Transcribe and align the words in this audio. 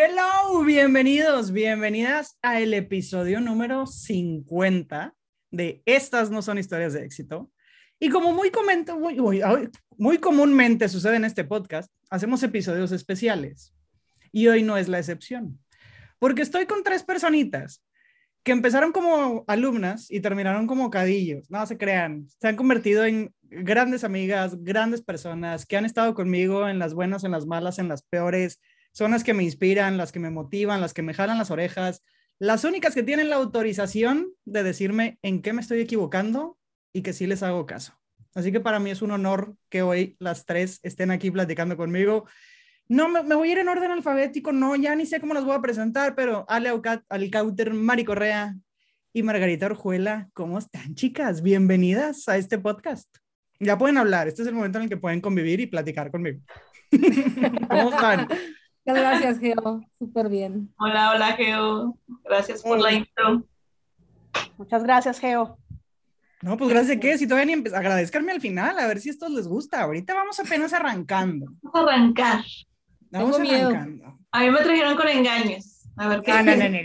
Hello, 0.00 0.62
bienvenidos, 0.62 1.50
bienvenidas 1.50 2.38
a 2.40 2.60
el 2.60 2.72
episodio 2.72 3.40
número 3.40 3.84
50 3.84 5.12
de 5.50 5.82
Estas 5.86 6.30
no 6.30 6.40
son 6.40 6.56
historias 6.56 6.92
de 6.92 7.04
éxito. 7.04 7.50
Y 7.98 8.08
como 8.08 8.32
muy, 8.32 8.52
comento, 8.52 8.96
muy, 8.96 9.16
muy, 9.16 9.42
muy 9.96 10.18
comúnmente 10.18 10.88
sucede 10.88 11.16
en 11.16 11.24
este 11.24 11.42
podcast, 11.42 11.90
hacemos 12.10 12.44
episodios 12.44 12.92
especiales. 12.92 13.74
Y 14.30 14.46
hoy 14.46 14.62
no 14.62 14.76
es 14.76 14.86
la 14.86 15.00
excepción. 15.00 15.58
Porque 16.20 16.42
estoy 16.42 16.66
con 16.66 16.84
tres 16.84 17.02
personitas 17.02 17.82
que 18.44 18.52
empezaron 18.52 18.92
como 18.92 19.42
alumnas 19.48 20.12
y 20.12 20.20
terminaron 20.20 20.68
como 20.68 20.90
cadillos. 20.90 21.50
No 21.50 21.66
se 21.66 21.76
crean, 21.76 22.28
se 22.40 22.46
han 22.46 22.54
convertido 22.54 23.04
en 23.04 23.34
grandes 23.42 24.04
amigas, 24.04 24.62
grandes 24.62 25.02
personas 25.02 25.66
que 25.66 25.76
han 25.76 25.84
estado 25.84 26.14
conmigo 26.14 26.68
en 26.68 26.78
las 26.78 26.94
buenas, 26.94 27.24
en 27.24 27.32
las 27.32 27.46
malas, 27.46 27.80
en 27.80 27.88
las 27.88 28.02
peores. 28.04 28.60
Son 28.98 29.12
las 29.12 29.22
que 29.22 29.32
me 29.32 29.44
inspiran, 29.44 29.96
las 29.96 30.10
que 30.10 30.18
me 30.18 30.28
motivan, 30.28 30.80
las 30.80 30.92
que 30.92 31.02
me 31.02 31.14
jalan 31.14 31.38
las 31.38 31.52
orejas, 31.52 32.02
las 32.40 32.64
únicas 32.64 32.96
que 32.96 33.04
tienen 33.04 33.30
la 33.30 33.36
autorización 33.36 34.32
de 34.44 34.64
decirme 34.64 35.20
en 35.22 35.40
qué 35.40 35.52
me 35.52 35.60
estoy 35.60 35.78
equivocando 35.78 36.58
y 36.92 37.02
que 37.02 37.12
sí 37.12 37.28
les 37.28 37.44
hago 37.44 37.64
caso. 37.64 37.96
Así 38.34 38.50
que 38.50 38.58
para 38.58 38.80
mí 38.80 38.90
es 38.90 39.00
un 39.00 39.12
honor 39.12 39.54
que 39.68 39.82
hoy 39.82 40.16
las 40.18 40.46
tres 40.46 40.80
estén 40.82 41.12
aquí 41.12 41.30
platicando 41.30 41.76
conmigo. 41.76 42.26
No, 42.88 43.08
me, 43.08 43.22
voy 43.36 43.50
a 43.50 43.52
ir 43.52 43.58
en 43.58 43.68
orden 43.68 43.92
alfabético, 43.92 44.50
no, 44.50 44.74
ya 44.74 44.96
ni 44.96 45.06
sé 45.06 45.20
cómo 45.20 45.32
las 45.32 45.44
voy 45.44 45.54
a 45.54 45.62
presentar, 45.62 46.16
pero 46.16 46.44
Ale 46.48 46.68
Alcauter, 47.08 47.74
Mari 47.74 48.04
Correa 48.04 48.56
y 49.12 49.22
Margarita 49.22 49.66
Orjuela, 49.66 50.28
¿cómo 50.32 50.58
están 50.58 50.96
chicas? 50.96 51.40
Bienvenidas 51.42 52.28
a 52.28 52.36
este 52.36 52.58
podcast. 52.58 53.08
Ya 53.60 53.78
pueden 53.78 53.96
hablar, 53.96 54.26
este 54.26 54.42
es 54.42 54.48
el 54.48 54.54
momento 54.54 54.78
en 54.78 54.84
el 54.84 54.90
que 54.90 54.96
pueden 54.96 55.20
convivir 55.20 55.60
y 55.60 55.68
platicar 55.68 56.10
conmigo. 56.10 56.40
¿Cómo 57.68 57.90
están? 57.90 58.26
Gracias, 58.96 59.38
Geo. 59.38 59.82
Súper 59.98 60.28
bien. 60.28 60.72
Hola, 60.78 61.12
hola, 61.12 61.32
Geo. 61.32 61.98
Gracias 62.24 62.62
por 62.62 62.80
la 62.80 62.92
intro. 62.92 63.44
Muchas 64.56 64.82
gracias, 64.82 65.18
Geo. 65.18 65.58
No, 66.42 66.56
pues 66.56 66.70
gracias 66.70 66.96
a 66.96 67.00
qué, 67.00 67.18
si 67.18 67.26
todavía 67.26 67.56
ni 67.56 67.68
agradezcanme 67.68 68.30
al 68.30 68.40
final, 68.40 68.78
a 68.78 68.86
ver 68.86 69.00
si 69.00 69.10
esto 69.10 69.28
les 69.28 69.48
gusta. 69.48 69.82
Ahorita 69.82 70.14
vamos 70.14 70.38
apenas 70.38 70.72
arrancando. 70.72 71.46
Vamos 71.62 71.80
a 71.80 71.94
arrancar. 71.94 72.44
Vamos 73.10 73.36
Tengo 73.36 73.50
arrancando. 73.50 74.18
A 74.30 74.40
mí 74.40 74.50
me 74.50 74.60
trajeron 74.60 74.96
con 74.96 75.08
engaños. 75.08 75.82
A 75.96 76.08
ver 76.08 76.22
qué. 76.22 76.30
Ah, 76.30 76.42
no, 76.42 76.54
no, 76.54 76.68
no, 76.68 76.78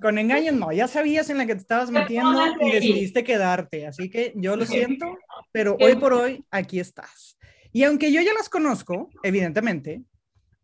con 0.00 0.18
engaños 0.18 0.54
no, 0.54 0.72
ya 0.72 0.86
sabías 0.86 1.30
en 1.30 1.38
la 1.38 1.46
que 1.46 1.54
te 1.54 1.60
estabas 1.60 1.90
metiendo 1.90 2.40
y 2.60 2.70
decidiste 2.70 3.24
quedarte, 3.24 3.86
así 3.86 4.08
que 4.10 4.32
yo 4.36 4.56
lo 4.56 4.64
siento, 4.64 5.18
pero 5.52 5.76
hoy 5.80 5.96
por 5.96 6.12
hoy 6.12 6.44
aquí 6.50 6.80
estás. 6.80 7.36
Y 7.72 7.84
aunque 7.84 8.12
yo 8.12 8.20
ya 8.20 8.32
las 8.34 8.48
conozco, 8.48 9.10
evidentemente, 9.22 10.02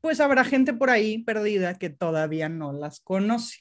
pues 0.04 0.20
habrá 0.20 0.44
gente 0.44 0.74
por 0.74 0.90
ahí 0.90 1.24
perdida 1.24 1.78
que 1.78 1.88
todavía 1.88 2.50
no 2.50 2.74
las 2.74 3.00
conoce. 3.00 3.60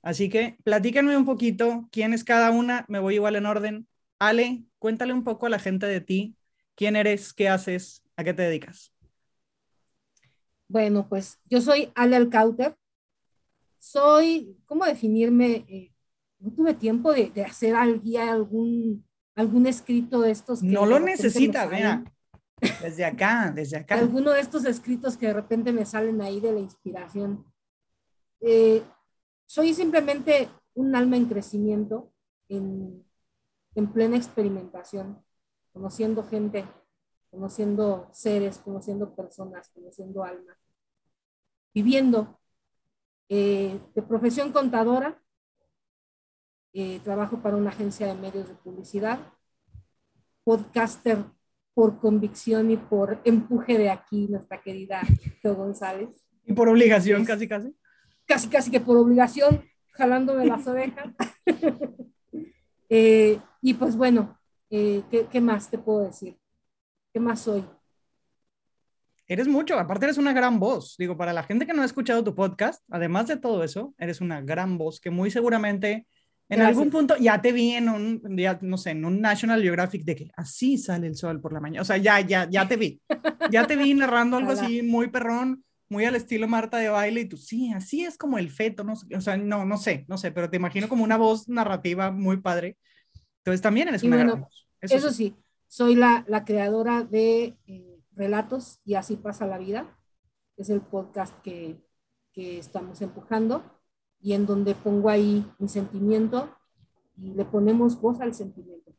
Así 0.00 0.28
que 0.28 0.56
platíquenme 0.62 1.16
un 1.16 1.24
poquito 1.24 1.88
quién 1.90 2.14
es 2.14 2.22
cada 2.22 2.52
una, 2.52 2.84
me 2.86 3.00
voy 3.00 3.16
igual 3.16 3.34
en 3.34 3.46
orden. 3.46 3.88
Ale, 4.20 4.62
cuéntale 4.78 5.12
un 5.12 5.24
poco 5.24 5.46
a 5.46 5.48
la 5.48 5.58
gente 5.58 5.86
de 5.86 6.00
ti, 6.00 6.36
quién 6.76 6.94
eres, 6.94 7.32
qué 7.32 7.48
haces, 7.48 8.04
a 8.14 8.22
qué 8.22 8.32
te 8.32 8.42
dedicas. 8.42 8.94
Bueno, 10.68 11.08
pues 11.08 11.40
yo 11.46 11.60
soy 11.60 11.90
Ale 11.96 12.14
Alcauter. 12.14 12.76
Soy, 13.80 14.56
¿cómo 14.66 14.84
definirme? 14.84 15.64
Eh, 15.66 15.92
no 16.38 16.52
tuve 16.52 16.74
tiempo 16.74 17.12
de, 17.12 17.32
hacer 17.44 17.74
algún, 17.74 19.04
algún 19.34 19.66
escrito 19.66 20.20
de 20.20 20.30
estos. 20.30 20.62
no 20.62 20.86
lo 20.86 21.00
necesita, 21.00 21.66
vea. 21.66 22.04
Desde 22.80 23.04
acá, 23.04 23.50
desde 23.54 23.76
acá. 23.76 23.96
Alguno 23.96 24.30
de 24.30 24.40
estos 24.40 24.64
escritos 24.64 25.16
que 25.16 25.26
de 25.26 25.32
repente 25.32 25.72
me 25.72 25.84
salen 25.84 26.20
ahí 26.22 26.40
de 26.40 26.52
la 26.52 26.60
inspiración. 26.60 27.44
Eh, 28.40 28.82
soy 29.46 29.74
simplemente 29.74 30.48
un 30.74 30.94
alma 30.94 31.16
en 31.16 31.26
crecimiento, 31.26 32.12
en, 32.48 33.04
en 33.74 33.92
plena 33.92 34.16
experimentación, 34.16 35.24
conociendo 35.72 36.22
gente, 36.24 36.64
conociendo 37.30 38.08
seres, 38.12 38.58
conociendo 38.58 39.14
personas, 39.14 39.68
conociendo 39.70 40.22
almas, 40.22 40.56
viviendo. 41.74 42.38
Eh, 43.28 43.80
de 43.94 44.02
profesión 44.02 44.52
contadora, 44.52 45.18
eh, 46.74 47.00
trabajo 47.00 47.40
para 47.40 47.56
una 47.56 47.70
agencia 47.70 48.06
de 48.06 48.14
medios 48.14 48.46
de 48.46 48.54
publicidad, 48.54 49.18
podcaster 50.44 51.24
por 51.74 51.98
convicción 52.00 52.70
y 52.70 52.76
por 52.76 53.20
empuje 53.24 53.78
de 53.78 53.90
aquí, 53.90 54.26
nuestra 54.28 54.60
querida 54.60 55.00
Teo 55.42 55.54
González. 55.54 56.24
Y 56.46 56.52
por 56.52 56.68
obligación, 56.68 57.24
casi, 57.24 57.48
casi. 57.48 57.74
Casi, 58.26 58.48
casi 58.48 58.70
que 58.70 58.80
por 58.80 58.96
obligación, 58.96 59.64
jalándome 59.92 60.46
las 60.46 60.66
orejas. 60.66 61.06
Eh, 62.94 63.40
y 63.62 63.72
pues 63.72 63.96
bueno, 63.96 64.38
eh, 64.68 65.02
¿qué, 65.10 65.24
¿qué, 65.24 65.40
más 65.40 65.70
te 65.70 65.78
puedo 65.78 66.00
decir? 66.00 66.36
¿Qué 67.10 67.18
más 67.18 67.40
soy? 67.40 67.64
Eres 69.26 69.48
mucho, 69.48 69.78
aparte 69.78 70.04
eres 70.04 70.18
una 70.18 70.34
gran 70.34 70.60
voz. 70.60 70.96
Digo, 70.98 71.16
para 71.16 71.32
la 71.32 71.42
gente 71.42 71.66
que 71.66 71.72
no 71.72 71.80
ha 71.80 71.86
escuchado 71.86 72.22
tu 72.22 72.34
podcast, 72.34 72.84
además 72.90 73.28
de 73.28 73.38
todo 73.38 73.64
eso, 73.64 73.94
eres 73.96 74.20
una 74.20 74.42
gran 74.42 74.76
voz 74.76 75.00
que 75.00 75.08
muy 75.08 75.30
seguramente 75.30 76.06
en 76.48 76.60
algún 76.60 76.90
punto 76.90 77.16
ya 77.16 77.40
te 77.40 77.52
vi 77.52 77.72
en 77.72 77.88
un, 77.88 78.36
día, 78.36 78.58
no 78.60 78.76
sé, 78.76 78.90
en 78.90 79.04
un 79.04 79.20
National 79.20 79.62
Geographic 79.62 80.04
de 80.04 80.16
que 80.16 80.30
así 80.36 80.76
sale 80.76 81.06
el 81.06 81.16
sol 81.16 81.40
por 81.40 81.52
la 81.52 81.60
mañana. 81.60 81.82
O 81.82 81.84
sea, 81.84 81.96
ya, 81.96 82.20
ya, 82.20 82.48
ya 82.50 82.68
te 82.68 82.76
vi. 82.76 83.00
Ya 83.50 83.66
te 83.66 83.76
vi 83.76 83.94
narrando 83.94 84.36
algo 84.36 84.52
así 84.52 84.82
muy 84.82 85.08
perrón, 85.08 85.64
muy 85.88 86.04
al 86.04 86.14
estilo 86.14 86.48
Marta 86.48 86.76
de 86.78 86.88
baile 86.90 87.22
y 87.22 87.24
tú, 87.26 87.36
sí, 87.36 87.72
así 87.72 88.04
es 88.04 88.18
como 88.18 88.38
el 88.38 88.50
feto, 88.50 88.84
no 88.84 88.94
O 89.16 89.20
sea, 89.20 89.36
no, 89.36 89.64
no 89.64 89.76
sé, 89.78 90.04
no 90.08 90.18
sé, 90.18 90.30
pero 90.30 90.50
te 90.50 90.56
imagino 90.56 90.88
como 90.88 91.04
una 91.04 91.16
voz 91.16 91.48
narrativa 91.48 92.10
muy 92.10 92.38
padre. 92.38 92.76
Entonces 93.38 93.62
también 93.62 93.88
eres 93.88 94.02
una 94.02 94.16
gran 94.16 94.40
voz. 94.40 94.68
Eso, 94.80 95.10
sí. 95.10 95.34
soy 95.68 95.94
la, 95.94 96.24
la 96.28 96.44
creadora 96.44 97.02
de 97.02 97.56
eh, 97.66 97.98
Relatos 98.14 98.78
y 98.84 98.94
así 98.94 99.16
pasa 99.16 99.46
la 99.46 99.58
vida. 99.58 99.98
Es 100.56 100.68
el 100.68 100.82
podcast 100.82 101.34
que, 101.42 101.80
que 102.32 102.58
estamos 102.58 103.00
empujando 103.00 103.81
y 104.22 104.34
en 104.34 104.46
donde 104.46 104.74
pongo 104.74 105.10
ahí 105.10 105.44
mi 105.58 105.68
sentimiento 105.68 106.56
y 107.16 107.34
le 107.34 107.44
ponemos 107.44 108.00
voz 108.00 108.20
al 108.20 108.34
sentimiento 108.34 108.92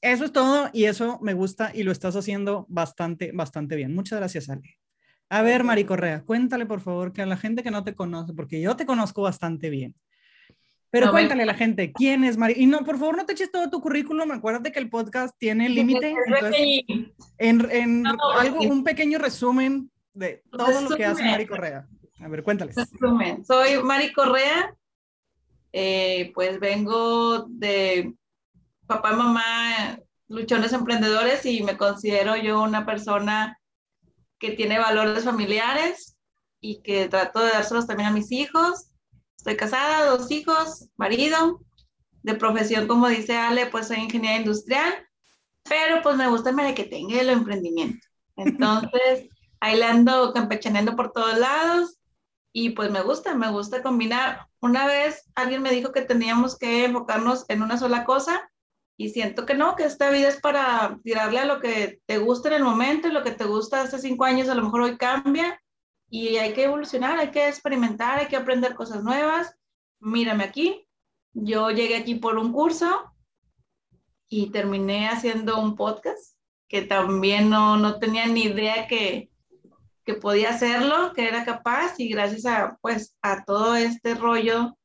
Eso 0.00 0.24
es 0.24 0.32
todo 0.32 0.68
y 0.72 0.84
eso 0.84 1.18
me 1.22 1.34
gusta 1.34 1.70
y 1.74 1.84
lo 1.84 1.92
estás 1.92 2.16
haciendo 2.16 2.66
bastante, 2.68 3.30
bastante 3.32 3.76
bien. 3.76 3.94
Muchas 3.94 4.18
gracias, 4.18 4.50
Ale. 4.50 4.78
A 5.30 5.42
ver, 5.42 5.64
Mari 5.64 5.84
Correa, 5.84 6.22
cuéntale 6.24 6.66
por 6.66 6.80
favor 6.80 7.12
que 7.12 7.22
a 7.22 7.26
la 7.26 7.36
gente 7.36 7.62
que 7.62 7.70
no 7.70 7.84
te 7.84 7.94
conoce, 7.94 8.34
porque 8.34 8.60
yo 8.60 8.76
te 8.76 8.84
conozco 8.84 9.22
bastante 9.22 9.70
bien. 9.70 9.94
Pero 10.90 11.10
cuéntale 11.10 11.44
a 11.44 11.46
la 11.46 11.54
gente, 11.54 11.90
¿quién 11.90 12.22
es 12.22 12.36
Mari? 12.36 12.54
Y 12.58 12.66
no, 12.66 12.84
por 12.84 12.98
favor, 12.98 13.16
no 13.16 13.24
te 13.24 13.32
eches 13.32 13.50
todo 13.50 13.70
tu 13.70 13.80
currículum, 13.80 14.30
acuérdate 14.30 14.72
que 14.72 14.78
el 14.78 14.90
podcast 14.90 15.34
tiene 15.38 15.70
límite. 15.70 16.14
En, 17.38 17.66
en 17.70 18.06
algo, 18.06 18.60
un 18.60 18.84
pequeño 18.84 19.18
resumen 19.18 19.90
de 20.12 20.42
todo 20.50 20.82
lo 20.82 20.94
que 20.94 21.06
hace 21.06 21.24
Mari 21.24 21.46
Correa. 21.46 21.88
A 22.22 22.28
ver, 22.28 22.44
cuéntales. 22.44 22.76
Soy 23.46 23.82
Mari 23.82 24.12
Correa, 24.12 24.74
eh, 25.72 26.30
pues 26.34 26.60
vengo 26.60 27.46
de 27.48 28.14
papá 28.86 29.12
y 29.12 29.16
mamá 29.16 29.98
luchones 30.28 30.72
emprendedores 30.72 31.44
y 31.46 31.62
me 31.64 31.76
considero 31.76 32.36
yo 32.36 32.62
una 32.62 32.86
persona 32.86 33.58
que 34.38 34.52
tiene 34.52 34.78
valores 34.78 35.24
familiares 35.24 36.16
y 36.60 36.80
que 36.82 37.08
trato 37.08 37.40
de 37.40 37.50
dárselos 37.50 37.86
también 37.86 38.08
a 38.08 38.12
mis 38.12 38.30
hijos. 38.30 38.92
Estoy 39.36 39.56
casada, 39.56 40.06
dos 40.06 40.30
hijos, 40.30 40.88
marido. 40.96 41.60
De 42.22 42.34
profesión, 42.34 42.86
como 42.86 43.08
dice 43.08 43.36
Ale, 43.36 43.66
pues 43.66 43.88
soy 43.88 43.96
ingeniera 43.96 44.36
industrial, 44.36 44.94
pero 45.64 46.00
pues 46.02 46.14
me 46.14 46.28
gusta 46.28 46.50
el 46.50 46.74
que 46.74 46.84
tenga 46.84 47.20
el 47.20 47.30
emprendimiento. 47.30 48.06
Entonces, 48.36 49.28
ahí 49.60 49.82
ando 49.82 50.32
campechaneando 50.32 50.94
por 50.94 51.10
todos 51.10 51.36
lados 51.36 51.98
y 52.52 52.70
pues 52.70 52.90
me 52.90 53.02
gusta, 53.02 53.34
me 53.34 53.50
gusta 53.50 53.82
combinar. 53.82 54.46
Una 54.60 54.86
vez 54.86 55.30
alguien 55.34 55.62
me 55.62 55.70
dijo 55.70 55.92
que 55.92 56.02
teníamos 56.02 56.58
que 56.58 56.84
enfocarnos 56.84 57.44
en 57.48 57.62
una 57.62 57.78
sola 57.78 58.04
cosa 58.04 58.50
y 58.96 59.08
siento 59.08 59.46
que 59.46 59.54
no, 59.54 59.74
que 59.74 59.84
esta 59.84 60.10
vida 60.10 60.28
es 60.28 60.40
para 60.40 60.98
tirarle 61.02 61.40
a 61.40 61.46
lo 61.46 61.60
que 61.60 62.00
te 62.06 62.18
gusta 62.18 62.48
en 62.48 62.54
el 62.54 62.64
momento 62.64 63.08
y 63.08 63.12
lo 63.12 63.22
que 63.22 63.30
te 63.30 63.44
gusta 63.44 63.82
hace 63.82 63.98
cinco 63.98 64.24
años 64.24 64.48
a 64.48 64.54
lo 64.54 64.62
mejor 64.62 64.82
hoy 64.82 64.98
cambia 64.98 65.60
y 66.10 66.36
hay 66.36 66.52
que 66.52 66.64
evolucionar, 66.64 67.18
hay 67.18 67.30
que 67.30 67.48
experimentar, 67.48 68.18
hay 68.18 68.26
que 68.26 68.36
aprender 68.36 68.74
cosas 68.74 69.02
nuevas. 69.02 69.56
Mírame 69.98 70.44
aquí, 70.44 70.86
yo 71.32 71.70
llegué 71.70 71.96
aquí 71.96 72.16
por 72.16 72.36
un 72.36 72.52
curso 72.52 73.10
y 74.28 74.50
terminé 74.50 75.08
haciendo 75.08 75.58
un 75.58 75.74
podcast 75.74 76.36
que 76.68 76.82
también 76.82 77.48
no, 77.48 77.78
no 77.78 77.98
tenía 77.98 78.26
ni 78.26 78.44
idea 78.44 78.86
que, 78.86 79.31
que 80.04 80.14
podía 80.14 80.50
hacerlo, 80.50 81.12
que 81.14 81.28
era 81.28 81.44
capaz 81.44 81.98
y 81.98 82.08
gracias 82.08 82.46
a 82.46 82.78
pues 82.80 83.16
a 83.22 83.44
todo 83.44 83.76
este 83.76 84.14
rollo 84.14 84.76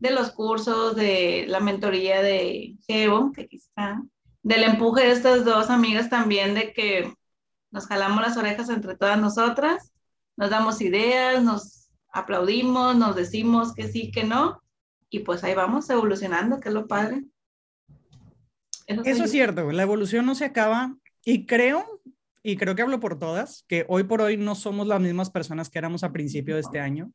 de 0.00 0.10
los 0.10 0.30
cursos, 0.32 0.96
de 0.96 1.44
la 1.48 1.60
mentoría 1.60 2.22
de 2.22 2.76
Evo, 2.88 3.32
que 3.32 3.42
aquí 3.42 3.56
está, 3.56 4.02
del 4.42 4.64
empuje 4.64 5.04
de 5.04 5.12
estas 5.12 5.44
dos 5.44 5.70
amigas 5.70 6.08
también 6.08 6.54
de 6.54 6.72
que 6.72 7.12
nos 7.70 7.86
jalamos 7.86 8.22
las 8.22 8.36
orejas 8.36 8.68
entre 8.70 8.96
todas 8.96 9.20
nosotras, 9.20 9.92
nos 10.36 10.50
damos 10.50 10.80
ideas, 10.80 11.42
nos 11.42 11.90
aplaudimos, 12.12 12.96
nos 12.96 13.14
decimos 13.14 13.74
que 13.74 13.88
sí, 13.88 14.10
que 14.10 14.24
no, 14.24 14.62
y 15.10 15.20
pues 15.20 15.44
ahí 15.44 15.54
vamos 15.54 15.88
evolucionando, 15.90 16.60
que 16.60 16.68
es 16.68 16.74
lo 16.74 16.86
padre. 16.86 17.24
Eso, 18.86 19.24
es 19.24 19.30
cierto, 19.30 19.70
la 19.70 19.82
evolución 19.82 20.26
no 20.26 20.34
se 20.34 20.44
acaba 20.44 20.96
y 21.24 21.46
creo, 21.46 21.99
y 22.42 22.56
creo 22.56 22.74
que 22.74 22.82
hablo 22.82 23.00
por 23.00 23.18
todas, 23.18 23.64
que 23.68 23.84
hoy 23.88 24.04
por 24.04 24.20
hoy 24.22 24.36
no 24.36 24.54
somos 24.54 24.86
las 24.86 25.00
mismas 25.00 25.30
personas 25.30 25.68
que 25.68 25.78
éramos 25.78 26.04
a 26.04 26.12
principio 26.12 26.54
de 26.54 26.62
este 26.62 26.80
año. 26.80 27.12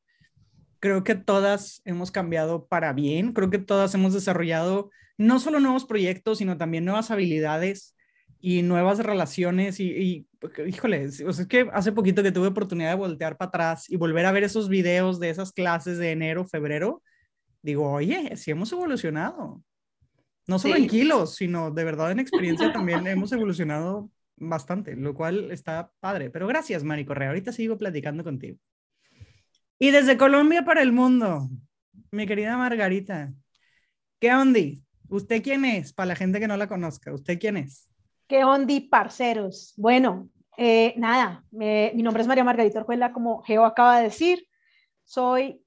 Creo 0.79 1.03
que 1.03 1.15
todas 1.15 1.81
hemos 1.85 2.11
cambiado 2.11 2.67
para 2.67 2.93
bien, 2.93 3.33
creo 3.33 3.49
que 3.49 3.57
todas 3.57 3.93
hemos 3.95 4.13
desarrollado 4.13 4.91
no 5.17 5.39
solo 5.39 5.59
nuevos 5.59 5.85
proyectos, 5.85 6.39
sino 6.39 6.57
también 6.57 6.85
nuevas 6.85 7.09
habilidades 7.09 7.95
y 8.39 8.61
nuevas 8.61 8.99
relaciones 8.99 9.79
y, 9.79 9.89
y 9.89 10.27
híjole, 10.67 11.07
o 11.07 11.33
sea, 11.33 11.43
es 11.43 11.47
que 11.47 11.67
hace 11.73 11.91
poquito 11.91 12.21
que 12.21 12.31
tuve 12.31 12.47
oportunidad 12.47 12.91
de 12.91 12.97
voltear 12.97 13.37
para 13.37 13.49
atrás 13.49 13.89
y 13.89 13.95
volver 13.95 14.25
a 14.27 14.31
ver 14.31 14.43
esos 14.43 14.69
videos 14.69 15.19
de 15.19 15.31
esas 15.31 15.51
clases 15.51 15.97
de 15.97 16.11
enero, 16.11 16.45
febrero, 16.45 17.01
digo, 17.63 17.91
oye, 17.91 18.35
sí 18.37 18.51
hemos 18.51 18.71
evolucionado. 18.71 19.63
No 20.47 20.59
solo 20.59 20.75
en 20.75 20.87
kilos, 20.87 21.35
sino 21.35 21.71
de 21.71 21.83
verdad 21.83 22.11
en 22.11 22.19
experiencia 22.19 22.71
también 22.71 23.07
hemos 23.07 23.31
evolucionado 23.31 24.11
bastante, 24.37 24.95
lo 24.95 25.13
cual 25.13 25.51
está 25.51 25.91
padre. 25.99 26.29
Pero 26.29 26.47
gracias, 26.47 26.83
Mari 26.83 27.05
Correa. 27.05 27.29
Ahorita 27.29 27.51
sigo 27.51 27.77
platicando 27.77 28.23
contigo. 28.23 28.57
Y 29.79 29.91
desde 29.91 30.17
Colombia 30.17 30.63
para 30.63 30.81
el 30.81 30.91
mundo, 30.91 31.49
mi 32.11 32.25
querida 32.25 32.57
Margarita, 32.57 33.33
¿qué 34.19 34.33
onda? 34.33 34.59
¿Usted 35.09 35.43
quién 35.43 35.65
es? 35.65 35.93
Para 35.93 36.07
la 36.07 36.15
gente 36.15 36.39
que 36.39 36.47
no 36.47 36.57
la 36.57 36.67
conozca, 36.67 37.13
¿usted 37.13 37.37
quién 37.39 37.57
es? 37.57 37.89
¿Qué 38.27 38.43
onda, 38.43 38.73
parceros? 38.89 39.73
Bueno, 39.77 40.29
eh, 40.57 40.93
nada, 40.97 41.43
mi 41.51 42.01
nombre 42.01 42.21
es 42.21 42.27
María 42.27 42.43
Margarita 42.43 42.79
Orjuela, 42.79 43.11
como 43.11 43.43
Geo 43.43 43.65
acaba 43.65 43.97
de 43.97 44.03
decir. 44.05 44.47
Soy 45.03 45.61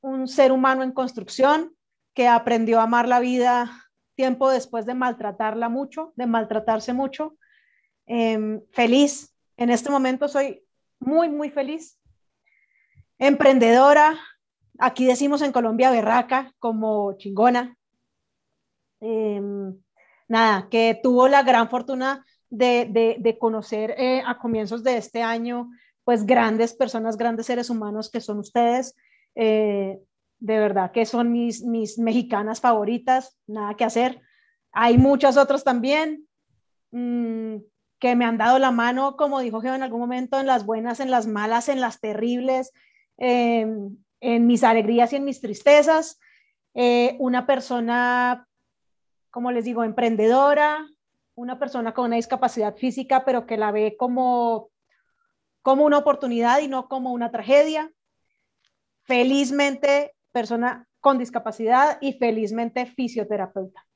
un 0.00 0.28
ser 0.28 0.52
humano 0.52 0.82
en 0.82 0.92
construcción 0.92 1.74
que 2.12 2.28
aprendió 2.28 2.80
a 2.80 2.84
amar 2.84 3.08
la 3.08 3.20
vida 3.20 3.70
tiempo 4.14 4.50
después 4.50 4.86
de 4.86 4.94
maltratarla 4.94 5.68
mucho, 5.68 6.12
de 6.16 6.26
maltratarse 6.26 6.92
mucho. 6.92 7.36
Em, 8.06 8.60
feliz, 8.72 9.34
en 9.56 9.70
este 9.70 9.90
momento 9.90 10.28
soy 10.28 10.62
muy, 11.00 11.28
muy 11.28 11.50
feliz. 11.50 11.98
Emprendedora, 13.18 14.18
aquí 14.78 15.06
decimos 15.06 15.42
en 15.42 15.52
Colombia 15.52 15.90
berraca, 15.90 16.52
como 16.58 17.16
chingona. 17.16 17.76
Em, 19.00 19.76
nada, 20.28 20.68
que 20.70 20.98
tuvo 21.02 21.28
la 21.28 21.42
gran 21.42 21.68
fortuna 21.68 22.24
de, 22.50 23.36
conocer 23.40 23.94
eh, 23.98 24.22
a 24.26 24.38
comienzos 24.38 24.82
de 24.82 24.96
este 24.96 25.22
año, 25.22 25.70
pues 26.04 26.26
grandes 26.26 26.74
personas, 26.74 27.16
grandes 27.16 27.46
seres 27.46 27.70
humanos 27.70 28.10
que 28.10 28.20
son 28.20 28.38
ustedes. 28.38 28.94
Eh, 29.34 29.98
de 30.38 30.58
verdad 30.58 30.92
que 30.92 31.06
son 31.06 31.32
mis, 31.32 31.62
mis 31.62 31.98
mexicanas 31.98 32.60
favoritas, 32.60 33.38
nada 33.46 33.74
que 33.74 33.84
hacer. 33.84 34.20
Hay 34.72 34.98
muchas 34.98 35.36
otras 35.36 35.64
también 35.64 36.28
mm, 36.90 37.56
que 37.98 38.16
me 38.16 38.24
han 38.24 38.38
dado 38.38 38.58
la 38.58 38.70
mano, 38.70 39.16
como 39.16 39.40
dijo 39.40 39.60
Geo 39.60 39.74
en 39.74 39.82
algún 39.82 40.00
momento, 40.00 40.38
en 40.40 40.46
las 40.46 40.66
buenas, 40.66 41.00
en 41.00 41.10
las 41.10 41.26
malas, 41.26 41.68
en 41.68 41.80
las 41.80 42.00
terribles, 42.00 42.72
em, 43.16 43.96
en 44.20 44.46
mis 44.46 44.64
alegrías 44.64 45.12
y 45.12 45.16
en 45.16 45.24
mis 45.24 45.40
tristezas. 45.40 46.18
Eh, 46.74 47.16
una 47.18 47.46
persona, 47.46 48.46
como 49.30 49.52
les 49.52 49.64
digo, 49.64 49.84
emprendedora, 49.84 50.86
una 51.34 51.58
persona 51.58 51.94
con 51.94 52.06
una 52.06 52.16
discapacidad 52.16 52.76
física, 52.76 53.24
pero 53.24 53.46
que 53.46 53.56
la 53.56 53.72
ve 53.72 53.96
como, 53.98 54.70
como 55.62 55.84
una 55.84 55.98
oportunidad 55.98 56.60
y 56.60 56.68
no 56.68 56.88
como 56.88 57.12
una 57.12 57.30
tragedia. 57.30 57.90
Felizmente 59.02 60.14
persona 60.32 60.88
con 61.00 61.18
discapacidad 61.18 61.98
y 62.00 62.14
felizmente 62.14 62.86
fisioterapeuta. 62.86 63.86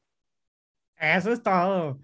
Eso 0.98 1.32
es 1.32 1.42
todo. 1.42 2.00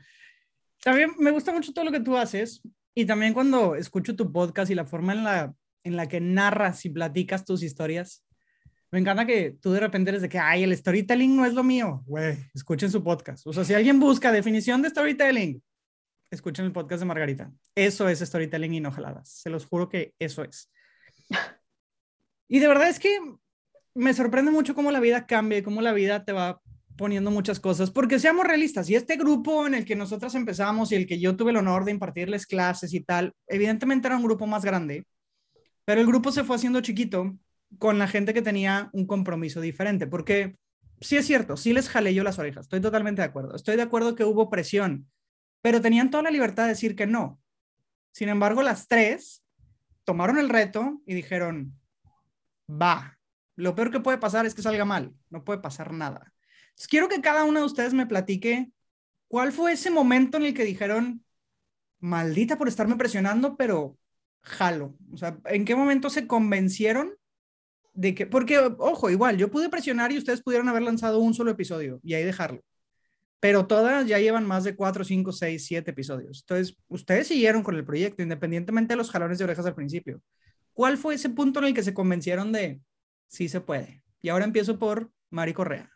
También 0.84 1.12
me 1.18 1.30
gusta 1.30 1.50
mucho 1.50 1.72
todo 1.72 1.86
lo 1.86 1.92
que 1.92 2.00
tú 2.00 2.14
haces 2.14 2.60
y 2.94 3.06
también 3.06 3.32
cuando 3.32 3.74
escucho 3.74 4.14
tu 4.14 4.30
podcast 4.30 4.70
y 4.70 4.74
la 4.74 4.84
forma 4.84 5.14
en 5.14 5.24
la, 5.24 5.54
en 5.82 5.96
la 5.96 6.06
que 6.06 6.20
narras 6.20 6.84
y 6.84 6.90
platicas 6.90 7.46
tus 7.46 7.62
historias, 7.62 8.22
me 8.90 9.00
encanta 9.00 9.26
que 9.26 9.56
tú 9.60 9.72
de 9.72 9.80
repente 9.80 10.10
eres 10.10 10.20
de 10.22 10.28
que, 10.28 10.38
ay, 10.38 10.62
el 10.62 10.76
storytelling 10.76 11.34
no 11.34 11.46
es 11.46 11.54
lo 11.54 11.64
mío. 11.64 12.04
Güey, 12.06 12.36
escuchen 12.54 12.90
su 12.90 13.02
podcast. 13.02 13.46
O 13.46 13.52
sea, 13.52 13.64
si 13.64 13.72
alguien 13.72 13.98
busca 13.98 14.30
definición 14.30 14.82
de 14.82 14.90
storytelling, 14.90 15.60
escuchen 16.30 16.66
el 16.66 16.72
podcast 16.72 17.00
de 17.00 17.06
Margarita. 17.06 17.50
Eso 17.74 18.08
es 18.08 18.20
storytelling 18.20 18.74
y 18.74 18.80
no 18.80 18.92
jaladas. 18.92 19.28
Se 19.30 19.48
los 19.48 19.66
juro 19.66 19.88
que 19.88 20.14
eso 20.18 20.44
es. 20.44 20.70
Y 22.46 22.58
de 22.58 22.68
verdad 22.68 22.90
es 22.90 23.00
que 23.00 23.18
me 23.94 24.12
sorprende 24.12 24.50
mucho 24.50 24.74
cómo 24.74 24.92
la 24.92 25.00
vida 25.00 25.26
cambia 25.26 25.58
y 25.58 25.62
cómo 25.62 25.80
la 25.80 25.94
vida 25.94 26.26
te 26.26 26.32
va 26.32 26.60
poniendo 26.96 27.30
muchas 27.30 27.60
cosas, 27.60 27.90
porque 27.90 28.18
seamos 28.18 28.46
realistas, 28.46 28.88
y 28.88 28.94
este 28.94 29.16
grupo 29.16 29.66
en 29.66 29.74
el 29.74 29.84
que 29.84 29.96
nosotros 29.96 30.34
empezamos 30.34 30.92
y 30.92 30.94
el 30.94 31.06
que 31.06 31.18
yo 31.18 31.36
tuve 31.36 31.50
el 31.50 31.56
honor 31.56 31.84
de 31.84 31.90
impartirles 31.90 32.46
clases 32.46 32.94
y 32.94 33.00
tal, 33.00 33.32
evidentemente 33.46 34.06
era 34.06 34.16
un 34.16 34.22
grupo 34.22 34.46
más 34.46 34.64
grande, 34.64 35.06
pero 35.84 36.00
el 36.00 36.06
grupo 36.06 36.30
se 36.32 36.44
fue 36.44 36.56
haciendo 36.56 36.80
chiquito 36.80 37.36
con 37.78 37.98
la 37.98 38.06
gente 38.06 38.32
que 38.32 38.42
tenía 38.42 38.90
un 38.92 39.06
compromiso 39.06 39.60
diferente, 39.60 40.06
porque 40.06 40.56
sí 41.00 41.16
es 41.16 41.26
cierto, 41.26 41.56
sí 41.56 41.72
les 41.72 41.88
jalé 41.88 42.14
yo 42.14 42.22
las 42.22 42.38
orejas, 42.38 42.66
estoy 42.66 42.80
totalmente 42.80 43.22
de 43.22 43.28
acuerdo, 43.28 43.56
estoy 43.56 43.76
de 43.76 43.82
acuerdo 43.82 44.14
que 44.14 44.24
hubo 44.24 44.50
presión, 44.50 45.10
pero 45.62 45.80
tenían 45.80 46.10
toda 46.10 46.22
la 46.24 46.30
libertad 46.30 46.64
de 46.64 46.70
decir 46.70 46.94
que 46.94 47.06
no. 47.06 47.40
Sin 48.12 48.28
embargo, 48.28 48.62
las 48.62 48.86
tres 48.86 49.42
tomaron 50.04 50.38
el 50.38 50.48
reto 50.48 51.02
y 51.06 51.14
dijeron, 51.14 51.76
va, 52.70 53.18
lo 53.56 53.74
peor 53.74 53.90
que 53.90 54.00
puede 54.00 54.18
pasar 54.18 54.46
es 54.46 54.54
que 54.54 54.62
salga 54.62 54.84
mal, 54.84 55.12
no 55.30 55.42
puede 55.42 55.60
pasar 55.60 55.92
nada. 55.92 56.33
Quiero 56.88 57.08
que 57.08 57.20
cada 57.20 57.44
uno 57.44 57.60
de 57.60 57.66
ustedes 57.66 57.94
me 57.94 58.06
platique 58.06 58.70
cuál 59.28 59.52
fue 59.52 59.72
ese 59.72 59.90
momento 59.90 60.36
en 60.36 60.44
el 60.44 60.54
que 60.54 60.64
dijeron, 60.64 61.24
maldita 62.00 62.58
por 62.58 62.68
estarme 62.68 62.96
presionando, 62.96 63.56
pero 63.56 63.98
jalo. 64.42 64.96
O 65.12 65.16
sea, 65.16 65.38
¿en 65.46 65.64
qué 65.64 65.74
momento 65.74 66.10
se 66.10 66.26
convencieron 66.26 67.14
de 67.94 68.14
que, 68.14 68.26
porque, 68.26 68.58
ojo, 68.58 69.10
igual, 69.10 69.36
yo 69.38 69.50
pude 69.50 69.68
presionar 69.68 70.12
y 70.12 70.18
ustedes 70.18 70.42
pudieron 70.42 70.68
haber 70.68 70.82
lanzado 70.82 71.20
un 71.20 71.34
solo 71.34 71.50
episodio 71.50 72.00
y 72.02 72.14
ahí 72.14 72.24
dejarlo. 72.24 72.60
Pero 73.40 73.66
todas 73.66 74.06
ya 74.06 74.18
llevan 74.18 74.46
más 74.46 74.64
de 74.64 74.74
cuatro, 74.74 75.04
cinco, 75.04 75.32
seis, 75.32 75.66
siete 75.66 75.92
episodios. 75.92 76.40
Entonces, 76.40 76.76
ustedes 76.88 77.28
siguieron 77.28 77.62
con 77.62 77.76
el 77.76 77.84
proyecto, 77.84 78.22
independientemente 78.22 78.94
de 78.94 78.96
los 78.96 79.10
jalones 79.10 79.38
de 79.38 79.44
orejas 79.44 79.66
al 79.66 79.74
principio. 79.74 80.22
¿Cuál 80.72 80.98
fue 80.98 81.14
ese 81.14 81.30
punto 81.30 81.60
en 81.60 81.66
el 81.66 81.74
que 81.74 81.82
se 81.82 81.94
convencieron 81.94 82.52
de, 82.52 82.80
sí 83.28 83.48
se 83.48 83.60
puede. 83.60 84.02
Y 84.22 84.28
ahora 84.28 84.44
empiezo 84.44 84.78
por 84.78 85.10
Mari 85.30 85.52
Correa. 85.52 85.93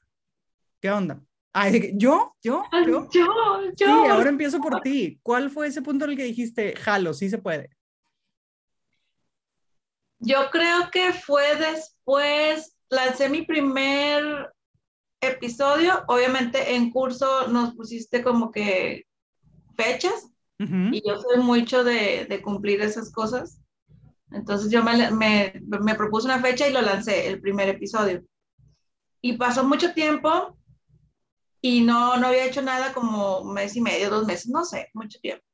¿Qué 0.81 0.91
onda? 0.91 1.23
¿yo? 1.95 2.35
¿Yo? 2.43 2.65
¿Yo? 2.71 3.09
Yo, 3.11 3.11
yo. 3.11 3.73
Sí, 3.77 3.85
ahora 3.85 4.29
empiezo 4.29 4.61
por 4.61 4.81
ti. 4.81 5.19
¿Cuál 5.23 5.51
fue 5.51 5.67
ese 5.69 5.83
punto 5.83 6.05
en 6.05 6.13
el 6.13 6.17
que 6.17 6.25
dijiste, 6.25 6.77
jalo, 6.77 7.15
sí 7.15 7.29
se 7.29 7.39
puede? 7.39 7.71
Yo 10.21 10.51
creo 10.51 10.91
que 10.91 11.13
fue 11.13 11.57
después, 11.57 12.77
lancé 12.91 13.29
mi 13.29 13.43
primer 13.43 14.53
episodio, 15.21 16.05
obviamente 16.07 16.75
en 16.75 16.91
curso 16.91 17.49
nos 17.49 17.75
pusiste 17.75 18.23
como 18.23 18.51
que 18.51 19.05
fechas 19.77 20.31
y 20.61 21.03
yo 21.07 21.21
soy 21.21 21.41
mucho 21.41 21.85
de, 21.85 22.27
de 22.29 22.43
cumplir 22.43 22.81
esas 22.81 23.13
cosas. 23.13 23.61
Entonces 24.33 24.73
yo 24.73 24.83
me, 24.83 25.11
me, 25.13 25.53
me, 25.81 25.95
propuse 25.95 26.27
una 26.27 26.41
fecha 26.41 26.69
y 26.69 26.73
lo 26.73 26.83
lancé, 26.83 27.29
el 27.29 27.41
primer 27.41 27.69
episodio. 27.69 28.25
Y 29.21 29.37
pasó 29.37 29.63
mucho 29.65 29.95
tiempo 29.95 30.58
y 31.61 31.81
no, 31.83 32.17
no 32.17 32.29
había 32.29 32.47
hecho 32.47 32.62
nada 32.62 32.93
como 32.93 33.41
un 33.41 33.55
mes 33.55 33.77
y 33.77 33.81
medio, 33.81 34.11
dos 34.11 34.27
meses, 34.27 34.49
no 34.49 34.65
sé, 34.65 34.88
mucho 34.95 35.19
tiempo. 35.21 35.45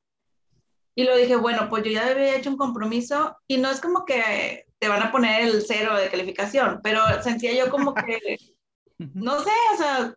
Y 0.95 1.05
lo 1.05 1.17
dije, 1.17 1.37
bueno, 1.37 1.69
pues 1.69 1.85
yo 1.85 1.91
ya 1.91 2.07
había 2.07 2.37
hecho 2.37 2.51
un 2.51 2.57
compromiso 2.57 3.37
y 3.49 3.57
no 3.57 3.71
es 3.71 3.81
como 3.81 4.05
que 4.05 4.67
te 4.79 4.89
van 4.89 5.03
a 5.03 5.11
poner 5.11 5.43
el 5.43 5.63
cero 5.67 5.97
de 5.97 6.09
calificación, 6.09 6.81
pero 6.83 7.01
sentía 7.23 7.53
yo 7.55 7.71
como 7.71 7.95
que, 7.95 8.37
no 9.15 9.41
sé, 9.41 9.51
o 9.73 9.77
sea, 9.77 10.15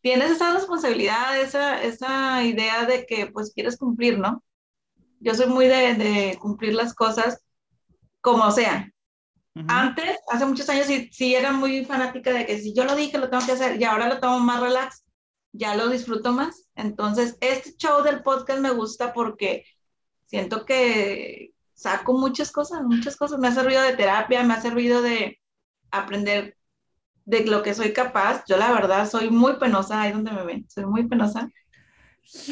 tienes 0.00 0.32
esa 0.32 0.52
responsabilidad, 0.52 1.40
esa, 1.40 1.82
esa 1.82 2.42
idea 2.42 2.84
de 2.84 3.06
que 3.06 3.26
pues 3.26 3.52
quieres 3.54 3.76
cumplir, 3.76 4.18
¿no? 4.18 4.42
Yo 5.20 5.34
soy 5.34 5.46
muy 5.46 5.66
de, 5.66 5.94
de 5.94 6.38
cumplir 6.40 6.74
las 6.74 6.94
cosas 6.94 7.44
como 8.20 8.50
sea. 8.50 8.92
Antes, 9.66 10.16
hace 10.28 10.46
muchos 10.46 10.68
años, 10.68 10.86
sí, 10.86 11.10
sí, 11.12 11.34
era 11.34 11.50
muy 11.50 11.84
fanática 11.84 12.32
de 12.32 12.46
que 12.46 12.58
si 12.58 12.72
yo 12.72 12.84
lo 12.84 12.94
dije, 12.94 13.18
lo 13.18 13.28
tengo 13.28 13.44
que 13.44 13.52
hacer, 13.52 13.80
y 13.80 13.82
ahora 13.82 14.08
lo 14.08 14.20
tomo 14.20 14.38
más 14.38 14.60
relax, 14.60 15.02
ya 15.58 15.74
lo 15.74 15.88
disfruto 15.88 16.32
más. 16.32 16.68
Entonces, 16.76 17.36
este 17.40 17.76
show 17.76 18.02
del 18.02 18.22
podcast 18.22 18.60
me 18.60 18.70
gusta 18.70 19.12
porque 19.12 19.64
siento 20.24 20.64
que 20.64 21.52
saco 21.74 22.14
muchas 22.14 22.52
cosas, 22.52 22.82
muchas 22.82 23.16
cosas. 23.16 23.38
Me 23.40 23.48
ha 23.48 23.52
servido 23.52 23.82
de 23.82 23.96
terapia, 23.96 24.44
me 24.44 24.54
ha 24.54 24.60
servido 24.60 25.02
de 25.02 25.40
aprender 25.90 26.56
de 27.24 27.44
lo 27.44 27.62
que 27.62 27.74
soy 27.74 27.92
capaz. 27.92 28.44
Yo 28.46 28.56
la 28.56 28.72
verdad 28.72 29.08
soy 29.08 29.30
muy 29.30 29.56
penosa, 29.56 30.00
ahí 30.00 30.12
donde 30.12 30.30
me 30.30 30.44
ven, 30.44 30.66
soy 30.70 30.86
muy 30.86 31.08
penosa. 31.08 31.50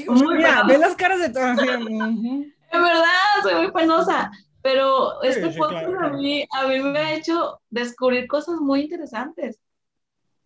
Muy 0.09 0.37
Mira, 0.37 0.65
ve 0.65 0.79
las 0.79 0.97
caras 0.97 1.21
de 1.21 1.31
todas. 1.31 1.59
En 2.73 2.83
verdad, 2.83 3.07
soy 3.43 3.55
muy 3.55 3.71
penosa, 3.71 4.29
pero 4.61 5.23
este 5.23 5.53
sí, 5.53 5.57
podcast 5.57 5.87
claro, 5.87 6.07
a, 6.09 6.11
mí, 6.11 6.45
a 6.51 6.67
mí 6.67 6.81
me 6.81 6.99
ha 6.99 7.15
hecho 7.15 7.61
descubrir 7.71 8.27
cosas 8.27 8.57
muy 8.57 8.81
interesantes. 8.81 9.61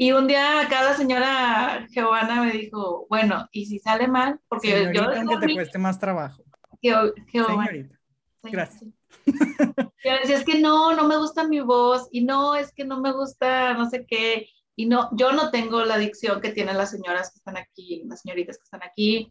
Y 0.02 0.12
un 0.12 0.26
día 0.26 0.62
acá 0.62 0.83
la 0.83 0.95
señora 0.95 1.87
Giovanna 1.90 2.42
me 2.42 2.52
dijo, 2.52 3.07
bueno, 3.11 3.47
¿y 3.52 3.66
si 3.66 3.78
sale 3.80 4.09
mal? 4.09 4.40
Porque 4.49 4.71
yo- 4.71 4.76
Señorita, 4.78 5.04
yo, 5.14 5.21
aunque 5.30 5.47
te 5.47 5.52
cueste 5.52 5.78
más 5.78 5.99
trabajo. 5.99 6.42
Geo- 6.80 7.12
Giovanna, 7.30 7.66
Señorita. 7.66 7.99
gracias. 8.45 8.85
Yo 9.26 10.12
decía, 10.23 10.37
es 10.38 10.45
que 10.47 10.59
no, 10.59 10.95
no 10.97 11.07
me 11.07 11.19
gusta 11.19 11.47
mi 11.47 11.61
voz, 11.61 12.09
y 12.12 12.25
no, 12.25 12.54
es 12.54 12.73
que 12.73 12.87
no 12.87 12.99
me 13.02 13.12
gusta 13.12 13.75
no 13.75 13.90
sé 13.90 14.07
qué, 14.09 14.49
y 14.75 14.87
no, 14.87 15.11
yo 15.12 15.33
no 15.33 15.50
tengo 15.50 15.85
la 15.85 15.99
dicción 15.99 16.40
que 16.40 16.52
tienen 16.52 16.78
las 16.78 16.92
señoras 16.92 17.30
que 17.30 17.37
están 17.37 17.59
aquí, 17.59 18.02
las 18.07 18.23
señoritas 18.23 18.57
que 18.57 18.64
están 18.64 18.83
aquí. 18.83 19.30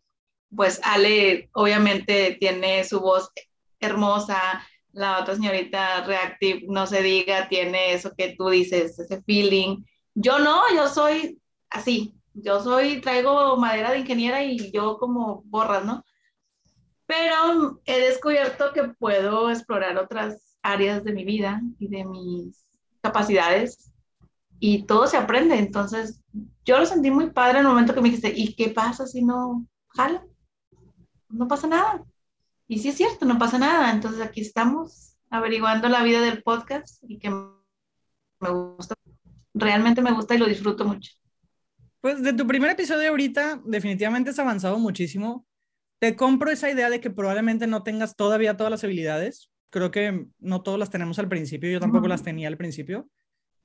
Pues 0.55 0.79
Ale, 0.83 1.49
obviamente, 1.53 2.37
tiene 2.39 2.83
su 2.83 2.99
voz 2.99 3.31
hermosa, 3.79 4.39
la 4.91 5.19
otra 5.19 5.33
señorita 5.35 6.03
Reactive, 6.05 6.61
no 6.67 6.85
se 6.85 7.01
diga, 7.01 7.47
tiene 7.49 7.93
eso 7.93 8.13
que 8.15 8.35
tú 8.37 8.49
dices, 8.49 8.99
ese 8.99 9.23
feeling. 9.23 9.83
Yo 10.15 10.39
no, 10.39 10.61
yo 10.75 10.87
soy 10.87 11.39
así, 11.69 12.13
yo 12.33 12.61
soy, 12.61 13.01
traigo 13.01 13.57
madera 13.57 13.91
de 13.91 13.99
ingeniera 13.99 14.43
y 14.43 14.71
yo 14.71 14.97
como 14.97 15.43
borras, 15.45 15.85
¿no? 15.85 16.03
Pero 17.05 17.81
he 17.85 17.99
descubierto 17.99 18.71
que 18.73 18.83
puedo 18.83 19.49
explorar 19.49 19.97
otras 19.97 20.57
áreas 20.61 21.03
de 21.03 21.13
mi 21.13 21.25
vida 21.25 21.61
y 21.79 21.87
de 21.87 22.05
mis 22.05 22.65
capacidades 23.01 23.91
y 24.59 24.83
todo 24.83 25.07
se 25.07 25.17
aprende. 25.17 25.57
Entonces, 25.57 26.21
yo 26.65 26.77
lo 26.77 26.85
sentí 26.85 27.09
muy 27.09 27.31
padre 27.31 27.59
en 27.59 27.65
el 27.65 27.69
momento 27.69 27.93
que 27.93 28.01
me 28.01 28.09
dijiste, 28.09 28.33
¿y 28.35 28.53
qué 28.55 28.69
pasa 28.69 29.07
si 29.07 29.23
no 29.23 29.65
jala? 29.89 30.23
No 31.29 31.47
pasa 31.47 31.67
nada. 31.67 32.03
Y 32.67 32.79
sí 32.79 32.89
es 32.89 32.97
cierto, 32.97 33.25
no 33.25 33.39
pasa 33.39 33.57
nada. 33.57 33.91
Entonces, 33.91 34.21
aquí 34.21 34.41
estamos 34.41 35.15
averiguando 35.29 35.89
la 35.89 36.03
vida 36.03 36.21
del 36.21 36.43
podcast 36.43 37.03
y 37.07 37.17
que 37.17 37.29
me 37.29 38.49
gusta. 38.49 38.95
Realmente 39.59 40.01
me 40.01 40.11
gusta 40.11 40.35
y 40.35 40.37
lo 40.37 40.45
disfruto 40.45 40.85
mucho. 40.85 41.11
Pues 42.01 42.23
de 42.23 42.33
tu 42.33 42.47
primer 42.47 42.71
episodio 42.71 43.09
ahorita, 43.09 43.61
definitivamente 43.65 44.29
has 44.29 44.39
avanzado 44.39 44.79
muchísimo. 44.79 45.45
Te 45.99 46.15
compro 46.15 46.49
esa 46.49 46.71
idea 46.71 46.89
de 46.89 47.01
que 47.01 47.09
probablemente 47.09 47.67
no 47.67 47.83
tengas 47.83 48.15
todavía 48.15 48.55
todas 48.55 48.71
las 48.71 48.83
habilidades. 48.83 49.51
Creo 49.69 49.91
que 49.91 50.27
no 50.39 50.61
todas 50.61 50.79
las 50.79 50.89
tenemos 50.89 51.19
al 51.19 51.27
principio, 51.27 51.69
yo 51.69 51.79
tampoco 51.79 52.07
las 52.07 52.23
tenía 52.23 52.47
al 52.47 52.57
principio. 52.57 53.09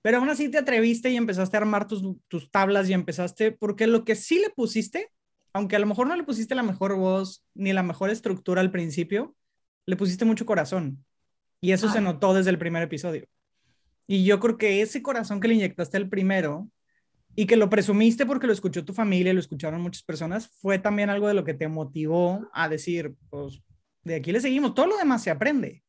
Pero 0.03 0.19
aún 0.19 0.29
así 0.29 0.51
te 0.51 0.59
atreviste 0.59 1.11
y 1.11 1.17
empezaste 1.17 1.57
a 1.57 1.61
armar 1.61 1.87
tus, 1.87 2.03
tus 2.29 2.51
tablas 2.51 2.91
y 2.91 2.93
empezaste, 2.93 3.53
porque 3.53 3.87
lo 3.87 4.05
que 4.05 4.17
sí 4.17 4.39
le 4.39 4.51
pusiste, 4.51 5.11
aunque 5.55 5.77
a 5.77 5.79
lo 5.79 5.87
mejor 5.87 6.09
no 6.09 6.17
le 6.17 6.25
pusiste 6.25 6.55
la 6.55 6.63
mejor 6.63 6.97
voz 6.97 7.45
ni 7.55 7.73
la 7.73 7.83
mejor 7.83 8.11
estructura 8.11 8.61
al 8.61 8.71
principio, 8.71 9.35
le 9.87 9.97
pusiste 9.97 10.25
mucho 10.27 10.45
corazón. 10.45 11.05
Y 11.61 11.73
eso 11.73 11.89
se 11.89 11.99
Ah. 11.99 12.03
notó 12.03 12.35
desde 12.35 12.51
el 12.51 12.59
primer 12.59 12.83
episodio. 12.83 13.27
Y 14.07 14.25
yo 14.25 14.39
creo 14.41 14.59
que 14.59 14.83
ese 14.83 15.03
corazón 15.03 15.41
que 15.41 15.49
le 15.49 15.55
inyectaste 15.55 15.97
al 15.97 16.09
primero 16.09 16.69
y 17.35 17.47
que 17.47 17.57
lo 17.57 17.71
presumiste 17.71 18.27
porque 18.27 18.47
lo 18.47 18.53
escuchó 18.53 18.85
tu 18.85 18.93
familia, 18.95 19.33
lo 19.33 19.41
escucharon 19.41 19.81
muchas 19.81 20.03
personas, 20.03 20.49
fue 20.61 20.79
también 20.79 21.11
algo 21.11 21.29
de 21.29 21.35
lo 21.35 21.45
que 21.45 21.55
te 21.55 21.69
motivó 21.69 22.49
a 22.53 22.69
decir, 22.69 23.15
pues 23.31 23.63
de 24.05 24.17
aquí 24.17 24.33
le 24.33 24.41
seguimos, 24.41 24.75
todo 24.75 24.87
lo 24.87 24.99
demás 24.99 25.23
se 25.23 25.31
aprende, 25.31 25.83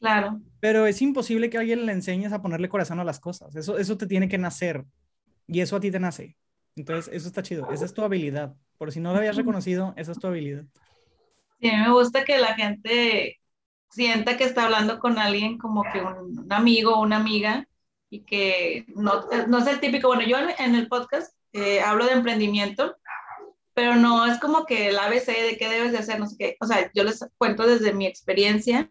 Claro. 0.00 0.40
pero 0.60 0.86
es 0.86 1.00
imposible 1.00 1.48
que 1.50 1.56
a 1.56 1.60
alguien 1.60 1.86
le 1.86 1.92
enseñes 1.92 2.32
a 2.32 2.42
ponerle 2.42 2.68
corazón 2.68 3.00
a 3.00 3.04
las 3.04 3.20
cosas, 3.20 3.54
eso, 3.56 3.78
eso 3.78 3.96
te 3.96 4.06
tiene 4.06 4.28
que 4.28 4.38
nacer 4.38 4.84
y 5.46 5.60
eso 5.60 5.76
a 5.76 5.80
ti 5.80 5.90
te 5.90 6.00
nace. 6.00 6.36
Entonces, 6.76 7.14
eso 7.14 7.28
está 7.28 7.42
chido, 7.42 7.70
esa 7.70 7.84
es 7.84 7.94
tu 7.94 8.02
habilidad. 8.02 8.56
Por 8.78 8.90
si 8.90 8.98
no 9.00 9.12
lo 9.12 9.18
habías 9.18 9.36
reconocido, 9.36 9.94
esa 9.96 10.12
es 10.12 10.18
tu 10.18 10.26
habilidad. 10.26 10.64
Sí, 11.60 11.68
a 11.70 11.72
mí 11.78 11.82
me 11.82 11.92
gusta 11.92 12.24
que 12.24 12.38
la 12.38 12.54
gente 12.54 13.40
sienta 13.94 14.36
que 14.36 14.44
está 14.44 14.64
hablando 14.64 14.98
con 14.98 15.18
alguien 15.18 15.58
como 15.58 15.84
que 15.92 16.00
un, 16.00 16.38
un 16.38 16.52
amigo 16.52 16.94
o 16.94 17.02
una 17.02 17.16
amiga 17.16 17.66
y 18.10 18.24
que 18.24 18.86
no, 18.94 19.24
no 19.48 19.58
es 19.58 19.66
el 19.66 19.80
típico, 19.80 20.08
bueno, 20.08 20.24
yo 20.26 20.38
en, 20.38 20.50
en 20.58 20.74
el 20.74 20.88
podcast 20.88 21.34
eh, 21.52 21.80
hablo 21.80 22.06
de 22.06 22.12
emprendimiento, 22.12 22.96
pero 23.74 23.96
no 23.96 24.26
es 24.26 24.38
como 24.38 24.66
que 24.66 24.88
el 24.88 24.98
ABC 24.98 25.26
de 25.26 25.56
qué 25.58 25.68
debes 25.68 25.92
de 25.92 25.98
hacer, 25.98 26.18
no 26.18 26.26
sé 26.26 26.36
qué, 26.38 26.56
o 26.60 26.66
sea, 26.66 26.90
yo 26.94 27.04
les 27.04 27.24
cuento 27.38 27.66
desde 27.66 27.92
mi 27.92 28.06
experiencia, 28.06 28.90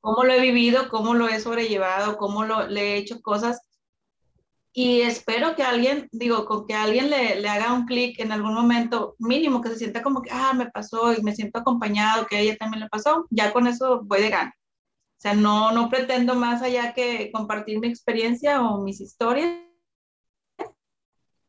cómo 0.00 0.24
lo 0.24 0.32
he 0.32 0.40
vivido, 0.40 0.88
cómo 0.88 1.14
lo 1.14 1.28
he 1.28 1.40
sobrellevado, 1.40 2.16
cómo 2.16 2.44
lo, 2.44 2.66
le 2.66 2.94
he 2.94 2.96
hecho 2.96 3.20
cosas. 3.22 3.60
Y 4.72 5.00
espero 5.00 5.56
que 5.56 5.64
alguien, 5.64 6.08
digo, 6.12 6.44
con 6.44 6.66
que 6.66 6.74
alguien 6.74 7.10
le, 7.10 7.40
le 7.40 7.48
haga 7.48 7.72
un 7.72 7.86
clic 7.86 8.20
en 8.20 8.30
algún 8.30 8.54
momento 8.54 9.16
mínimo, 9.18 9.60
que 9.60 9.70
se 9.70 9.76
sienta 9.76 10.02
como 10.02 10.22
que, 10.22 10.30
ah, 10.32 10.52
me 10.54 10.70
pasó 10.70 11.12
y 11.12 11.22
me 11.22 11.34
siento 11.34 11.58
acompañado, 11.58 12.26
que 12.26 12.36
a 12.36 12.40
ella 12.40 12.56
también 12.56 12.84
le 12.84 12.88
pasó, 12.88 13.26
ya 13.30 13.52
con 13.52 13.66
eso 13.66 14.02
voy 14.04 14.22
de 14.22 14.30
gana. 14.30 14.54
O 14.56 15.20
sea, 15.20 15.34
no, 15.34 15.72
no 15.72 15.90
pretendo 15.90 16.34
más 16.34 16.62
allá 16.62 16.94
que 16.94 17.30
compartir 17.32 17.78
mi 17.78 17.88
experiencia 17.88 18.62
o 18.62 18.82
mis 18.82 19.00
historias, 19.00 19.60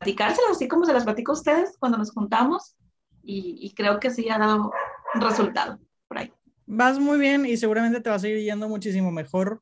platicárselas 0.02 0.52
así 0.52 0.68
como 0.68 0.86
se 0.86 0.94
las 0.94 1.04
platico 1.04 1.32
a 1.32 1.36
ustedes 1.36 1.78
cuando 1.80 1.98
nos 1.98 2.12
juntamos 2.12 2.76
y, 3.24 3.74
creo 3.76 4.00
que 4.00 4.10
sí 4.10 4.28
ha 4.30 4.40
dado 4.40 4.72
resultado 5.14 5.80
por 6.08 6.18
ahí. 6.18 6.34
Vas 6.66 7.00
muy 7.00 7.20
bien 7.20 7.46
y 7.46 7.56
seguramente 7.56 8.02
te 8.02 8.10
vas 8.10 8.24
a 8.24 8.28
ir 8.28 8.40
yendo 8.40 8.68
muchísimo 8.68 9.12
mejor 9.12 9.62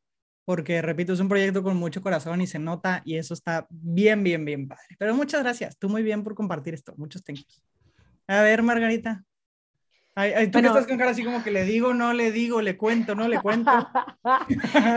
porque, 0.50 0.82
repito, 0.82 1.14
es 1.14 1.20
un 1.20 1.30
proyecto 1.30 1.62
con 1.62 1.78
mucho 1.78 2.02
corazón 2.02 2.42
y 2.42 2.48
se 2.48 2.58
nota 2.58 3.04
y 3.06 3.18
eso 3.18 3.36
está 3.36 3.68
bien, 3.70 4.24
bien, 4.24 4.44
bien 4.44 4.68
padre. 4.68 4.96
Pero 4.98 5.14
muchas 5.14 5.44
gracias, 5.44 5.78
tú 5.78 5.90
muy 5.90 6.02
bien 6.02 6.24
por 6.24 6.34
compartir 6.34 6.74
esto, 6.74 6.92
muchos 6.98 7.24
thank 7.24 7.38
yous. 7.38 7.64
A 8.26 8.42
ver, 8.42 8.64
Margarita. 8.64 9.24
Ay, 10.16 10.34
ay, 10.36 10.48
tú 10.48 10.54
Bueno. 10.54 10.74
que 10.74 10.80
estás 10.80 10.88
con 10.90 10.98
cara 10.98 11.12
así 11.12 11.24
como 11.24 11.44
que 11.44 11.52
le 11.52 11.66
digo, 11.66 11.94
no 11.94 12.14
le 12.14 12.32
digo, 12.32 12.64
le 12.64 12.78
cuento, 12.78 13.14
no 13.14 13.28
le 13.28 13.40
cuento. 13.40 13.70
A 14.24 14.48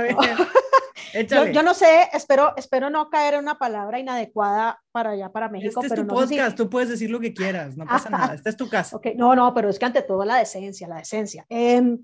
ver, 0.01 0.17
yo, 1.13 1.21
échale. 1.21 1.53
yo 1.53 1.63
no 1.63 1.75
sé, 1.75 2.09
espero, 2.15 2.55
espero 2.57 2.89
no 2.89 3.11
caer 3.11 3.35
en 3.35 3.41
una 3.41 3.59
palabra 3.59 3.99
inadecuada 3.99 4.81
para 4.91 5.11
allá, 5.11 5.29
para 5.33 5.51
México, 5.51 5.81
este 5.83 5.89
es 5.89 5.93
pero 5.93 6.07
tu 6.09 6.15
no 6.15 6.21
sé 6.23 6.29
si- 6.29 6.35
podcast, 6.37 6.57
tú 6.57 6.71
puedes 6.71 6.89
decir 6.89 7.11
lo 7.11 7.21
que 7.21 7.35
quieras, 7.35 7.77
no 7.77 7.85
pasa 7.85 8.09
nada, 8.33 8.35
esta 8.37 8.49
es 8.49 8.57
tu 8.57 8.71
casa. 8.71 8.97
Ok, 8.97 9.09
no, 9.17 9.37
no, 9.37 9.53
pero 9.53 9.69
es 9.69 9.79
que 9.79 9.85
ante 9.85 10.01
todo 10.01 10.25
la 10.25 10.37
decencia, 10.37 10.89
la 10.89 10.97
decencia. 10.97 11.45
Em, 11.51 12.03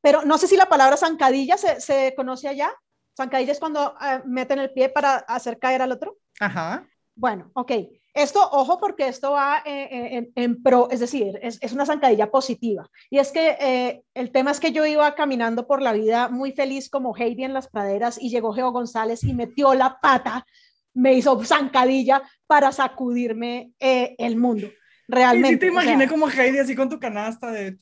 pero 0.00 0.24
no 0.24 0.38
sé 0.38 0.46
si 0.46 0.56
la 0.56 0.68
palabra 0.68 0.96
zancadilla 0.96 1.56
se, 1.56 1.80
se 1.80 2.14
conoce 2.16 2.48
allá. 2.48 2.72
Zancadilla 3.16 3.52
es 3.52 3.60
cuando 3.60 3.94
eh, 4.00 4.22
meten 4.24 4.58
el 4.58 4.72
pie 4.72 4.88
para 4.88 5.16
hacer 5.16 5.58
caer 5.58 5.82
al 5.82 5.92
otro. 5.92 6.16
Ajá. 6.38 6.86
Bueno, 7.14 7.50
ok. 7.54 7.72
Esto, 8.12 8.40
ojo, 8.50 8.78
porque 8.80 9.06
esto 9.06 9.32
va 9.32 9.62
eh, 9.64 9.88
eh, 9.90 10.16
en, 10.16 10.32
en 10.34 10.62
pro, 10.62 10.88
es 10.90 10.98
decir, 10.98 11.38
es, 11.42 11.58
es 11.60 11.72
una 11.72 11.86
zancadilla 11.86 12.30
positiva. 12.30 12.88
Y 13.08 13.18
es 13.18 13.30
que 13.30 13.56
eh, 13.60 14.02
el 14.14 14.32
tema 14.32 14.50
es 14.50 14.58
que 14.58 14.72
yo 14.72 14.84
iba 14.84 15.14
caminando 15.14 15.66
por 15.66 15.80
la 15.80 15.92
vida 15.92 16.28
muy 16.28 16.52
feliz 16.52 16.90
como 16.90 17.14
Heidi 17.16 17.44
en 17.44 17.54
las 17.54 17.68
praderas 17.68 18.20
y 18.20 18.30
llegó 18.30 18.52
Geo 18.52 18.72
González 18.72 19.22
y 19.22 19.32
metió 19.32 19.74
la 19.74 20.00
pata, 20.00 20.44
me 20.92 21.14
hizo 21.14 21.40
zancadilla 21.44 22.22
para 22.48 22.72
sacudirme 22.72 23.72
eh, 23.78 24.16
el 24.18 24.36
mundo. 24.36 24.66
Realmente. 25.10 25.54
sí 25.54 25.58
te 25.58 25.70
o 25.70 25.72
sea, 25.72 25.82
imaginé 25.82 26.08
como 26.08 26.28
Heidi 26.28 26.58
así 26.58 26.76
con 26.76 26.88
tu 26.88 27.00
canasta 27.00 27.50
de... 27.50 27.78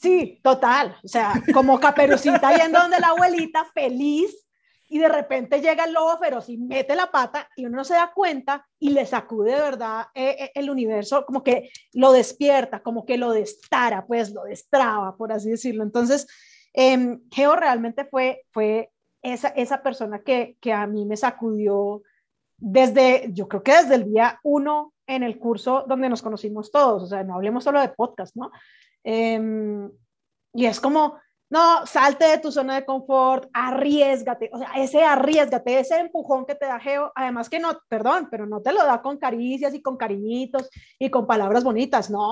Sí, 0.00 0.40
total. 0.42 0.96
O 1.04 1.08
sea, 1.08 1.32
como 1.52 1.78
caperucita 1.78 2.56
yendo 2.56 2.80
donde 2.80 2.98
la 2.98 3.08
abuelita, 3.08 3.64
feliz, 3.74 4.42
y 4.92 4.98
de 4.98 5.08
repente 5.08 5.62
llega 5.62 5.84
el 5.84 5.94
lobo 5.94 6.18
feroz 6.18 6.50
y 6.50 6.58
mete 6.58 6.94
la 6.94 7.10
pata 7.10 7.48
y 7.56 7.64
uno 7.64 7.78
no 7.78 7.84
se 7.84 7.94
da 7.94 8.12
cuenta 8.14 8.68
y 8.78 8.90
le 8.90 9.06
sacude 9.06 9.52
de 9.52 9.60
verdad 9.60 10.04
eh, 10.14 10.36
eh, 10.38 10.52
el 10.54 10.68
universo, 10.68 11.24
como 11.24 11.42
que 11.42 11.70
lo 11.94 12.12
despierta, 12.12 12.82
como 12.82 13.06
que 13.06 13.16
lo 13.16 13.32
destara, 13.32 14.06
pues 14.06 14.34
lo 14.34 14.44
destraba, 14.44 15.16
por 15.16 15.32
así 15.32 15.48
decirlo. 15.48 15.82
Entonces, 15.82 16.26
eh, 16.74 17.16
Geo 17.30 17.56
realmente 17.56 18.04
fue, 18.04 18.42
fue 18.50 18.90
esa, 19.22 19.48
esa 19.48 19.82
persona 19.82 20.20
que, 20.22 20.58
que 20.60 20.74
a 20.74 20.86
mí 20.86 21.06
me 21.06 21.16
sacudió 21.16 22.02
desde, 22.58 23.30
yo 23.32 23.48
creo 23.48 23.62
que 23.62 23.72
desde 23.72 23.94
el 23.94 24.12
día 24.12 24.40
uno 24.42 24.91
en 25.06 25.22
el 25.22 25.38
curso 25.38 25.84
donde 25.86 26.08
nos 26.08 26.22
conocimos 26.22 26.70
todos, 26.70 27.04
o 27.04 27.06
sea, 27.06 27.24
no 27.24 27.34
hablemos 27.34 27.64
solo 27.64 27.80
de 27.80 27.88
podcast, 27.88 28.36
¿no? 28.36 28.50
Em, 29.04 29.90
y 30.54 30.66
es 30.66 30.80
como, 30.80 31.18
no, 31.50 31.84
salte 31.86 32.24
de 32.26 32.38
tu 32.38 32.50
zona 32.50 32.76
de 32.76 32.84
confort, 32.84 33.50
arriesgate, 33.52 34.50
o 34.52 34.58
sea, 34.58 34.72
ese 34.76 35.04
arriesgate, 35.04 35.80
ese 35.80 35.98
empujón 35.98 36.46
que 36.46 36.54
te 36.54 36.66
da 36.66 36.80
Geo, 36.80 37.12
además 37.14 37.50
que 37.50 37.58
no, 37.58 37.78
perdón, 37.88 38.28
pero 38.30 38.46
no 38.46 38.62
te 38.62 38.72
lo 38.72 38.84
da 38.84 39.02
con 39.02 39.18
caricias 39.18 39.74
y 39.74 39.82
con 39.82 39.96
cariñitos 39.96 40.70
y 40.98 41.10
con 41.10 41.26
palabras 41.26 41.64
bonitas, 41.64 42.10
no, 42.10 42.30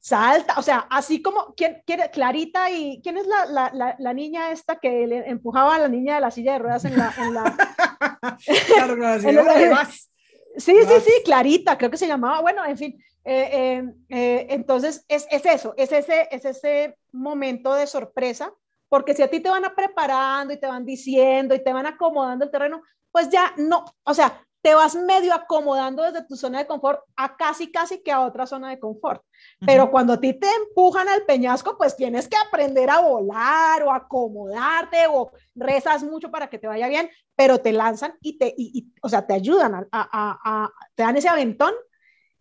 salta, 0.00 0.54
o 0.58 0.62
sea, 0.62 0.86
así 0.90 1.22
como, 1.22 1.54
¿quién, 1.56 1.82
quiere, 1.86 2.10
Clarita 2.10 2.70
y, 2.70 3.00
¿quién 3.02 3.16
es 3.16 3.26
la, 3.26 3.46
la, 3.46 3.70
la, 3.74 3.96
la, 3.98 4.12
niña 4.12 4.50
esta 4.52 4.76
que 4.76 5.06
le 5.06 5.28
empujaba 5.28 5.76
a 5.76 5.78
la 5.80 5.88
niña 5.88 6.16
de 6.16 6.20
la 6.20 6.30
silla 6.30 6.52
de 6.54 6.58
ruedas 6.58 6.84
en 6.84 6.96
la... 6.96 7.14
En 7.18 7.34
la 7.34 7.42
claro, 8.74 8.96
claro, 8.96 9.20
sí, 9.20 9.28
en 9.28 9.38
el- 9.38 9.70
vas. 9.70 10.10
Sí, 10.58 10.76
sí, 10.86 10.94
sí, 11.04 11.12
Clarita, 11.24 11.78
creo 11.78 11.90
que 11.90 11.96
se 11.96 12.08
llamaba. 12.08 12.40
Bueno, 12.40 12.64
en 12.64 12.76
fin, 12.76 13.00
eh, 13.24 13.50
eh, 13.52 13.84
eh, 14.08 14.46
entonces 14.50 15.04
es, 15.08 15.26
es 15.30 15.46
eso, 15.46 15.72
es 15.76 15.92
ese, 15.92 16.28
es 16.30 16.44
ese 16.44 16.96
momento 17.12 17.74
de 17.74 17.86
sorpresa, 17.86 18.52
porque 18.88 19.14
si 19.14 19.22
a 19.22 19.30
ti 19.30 19.40
te 19.40 19.50
van 19.50 19.64
a 19.64 19.74
preparando 19.74 20.52
y 20.52 20.58
te 20.58 20.66
van 20.66 20.84
diciendo 20.84 21.54
y 21.54 21.62
te 21.62 21.72
van 21.72 21.86
acomodando 21.86 22.44
el 22.44 22.50
terreno, 22.50 22.82
pues 23.12 23.30
ya 23.30 23.52
no, 23.56 23.84
o 24.02 24.14
sea, 24.14 24.44
te 24.68 24.74
vas 24.74 24.94
medio 24.96 25.32
acomodando 25.32 26.02
desde 26.02 26.26
tu 26.26 26.36
zona 26.36 26.58
de 26.58 26.66
confort 26.66 27.00
a 27.16 27.38
casi, 27.38 27.72
casi 27.72 28.02
que 28.02 28.12
a 28.12 28.20
otra 28.20 28.46
zona 28.46 28.68
de 28.68 28.78
confort. 28.78 29.24
Pero 29.64 29.90
cuando 29.90 30.12
a 30.12 30.20
ti 30.20 30.34
te 30.34 30.46
empujan 30.46 31.08
al 31.08 31.22
peñasco, 31.22 31.78
pues 31.78 31.96
tienes 31.96 32.28
que 32.28 32.36
aprender 32.36 32.90
a 32.90 33.00
volar 33.00 33.82
o 33.82 33.90
acomodarte 33.90 35.06
o 35.08 35.32
rezas 35.54 36.04
mucho 36.04 36.30
para 36.30 36.50
que 36.50 36.58
te 36.58 36.66
vaya 36.66 36.86
bien, 36.86 37.08
pero 37.34 37.60
te 37.60 37.72
lanzan 37.72 38.12
y 38.20 38.36
te, 38.36 38.54
y, 38.58 38.92
o 39.00 39.08
sea, 39.08 39.26
te 39.26 39.32
ayudan 39.32 39.74
a, 39.74 39.86
a, 39.90 40.38
a, 40.44 40.70
te 40.94 41.02
dan 41.02 41.16
ese 41.16 41.30
aventón 41.30 41.72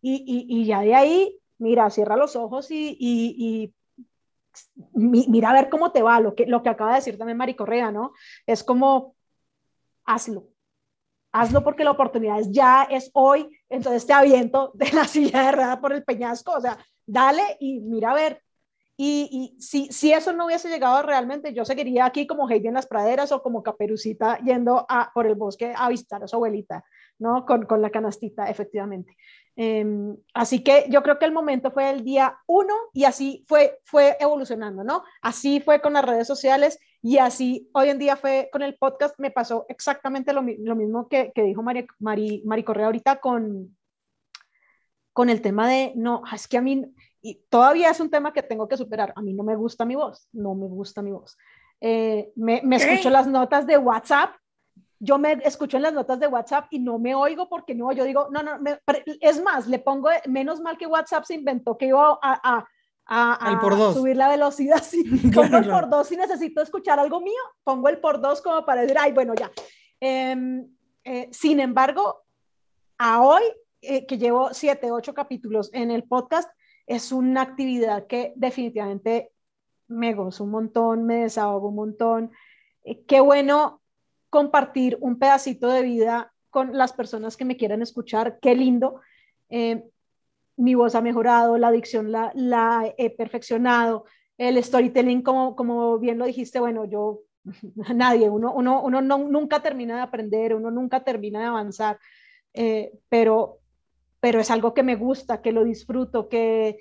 y, 0.01 0.45
y, 0.49 0.65
ya 0.65 0.81
de 0.81 0.95
ahí, 0.95 1.39
mira, 1.59 1.89
cierra 1.89 2.17
los 2.17 2.35
ojos 2.35 2.67
y, 2.71 3.73
mira 4.93 5.51
a 5.51 5.53
ver 5.53 5.69
cómo 5.69 5.93
te 5.93 6.03
va, 6.03 6.19
lo 6.19 6.35
que, 6.35 6.45
lo 6.45 6.61
que 6.61 6.67
acaba 6.67 6.89
de 6.89 6.97
decir 6.97 7.17
también 7.17 7.37
Mari 7.37 7.55
Correa, 7.55 7.89
¿no? 7.89 8.11
Es 8.45 8.65
como, 8.65 9.15
hazlo, 10.03 10.49
hazlo 11.41 11.63
porque 11.63 11.83
la 11.83 11.91
oportunidad 11.91 12.39
es 12.39 12.51
ya, 12.51 12.83
es 12.89 13.09
hoy, 13.13 13.49
entonces 13.69 14.05
te 14.05 14.13
aviento 14.13 14.71
de 14.73 14.91
la 14.91 15.05
silla 15.07 15.45
de 15.45 15.51
rueda 15.51 15.81
por 15.81 15.93
el 15.93 16.03
peñasco, 16.03 16.53
o 16.53 16.61
sea, 16.61 16.77
dale 17.05 17.57
y 17.59 17.79
mira 17.79 18.11
a 18.11 18.15
ver. 18.15 18.41
Y, 18.99 19.55
y 19.57 19.61
si, 19.61 19.89
si, 19.91 20.11
eso 20.11 20.33
no 20.33 20.47
hubiese 20.47 20.69
llegado 20.69 21.03
realmente, 21.03 21.53
yo 21.53 21.63
seguiría 21.65 22.05
aquí 22.05 22.25
como 22.25 22.49
Heidi 22.49 22.67
en 22.67 22.73
las 22.73 22.87
praderas 22.87 23.31
o 23.31 23.43
como 23.43 23.61
Caperucita 23.61 24.39
yendo 24.39 24.87
a, 24.89 25.11
por 25.13 25.27
el 25.27 25.35
bosque 25.35 25.71
a 25.77 25.87
visitar 25.89 26.23
a 26.23 26.27
su 26.27 26.35
abuelita, 26.35 26.83
¿no? 27.19 27.45
Con, 27.45 27.67
con 27.67 27.83
la 27.83 27.91
canastita, 27.91 28.49
efectivamente. 28.49 29.15
Em, 29.55 30.15
así 30.33 30.63
que 30.63 30.85
yo 30.89 31.01
creo 31.03 31.19
que 31.19 31.25
el 31.25 31.31
momento 31.31 31.71
fue 31.71 31.89
el 31.91 32.03
día 32.03 32.37
uno 32.47 32.73
y 32.93 33.03
así 33.03 33.43
fue, 33.47 33.79
fue 33.85 34.17
evolucionando, 34.19 34.83
¿no? 34.83 35.03
Así 35.21 35.59
fue 35.59 35.79
con 35.79 35.93
las 35.93 36.05
redes 36.05 36.27
sociales 36.27 36.79
y 37.01 37.17
así 37.17 37.69
hoy 37.73 37.89
en 37.89 37.99
día 37.99 38.15
fue 38.15 38.49
con 38.51 38.61
el 38.61 38.75
podcast. 38.75 39.15
Me 39.19 39.31
pasó 39.31 39.65
exactamente 39.69 40.33
lo, 40.33 40.41
lo 40.41 40.75
mismo 40.75 41.07
que, 41.07 41.31
que 41.33 41.43
dijo 41.43 41.63
Mari, 41.63 41.87
Mari, 41.99 42.43
Mari, 42.45 42.63
Correa 42.63 42.87
ahorita 42.87 43.17
con, 43.17 43.77
con 45.13 45.29
el 45.29 45.41
tema 45.41 45.69
de, 45.69 45.93
no, 45.95 46.23
es 46.33 46.47
que 46.47 46.57
a 46.57 46.61
mí, 46.61 46.85
y 47.21 47.41
todavía 47.49 47.89
es 47.89 47.99
un 47.99 48.09
tema 48.09 48.33
que 48.33 48.43
tengo 48.43 48.67
que 48.67 48.77
superar. 48.77 49.13
A 49.15 49.21
mí 49.21 49.33
no 49.33 49.43
me 49.43 49.55
gusta 49.55 49.85
mi 49.85 49.95
voz, 49.95 50.27
no 50.31 50.55
me 50.55 50.67
gusta 50.67 51.01
mi 51.01 51.11
voz. 51.11 51.37
Eh, 51.81 52.31
me, 52.35 52.61
me 52.63 52.77
escucho 52.77 53.09
las 53.09 53.27
notas 53.27 53.67
de 53.67 53.77
WhatsApp 53.77 54.31
yo 54.99 55.17
me 55.17 55.33
escucho 55.43 55.77
en 55.77 55.83
las 55.83 55.93
notas 55.93 56.19
de 56.19 56.27
WhatsApp 56.27 56.65
y 56.71 56.79
no 56.79 56.97
me 56.99 57.13
oigo 57.13 57.49
porque 57.49 57.75
no, 57.75 57.91
yo 57.91 58.03
digo, 58.03 58.29
no, 58.31 58.41
no, 58.41 58.59
es 59.21 59.41
más, 59.41 59.67
le 59.67 59.79
pongo, 59.79 60.09
menos 60.27 60.59
mal 60.59 60.77
que 60.77 60.87
WhatsApp 60.87 61.23
se 61.25 61.35
inventó 61.35 61.77
que 61.77 61.87
iba 61.87 62.17
a, 62.21 62.57
a, 62.57 62.67
a, 63.07 63.59
por 63.61 63.73
subir 63.93 64.17
la 64.17 64.29
velocidad, 64.29 64.83
sí, 64.83 65.03
pongo 65.33 65.57
el 65.57 65.69
por 65.69 65.89
dos 65.89 66.07
si 66.07 66.17
necesito 66.17 66.61
escuchar 66.61 66.99
algo 66.99 67.21
mío, 67.21 67.41
pongo 67.63 67.87
el 67.89 67.99
por 67.99 68.19
dos 68.19 68.41
como 68.41 68.65
para 68.65 68.81
decir, 68.81 68.97
ay, 68.99 69.13
bueno, 69.13 69.33
ya. 69.33 69.51
Em, 69.99 70.67
eh, 71.03 71.29
sin 71.31 71.59
embargo, 71.59 72.25
a 72.97 73.21
hoy, 73.21 73.43
eh, 73.81 74.05
que 74.05 74.17
llevo 74.17 74.53
siete, 74.53 74.91
ocho 74.91 75.13
capítulos 75.13 75.69
en 75.73 75.91
el 75.91 76.03
podcast, 76.03 76.49
es 76.85 77.11
una 77.11 77.41
actividad 77.41 78.07
que 78.07 78.33
definitivamente 78.35 79.31
me 79.87 80.13
gozo 80.13 80.43
un 80.43 80.51
montón, 80.51 81.05
me 81.05 81.23
desahogo 81.23 81.69
un 81.69 81.75
montón. 81.75 82.31
Eh, 82.83 83.03
qué 83.05 83.19
bueno 83.19 83.81
compartir 84.29 84.97
un 85.01 85.17
pedacito 85.17 85.67
de 85.67 85.81
vida 85.81 86.33
con 86.49 86.77
las 86.77 86.93
personas 86.93 87.37
que 87.37 87.45
me 87.45 87.57
quieran 87.57 87.81
escuchar. 87.81 88.39
Qué 88.39 88.55
lindo. 88.55 89.01
Eh, 89.49 89.83
mi 90.57 90.75
voz 90.75 90.95
ha 90.95 91.01
mejorado, 91.01 91.57
la 91.57 91.71
dicción 91.71 92.11
la, 92.11 92.31
la 92.35 92.93
he 92.97 93.09
perfeccionado, 93.09 94.05
el 94.37 94.61
storytelling, 94.63 95.21
como, 95.21 95.55
como 95.55 95.97
bien 95.99 96.17
lo 96.17 96.25
dijiste, 96.25 96.59
bueno, 96.59 96.85
yo, 96.85 97.21
nadie, 97.95 98.29
uno, 98.29 98.53
uno, 98.53 98.81
uno 98.83 99.01
no, 99.01 99.17
nunca 99.19 99.61
termina 99.61 99.95
de 99.95 100.01
aprender, 100.01 100.55
uno 100.55 100.71
nunca 100.71 101.03
termina 101.03 101.39
de 101.39 101.45
avanzar, 101.45 101.99
eh, 102.53 102.91
pero, 103.09 103.59
pero 104.19 104.39
es 104.39 104.51
algo 104.51 104.73
que 104.73 104.83
me 104.83 104.95
gusta, 104.95 105.41
que 105.41 105.51
lo 105.51 105.63
disfruto, 105.63 106.27
que, 106.27 106.79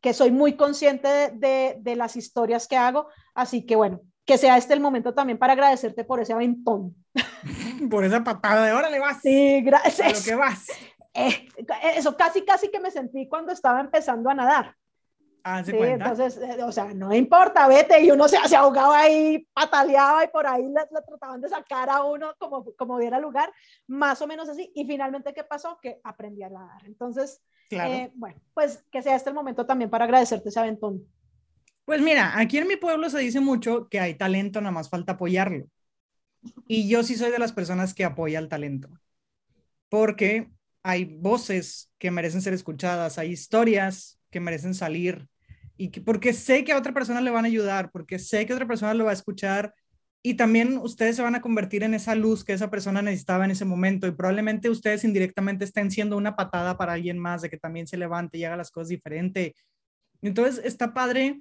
que 0.00 0.14
soy 0.14 0.30
muy 0.30 0.54
consciente 0.54 1.08
de, 1.08 1.30
de, 1.30 1.76
de 1.80 1.96
las 1.96 2.16
historias 2.16 2.66
que 2.66 2.76
hago, 2.76 3.08
así 3.34 3.64
que 3.66 3.76
bueno, 3.76 4.00
que 4.28 4.36
sea 4.36 4.58
este 4.58 4.74
el 4.74 4.80
momento 4.80 5.14
también 5.14 5.38
para 5.38 5.54
agradecerte 5.54 6.04
por 6.04 6.20
ese 6.20 6.34
aventón. 6.34 6.94
por 7.90 8.04
esa 8.04 8.22
patada 8.22 8.66
de 8.66 8.72
órale 8.72 8.98
vas. 8.98 9.22
Sí, 9.22 9.62
gracias. 9.62 10.18
lo 10.18 10.24
que 10.30 10.36
vas. 10.36 10.66
Eh, 11.14 11.48
eso 11.96 12.16
casi, 12.16 12.44
casi 12.44 12.70
que 12.70 12.80
me 12.80 12.90
sentí 12.90 13.28
cuando 13.28 13.52
estaba 13.52 13.80
empezando 13.80 14.30
a 14.30 14.34
nadar. 14.34 14.76
Ah, 15.44 15.64
sí, 15.64 15.72
entonces, 15.74 16.36
eh, 16.36 16.62
o 16.62 16.70
sea, 16.72 16.92
no 16.92 17.14
importa, 17.14 17.66
vete, 17.68 18.02
y 18.02 18.10
uno 18.10 18.28
se, 18.28 18.36
se 18.46 18.56
ahogaba 18.56 19.00
ahí, 19.00 19.48
pataleaba 19.54 20.24
y 20.24 20.28
por 20.28 20.46
ahí 20.46 20.64
le, 20.64 21.00
trataban 21.06 21.40
de 21.40 21.48
sacar 21.48 21.88
a 21.88 22.04
uno 22.04 22.34
como, 22.38 22.64
como 22.76 22.98
diera 22.98 23.18
lugar, 23.18 23.50
más 23.86 24.20
o 24.20 24.26
menos 24.26 24.48
así. 24.48 24.70
Y 24.74 24.84
finalmente, 24.84 25.32
¿qué 25.32 25.44
pasó? 25.44 25.78
Que 25.80 26.00
aprendí 26.04 26.42
a 26.42 26.50
nadar. 26.50 26.84
Entonces, 26.84 27.40
eh, 27.70 28.10
bueno, 28.14 28.38
pues 28.52 28.84
que 28.90 29.00
sea 29.00 29.16
este 29.16 29.30
el 29.30 29.34
momento 29.34 29.64
también 29.64 29.88
para 29.88 30.04
agradecerte 30.04 30.48
ese 30.50 30.60
aventón. 30.60 31.06
Pues 31.84 32.02
mira, 32.02 32.38
aquí 32.38 32.58
en 32.58 32.68
mi 32.68 32.76
pueblo 32.76 33.08
se 33.08 33.20
dice 33.20 33.40
mucho 33.40 33.88
que 33.88 34.00
hay 34.00 34.14
talento, 34.14 34.60
nada 34.60 34.72
más 34.72 34.90
falta 34.90 35.12
apoyarlo. 35.12 35.64
Y 36.66 36.88
yo 36.88 37.02
sí 37.02 37.16
soy 37.16 37.30
de 37.30 37.38
las 37.38 37.52
personas 37.52 37.94
que 37.94 38.04
apoya 38.04 38.38
el 38.38 38.48
talento, 38.48 38.90
porque 39.88 40.50
hay 40.82 41.04
voces 41.04 41.90
que 41.98 42.10
merecen 42.10 42.42
ser 42.42 42.54
escuchadas, 42.54 43.18
hay 43.18 43.32
historias 43.32 44.18
que 44.30 44.40
merecen 44.40 44.74
salir, 44.74 45.28
y 45.76 45.90
que, 45.90 46.00
porque 46.00 46.32
sé 46.32 46.64
que 46.64 46.72
a 46.72 46.78
otra 46.78 46.92
persona 46.92 47.20
le 47.20 47.30
van 47.30 47.44
a 47.44 47.48
ayudar, 47.48 47.90
porque 47.92 48.18
sé 48.18 48.46
que 48.46 48.52
otra 48.52 48.66
persona 48.66 48.94
lo 48.94 49.04
va 49.04 49.10
a 49.10 49.14
escuchar, 49.14 49.74
y 50.22 50.34
también 50.34 50.78
ustedes 50.78 51.16
se 51.16 51.22
van 51.22 51.36
a 51.36 51.40
convertir 51.40 51.84
en 51.84 51.94
esa 51.94 52.14
luz 52.16 52.44
que 52.44 52.52
esa 52.52 52.70
persona 52.70 53.00
necesitaba 53.00 53.44
en 53.44 53.52
ese 53.52 53.64
momento, 53.64 54.06
y 54.06 54.12
probablemente 54.12 54.70
ustedes 54.70 55.04
indirectamente 55.04 55.64
estén 55.64 55.90
siendo 55.90 56.16
una 56.16 56.34
patada 56.36 56.76
para 56.76 56.94
alguien 56.94 57.18
más, 57.18 57.42
de 57.42 57.50
que 57.50 57.58
también 57.58 57.86
se 57.86 57.96
levante 57.96 58.38
y 58.38 58.44
haga 58.44 58.56
las 58.56 58.70
cosas 58.70 58.88
diferente. 58.88 59.54
Entonces, 60.20 60.64
está 60.64 60.92
padre 60.92 61.40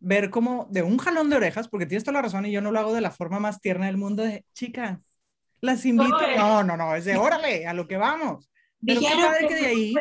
ver 0.00 0.30
como 0.30 0.66
de 0.70 0.82
un 0.82 0.98
jalón 0.98 1.30
de 1.30 1.36
orejas, 1.36 1.68
porque 1.68 1.86
tienes 1.86 2.04
toda 2.04 2.14
la 2.14 2.22
razón 2.22 2.46
y 2.46 2.52
yo 2.52 2.60
no 2.60 2.70
lo 2.70 2.80
hago 2.80 2.94
de 2.94 3.00
la 3.00 3.10
forma 3.10 3.38
más 3.38 3.60
tierna 3.60 3.86
del 3.86 3.96
mundo 3.98 4.22
de, 4.22 4.44
chicas, 4.54 5.18
las 5.60 5.84
invito. 5.84 6.16
No, 6.36 6.62
no, 6.62 6.76
no, 6.76 6.94
es 6.94 7.04
de 7.04 7.16
órale, 7.16 7.66
a 7.66 7.74
lo 7.74 7.86
que 7.86 7.96
vamos. 7.96 8.50
Pero 8.86 9.00
qué 9.00 9.06
padre 9.06 9.48
que 9.48 9.54
de 9.54 9.66
ahí 9.66 9.94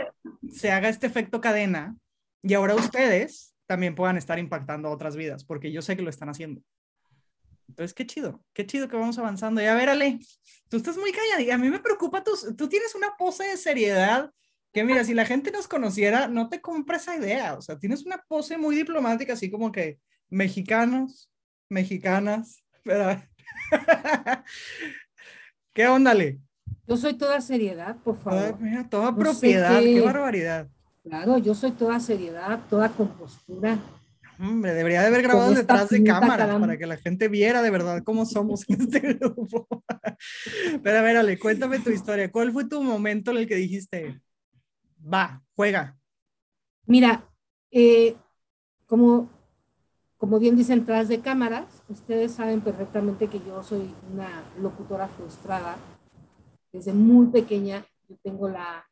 se 0.52 0.72
haga 0.72 0.90
este 0.90 1.08
efecto 1.08 1.42
cadena 1.42 1.96
y 2.42 2.54
ahora 2.54 2.76
ustedes 2.76 3.56
también 3.66 3.96
puedan 3.96 4.18
estar 4.18 4.40
impactando 4.40 4.90
a 4.90 4.92
otras 4.92 5.16
vidas, 5.16 5.44
porque 5.46 5.72
yo 5.72 5.82
sé 5.82 5.96
que 5.96 6.02
lo 6.02 6.10
están 6.10 6.30
haciendo. 6.30 6.62
Entonces, 7.70 7.94
qué 7.94 8.06
chido, 8.06 8.44
qué 8.54 8.66
chido 8.66 8.88
que 8.88 8.98
vamos 8.98 9.18
avanzando. 9.18 9.62
Y 9.62 9.66
a 9.66 9.76
ver, 9.76 9.90
Ale, 9.90 10.20
tú 10.70 10.78
estás 10.78 10.98
muy 10.98 11.12
callada 11.12 11.42
y 11.42 11.50
a 11.50 11.58
mí 11.58 11.70
me 11.70 11.80
preocupa, 11.80 12.24
tú, 12.24 12.32
tú 12.56 12.68
tienes 12.68 12.94
una 12.94 13.16
pose 13.18 13.46
de 13.46 13.58
seriedad 13.58 14.32
que 14.74 14.84
mira, 14.84 15.04
si 15.04 15.14
la 15.14 15.26
gente 15.26 15.52
nos 15.52 15.68
conociera, 15.68 16.28
no 16.28 16.50
te 16.50 16.60
compra 16.60 16.98
esa 16.98 17.16
idea. 17.16 17.54
O 17.54 17.62
sea, 17.62 17.78
tienes 17.78 18.06
una 18.06 18.18
pose 18.28 18.58
muy 18.58 18.76
diplomática, 18.76 19.34
así 19.34 19.52
como 19.52 19.72
que 19.72 20.00
mexicanos, 20.30 21.32
mexicanas. 21.70 22.64
¿Qué 25.74 25.88
onda, 25.88 26.16
Le? 26.16 26.40
Yo 26.88 26.98
soy 26.98 27.14
toda 27.14 27.40
seriedad, 27.42 27.96
por 28.04 28.18
favor. 28.18 28.58
toda 28.90 29.16
propiedad, 29.16 29.80
qué... 29.80 30.02
barbaridad. 30.02 30.68
Claro, 31.04 31.38
yo 31.38 31.54
soy 31.54 31.72
toda 31.72 32.00
seriedad, 32.00 32.60
toda 32.70 32.90
compostura. 32.90 33.78
Hombre, 34.40 34.74
debería 34.74 35.02
de 35.02 35.08
haber 35.08 35.22
grabado 35.22 35.54
detrás 35.54 35.90
de 35.90 36.04
cámara 36.04 36.60
para 36.60 36.78
que 36.78 36.88
la 36.88 36.98
gente 36.98 37.28
viera 37.28 37.62
de 37.62 37.70
verdad 37.70 38.04
cómo 38.04 38.26
somos 38.26 38.68
en 38.70 38.82
este 38.82 39.00
grupo. 39.14 39.68
Pero 40.82 40.98
a 40.98 41.02
ver, 41.02 41.18
Ale, 41.18 41.38
cuéntame 41.38 41.80
tu 41.80 41.92
historia. 41.92 42.32
¿Cuál 42.32 42.52
fue 42.52 42.66
tu 42.66 42.82
momento 42.82 43.32
en 43.32 43.38
el 43.38 43.48
que 43.48 43.56
dijiste, 43.56 44.22
va, 45.02 45.42
juega. 45.56 45.98
Mira, 46.86 47.30
eh, 47.72 48.16
como, 48.88 49.30
como 50.18 50.40
bien 50.40 50.56
dicen 50.56 50.86
tras 50.86 51.08
de 51.08 51.20
cámaras, 51.20 51.84
ustedes 51.90 52.34
saben 52.34 52.62
perfectamente 52.62 53.28
que 53.28 53.40
yo 53.40 53.64
soy 53.64 53.94
una 54.12 54.44
locutora 54.60 55.08
frustrada. 55.08 55.78
Desde 56.74 56.92
muy 56.92 57.28
pequeña 57.28 57.86
yo 58.10 58.18
tengo 58.22 58.50
la, 58.50 58.86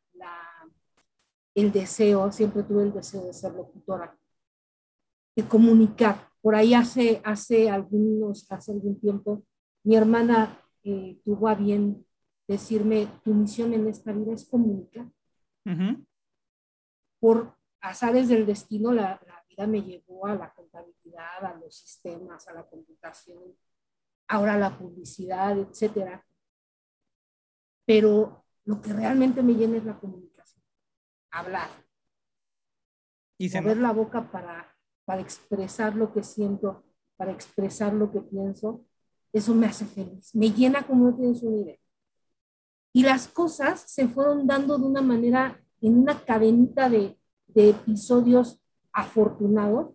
el 1.54 1.70
deseo, 1.70 2.32
siempre 2.32 2.62
tuve 2.62 2.84
el 2.84 2.92
deseo 2.92 3.26
de 3.26 3.32
ser 3.34 3.52
locutora, 3.52 4.16
de 5.36 5.46
comunicar. 5.46 6.30
Por 6.40 6.54
ahí 6.54 6.72
hace, 6.72 7.20
hace, 7.24 7.68
algunos, 7.68 8.50
hace 8.50 8.72
algún 8.72 8.98
tiempo, 8.98 9.44
mi 9.84 9.96
hermana 9.96 10.58
eh, 10.84 11.20
tuvo 11.24 11.48
a 11.48 11.54
bien 11.54 12.06
decirme, 12.48 13.08
tu 13.22 13.34
misión 13.34 13.72
en 13.74 13.86
esta 13.86 14.12
vida 14.12 14.32
es 14.32 14.44
comunicar. 14.48 15.06
Por 17.20 17.56
azares 17.80 18.28
del 18.28 18.46
destino, 18.46 18.92
la, 18.92 19.20
vida 19.48 19.66
me 19.66 19.82
llevó 19.82 20.26
a 20.26 20.34
la 20.34 20.52
contabilidad, 20.54 21.44
a 21.44 21.54
los 21.58 21.76
sistemas, 21.76 22.48
a 22.48 22.54
la 22.54 22.64
computación, 22.64 23.54
ahora 24.28 24.54
a 24.54 24.58
la 24.58 24.78
publicidad, 24.78 25.58
etcétera. 25.58 26.24
Pero 27.84 28.44
lo 28.64 28.80
que 28.80 28.92
realmente 28.92 29.42
me 29.42 29.54
llena 29.54 29.76
es 29.76 29.84
la 29.84 29.98
comunicación, 29.98 30.62
hablar. 31.30 31.68
Y 33.38 33.48
mover 33.50 33.78
la 33.78 33.92
boca 33.92 34.30
para, 34.30 34.76
para 35.04 35.20
expresar 35.20 35.96
lo 35.96 36.12
que 36.12 36.22
siento, 36.22 36.84
para 37.16 37.32
expresar 37.32 37.92
lo 37.92 38.10
que 38.12 38.20
pienso, 38.20 38.84
eso 39.32 39.54
me 39.54 39.66
hace 39.66 39.86
feliz. 39.86 40.34
Me 40.34 40.50
llena 40.50 40.86
como 40.86 41.10
no 41.10 41.16
tienes 41.16 41.42
una 41.42 41.56
idea. 41.56 41.78
Y 42.92 43.02
las 43.02 43.26
cosas 43.26 43.80
se 43.80 44.06
fueron 44.06 44.46
dando 44.46 44.78
de 44.78 44.84
una 44.84 45.00
manera, 45.00 45.60
en 45.80 45.98
una 45.98 46.22
cadenita 46.24 46.88
de, 46.88 47.18
de 47.46 47.70
episodios 47.70 48.60
afortunados, 48.92 49.94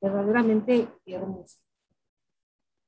verdaderamente 0.00 0.88
hermosos. 1.06 1.62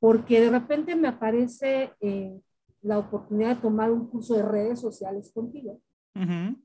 Porque 0.01 0.40
de 0.40 0.51
repente 0.51 0.96
me 0.96 1.09
aparece 1.09 1.92
eh, 2.01 2.40
la 2.83 2.99
oportunidad 2.99 3.57
de 3.57 3.62
tomar 3.62 3.90
un 3.90 4.07
curso 4.09 4.35
de 4.35 4.42
redes 4.42 4.81
sociales 4.81 5.31
contigo. 5.33 5.81
Ujú. 6.14 6.57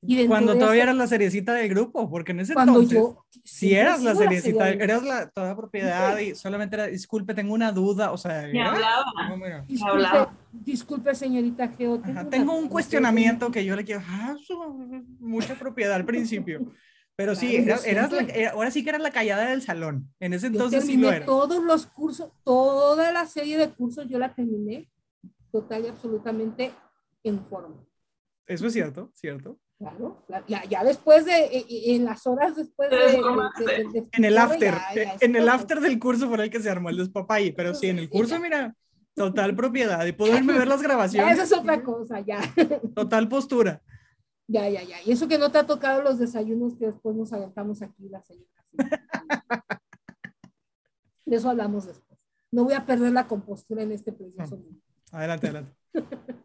Y 0.00 0.14
dentro 0.14 0.28
Cuando 0.30 0.54
todavía 0.54 0.82
eso- 0.84 0.90
eras 0.90 0.96
la 0.96 1.06
seriecita 1.08 1.54
del 1.54 1.68
grupo, 1.68 2.08
porque 2.08 2.30
en 2.30 2.38
ese 2.40 2.54
cuando 2.54 2.74
entonces, 2.74 2.98
yo 2.98 3.24
si 3.42 3.74
eras 3.74 4.00
la 4.00 4.14
seriecita, 4.14 4.66
serial. 4.66 4.80
eras 4.80 5.02
la 5.02 5.28
toda 5.30 5.56
propiedad 5.56 6.16
y 6.18 6.36
solamente 6.36 6.76
era, 6.76 6.86
disculpe, 6.86 7.34
tengo 7.34 7.52
una 7.52 7.72
duda, 7.72 8.12
o 8.12 8.16
sea, 8.16 8.46
Me 8.46 8.62
hablaba. 8.62 9.04
no, 9.28 9.36
mira. 9.36 9.64
Disculpe, 9.66 9.90
hablaba. 9.90 10.36
disculpe, 10.52 11.14
señorita 11.16 11.66
Geo. 11.68 11.96
Ajá, 12.00 12.10
una- 12.12 12.30
tengo 12.30 12.56
un 12.56 12.68
cuestionamiento 12.68 13.50
que 13.50 13.64
yo 13.64 13.74
le 13.74 13.84
quiero, 13.84 14.00
ah, 14.06 14.36
mucha 15.18 15.56
propiedad 15.56 15.94
al 15.96 16.04
principio, 16.04 16.72
pero 17.18 17.34
sí, 17.34 17.48
Claro, 17.48 17.64
yo 17.64 17.64
eras, 17.72 17.86
eras 17.86 18.12
la- 18.12 18.32
era- 18.32 18.50
ahora 18.52 18.70
sí 18.70 18.84
que 18.84 18.90
eras 18.90 19.02
la 19.02 19.10
callada 19.10 19.50
del 19.50 19.60
salón, 19.60 20.08
en 20.20 20.34
ese 20.34 20.46
Yo 20.46 20.52
entonces 20.52 20.82
sí 20.84 20.90
terminé 20.92 21.08
lo 21.10 21.16
era. 21.16 21.26
todos 21.26 21.64
los 21.64 21.86
cursos, 21.86 22.30
toda 22.44 23.10
la 23.12 23.26
serie 23.26 23.58
de 23.58 23.68
cursos 23.70 24.06
yo 24.08 24.18
la 24.20 24.32
terminé 24.32 24.88
total 25.50 25.84
y 25.84 25.88
absolutamente 25.88 26.70
en 27.24 27.44
forma. 27.46 27.74
Eso 28.46 28.68
es 28.68 28.72
cierto, 28.72 29.10
cierto. 29.14 29.58
Claro, 29.80 30.24
la- 30.28 30.44
ya, 30.46 30.64
ya 30.64 30.84
después 30.84 31.24
de, 31.24 31.32
eh, 31.46 31.66
eh, 31.68 31.94
en 31.96 32.04
las 32.04 32.24
horas 32.26 32.54
después 32.54 32.88
de... 32.88 32.96
De- 32.96 33.12
de- 33.12 33.84
de- 33.84 34.00
de 34.00 34.08
En 34.12 34.24
el 34.24 34.38
after, 34.38 34.74
ya- 34.74 34.94
ya 34.94 35.02
eh, 35.02 35.12
es 35.16 35.22
en 35.22 35.34
el 35.34 35.48
after 35.48 35.80
del 35.80 35.98
curso 35.98 36.28
fue 36.28 36.40
el 36.44 36.50
que 36.50 36.60
se 36.60 36.70
armó 36.70 36.88
el 36.88 36.98
despapalle, 36.98 37.52
pero 37.52 37.74
sí, 37.74 37.88
en 37.88 37.98
el 37.98 38.08
curso, 38.08 38.38
mira, 38.40 38.74
total 39.14 39.56
propiedad 39.56 40.06
y 40.06 40.12
poderme 40.12 40.52
ver 40.52 40.68
las. 40.68 40.78
Ya, 40.82 40.86
grabaciones, 40.86 41.34
esa 41.34 41.42
es 41.42 41.52
otra 41.52 41.82
cosa, 41.82 42.20
ya. 42.20 42.40
total 42.94 43.28
postura. 43.28 43.82
Ya, 44.48 44.68
ya, 44.68 44.82
ya. 44.82 45.02
Y 45.04 45.12
eso 45.12 45.28
que 45.28 45.38
no 45.38 45.52
te 45.52 45.58
ha 45.58 45.66
tocado 45.66 46.02
los 46.02 46.18
desayunos 46.18 46.74
que 46.74 46.86
después 46.86 47.14
nos 47.14 47.32
aventamos 47.34 47.82
aquí 47.82 48.08
la 48.08 48.22
señora. 48.22 48.48
De 51.26 51.36
eso 51.36 51.50
hablamos 51.50 51.86
después. 51.86 52.18
No 52.50 52.64
voy 52.64 52.72
a 52.72 52.86
perder 52.86 53.12
la 53.12 53.28
compostura 53.28 53.82
en 53.82 53.92
este 53.92 54.10
preciso 54.10 54.56
momento. 54.56 54.82
Adelante, 55.12 55.46
adelante. 55.48 55.76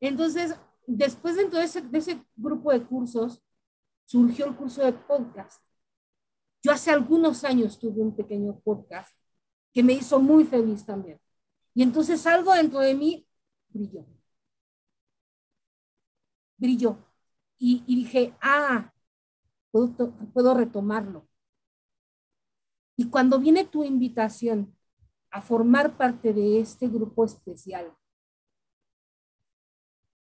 Entonces, 0.00 0.56
después 0.86 1.36
dentro 1.36 1.58
de 1.58 1.66
ese, 1.66 1.82
de 1.82 1.98
ese 1.98 2.24
grupo 2.34 2.72
de 2.72 2.82
cursos, 2.82 3.42
surgió 4.06 4.46
el 4.46 4.56
curso 4.56 4.82
de 4.82 4.94
podcast. 4.94 5.62
Yo 6.62 6.72
hace 6.72 6.90
algunos 6.90 7.44
años 7.44 7.78
tuve 7.78 8.00
un 8.00 8.16
pequeño 8.16 8.58
podcast 8.60 9.14
que 9.74 9.82
me 9.82 9.92
hizo 9.92 10.18
muy 10.18 10.44
feliz 10.44 10.86
también. 10.86 11.20
Y 11.74 11.82
entonces 11.82 12.26
algo 12.26 12.54
dentro 12.54 12.80
de 12.80 12.94
mí 12.94 13.28
brilló. 13.68 14.06
Brilló. 16.56 17.09
Y, 17.62 17.84
dije, 17.86 18.34
ah, 18.40 18.90
puedo, 19.70 20.12
puedo 20.32 20.54
retomarlo. 20.54 21.28
Y 22.96 23.10
cuando 23.10 23.38
viene 23.38 23.64
tu 23.64 23.84
invitación 23.84 24.74
a 25.30 25.42
formar 25.42 25.96
parte 25.96 26.32
de 26.32 26.58
este 26.58 26.88
grupo 26.88 27.24
especial, 27.24 27.94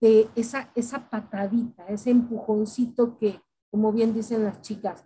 de 0.02 0.28
esa, 0.36 0.72
esa 0.74 1.10
patadita, 1.10 1.86
ese 1.88 2.10
empujoncito 2.10 3.18
que, 3.18 3.39
como 3.70 3.92
bien 3.92 4.13
dicen 4.13 4.44
las 4.44 4.62
chicas, 4.62 5.06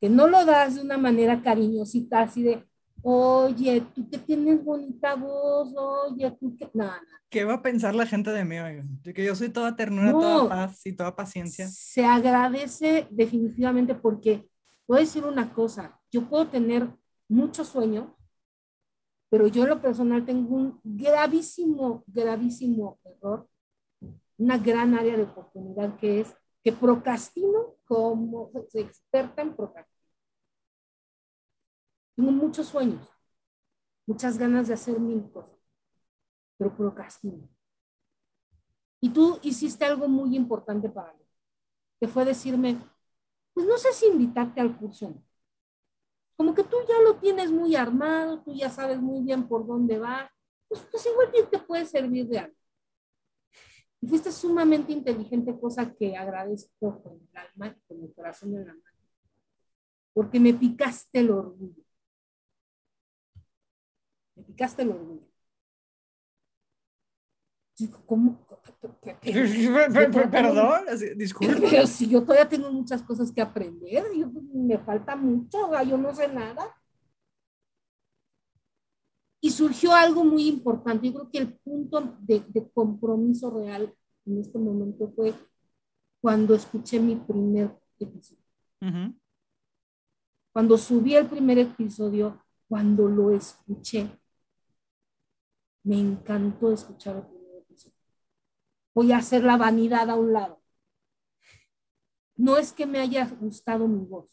que 0.00 0.08
no 0.08 0.26
lo 0.26 0.44
das 0.44 0.76
de 0.76 0.80
una 0.80 0.96
manera 0.96 1.42
cariñosita, 1.42 2.20
así 2.20 2.42
de, 2.42 2.66
oye, 3.02 3.80
tú 3.94 4.08
que 4.08 4.18
tienes 4.18 4.62
bonita 4.64 5.14
voz, 5.14 5.72
oye, 5.76 6.30
tú 6.40 6.56
que, 6.56 6.68
nada, 6.74 7.00
¿Qué 7.28 7.44
va 7.46 7.54
a 7.54 7.62
pensar 7.62 7.94
la 7.94 8.04
gente 8.06 8.30
de 8.30 8.44
mí? 8.44 8.56
De 9.02 9.14
que 9.14 9.24
yo 9.24 9.34
soy 9.34 9.48
toda 9.48 9.74
ternura, 9.74 10.12
No. 10.12 10.20
toda 10.20 10.48
paz 10.48 10.84
y 10.86 10.92
toda 10.92 11.16
paciencia. 11.16 11.66
se 11.68 12.04
agradece 12.04 13.06
definitivamente 13.10 13.94
porque, 13.94 14.46
voy 14.86 14.98
a 14.98 15.00
decir 15.00 15.24
una 15.24 15.52
cosa, 15.52 15.98
yo 16.10 16.28
puedo 16.28 16.46
tener 16.48 16.88
mucho 17.28 17.64
sueño, 17.64 18.14
pero 19.30 19.46
yo 19.46 19.62
en 19.62 19.70
lo 19.70 19.80
personal 19.80 20.26
tengo 20.26 20.54
un 20.54 20.80
gravísimo, 20.84 22.04
gravísimo 22.06 22.98
error, 23.04 23.48
una 24.36 24.58
gran 24.58 24.94
área 24.94 25.16
de 25.16 25.22
oportunidad 25.22 25.96
que 25.96 26.20
es 26.20 26.34
que 26.62 26.72
procrastino 26.72 27.76
como 27.86 28.50
soy 28.70 28.82
experta 28.82 29.40
en 29.42 29.56
procrastinar. 29.56 29.91
Tengo 32.14 32.30
muchos 32.30 32.68
sueños, 32.68 33.08
muchas 34.06 34.38
ganas 34.38 34.68
de 34.68 34.74
hacer 34.74 34.98
mil 35.00 35.30
cosas, 35.30 35.58
pero 36.56 36.76
procrastino. 36.76 37.48
Y 39.00 39.08
tú 39.10 39.38
hiciste 39.42 39.84
algo 39.84 40.06
muy 40.08 40.36
importante 40.36 40.88
para 40.88 41.12
mí, 41.14 41.24
que 41.98 42.08
fue 42.08 42.24
decirme, 42.24 42.78
pues 43.54 43.66
no 43.66 43.76
sé 43.76 43.92
si 43.92 44.06
invitarte 44.06 44.60
al 44.60 44.76
curso. 44.78 45.12
Como 46.36 46.54
que 46.54 46.64
tú 46.64 46.76
ya 46.88 47.00
lo 47.02 47.16
tienes 47.16 47.50
muy 47.50 47.76
armado, 47.76 48.42
tú 48.42 48.54
ya 48.54 48.70
sabes 48.70 49.00
muy 49.00 49.22
bien 49.22 49.48
por 49.48 49.66
dónde 49.66 49.98
va, 49.98 50.30
pues, 50.68 50.80
pues 50.90 51.06
igual 51.06 51.30
bien 51.30 51.48
te 51.50 51.58
puede 51.58 51.86
servir 51.86 52.28
de 52.28 52.38
algo. 52.38 52.56
Y 54.00 54.08
fuiste 54.08 54.32
sumamente 54.32 54.92
inteligente, 54.92 55.58
cosa 55.60 55.92
que 55.94 56.16
agradezco 56.16 57.02
con 57.02 57.20
el 57.20 57.36
alma 57.36 57.68
y 57.68 57.80
con 57.86 58.02
el 58.02 58.12
corazón 58.14 58.56
en 58.56 58.66
la 58.66 58.74
mano, 58.74 58.98
porque 60.12 60.40
me 60.40 60.52
picaste 60.54 61.20
el 61.20 61.30
orgullo. 61.30 61.82
Me 64.36 64.42
picaste 64.44 64.82
el 64.82 64.90
orgullo. 64.90 65.28
Digo, 67.78 67.98
¿Cómo? 68.06 68.46
Perdón, 70.30 70.84
disculpe. 71.16 71.60
Pero 71.70 71.86
si 71.86 72.08
yo 72.08 72.22
todavía 72.22 72.48
tengo 72.48 72.70
muchas 72.70 73.02
cosas 73.02 73.32
que 73.32 73.40
aprender, 73.40 74.04
yo- 74.14 74.30
me 74.54 74.78
falta 74.78 75.16
mucho, 75.16 75.58
yo 75.84 75.96
no 75.98 76.14
sé 76.14 76.28
nada. 76.28 76.76
Y 79.40 79.50
surgió 79.50 79.92
algo 79.92 80.22
muy 80.24 80.46
importante. 80.46 81.06
Yo 81.08 81.14
creo 81.14 81.30
que 81.30 81.38
el 81.38 81.54
punto 81.58 82.16
de, 82.20 82.40
de 82.48 82.70
compromiso 82.70 83.50
real 83.50 83.92
en 84.24 84.38
este 84.38 84.56
momento 84.58 85.10
fue 85.16 85.34
cuando 86.20 86.54
escuché 86.54 87.00
mi 87.00 87.16
primer 87.16 87.76
episodio. 87.98 88.42
Cuando 90.52 90.78
subí 90.78 91.16
el 91.16 91.26
primer 91.26 91.58
episodio, 91.58 92.40
cuando 92.68 93.08
lo 93.08 93.30
escuché, 93.32 94.16
me 95.84 95.98
encantó 95.98 96.72
escuchar 96.72 97.16
el 97.16 97.22
primer 97.26 97.56
episodio. 97.58 97.96
Voy 98.94 99.12
a 99.12 99.18
hacer 99.18 99.44
la 99.44 99.56
vanidad 99.56 100.10
a 100.10 100.14
un 100.16 100.32
lado. 100.32 100.62
No 102.36 102.56
es 102.56 102.72
que 102.72 102.86
me 102.86 102.98
haya 102.98 103.26
gustado 103.40 103.88
mi 103.88 104.04
voz. 104.04 104.30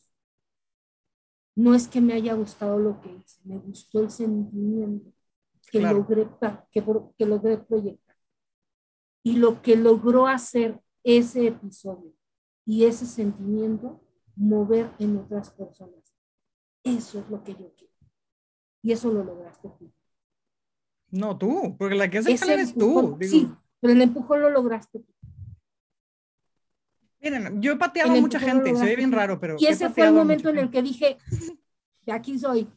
No 1.56 1.74
es 1.76 1.88
que 1.88 2.02
me 2.02 2.14
haya 2.14 2.34
gustado 2.34 2.80
lo 2.80 3.02
que 3.02 3.12
hice. 3.12 3.42
Me 3.44 3.58
gustó 3.58 4.02
el 4.02 4.10
sentimiento 4.10 5.12
que, 5.72 5.80
Claro. 5.80 6.00
logré, 6.00 6.28
que, 6.72 6.84
que 7.18 7.26
logré 7.26 7.58
proyectar. 7.58 8.16
Y 9.24 9.36
lo 9.38 9.62
que 9.62 9.76
logró 9.76 10.28
hacer 10.28 10.80
ese 11.04 11.48
episodio 11.48 12.14
y 12.66 12.86
ese 12.86 13.06
sentimiento 13.06 14.02
mover 14.36 14.92
en 15.00 15.18
otras 15.18 15.50
personas. 15.52 16.16
Eso 16.84 17.20
es 17.20 17.30
lo 17.30 17.44
que 17.44 17.54
yo 17.54 17.74
quiero. 17.76 17.94
Y 18.82 18.94
eso 18.94 19.12
lo 19.12 19.24
lograste 19.24 19.70
tú. 19.78 19.92
No, 21.12 21.38
tú, 21.38 21.76
porque 21.78 21.95
la 21.95 22.10
que 22.10 22.19
hace 22.19 22.34
el 22.34 22.50
eres 22.50 22.74
tú. 22.74 23.00
empujón- 23.00 23.17
digo. 23.19 23.32
sí, 23.32 23.50
pero 23.80 23.93
el 23.93 24.02
empujón 24.02 24.41
lo 24.41 24.50
lograste 24.50 25.00
tú. 25.00 25.13
Miren, 27.22 27.62
yo 27.62 27.74
he 27.74 27.76
pateado 27.76 28.13
a 28.13 28.15
mucha 28.22 28.39
gente, 28.39 28.74
se 28.76 28.86
ve 28.86 28.95
bien 28.95 29.10
tú. 29.12 29.17
raro, 29.17 29.39
pero. 29.39 29.56
Y 29.60 29.65
ese 29.67 29.89
fue 29.89 30.08
el 30.08 30.13
momento 30.13 30.50
en 30.50 30.58
el 30.60 30.69
que 30.69 30.82
dije, 30.82 31.17
de 32.06 32.12
aquí 32.13 32.39
soy. 32.39 32.67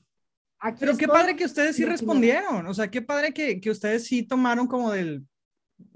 Aquí 0.58 0.78
Pero 0.80 0.96
qué 0.96 1.04
estoy, 1.04 1.18
padre 1.18 1.36
que 1.36 1.44
ustedes 1.44 1.74
sí 1.76 1.84
respondieron, 1.84 2.66
o 2.66 2.74
sea, 2.74 2.88
qué 2.90 3.02
padre 3.02 3.32
que, 3.34 3.60
que 3.60 3.70
ustedes 3.70 4.04
sí 4.06 4.22
tomaron 4.22 4.68
como 4.68 4.92
del, 4.92 5.26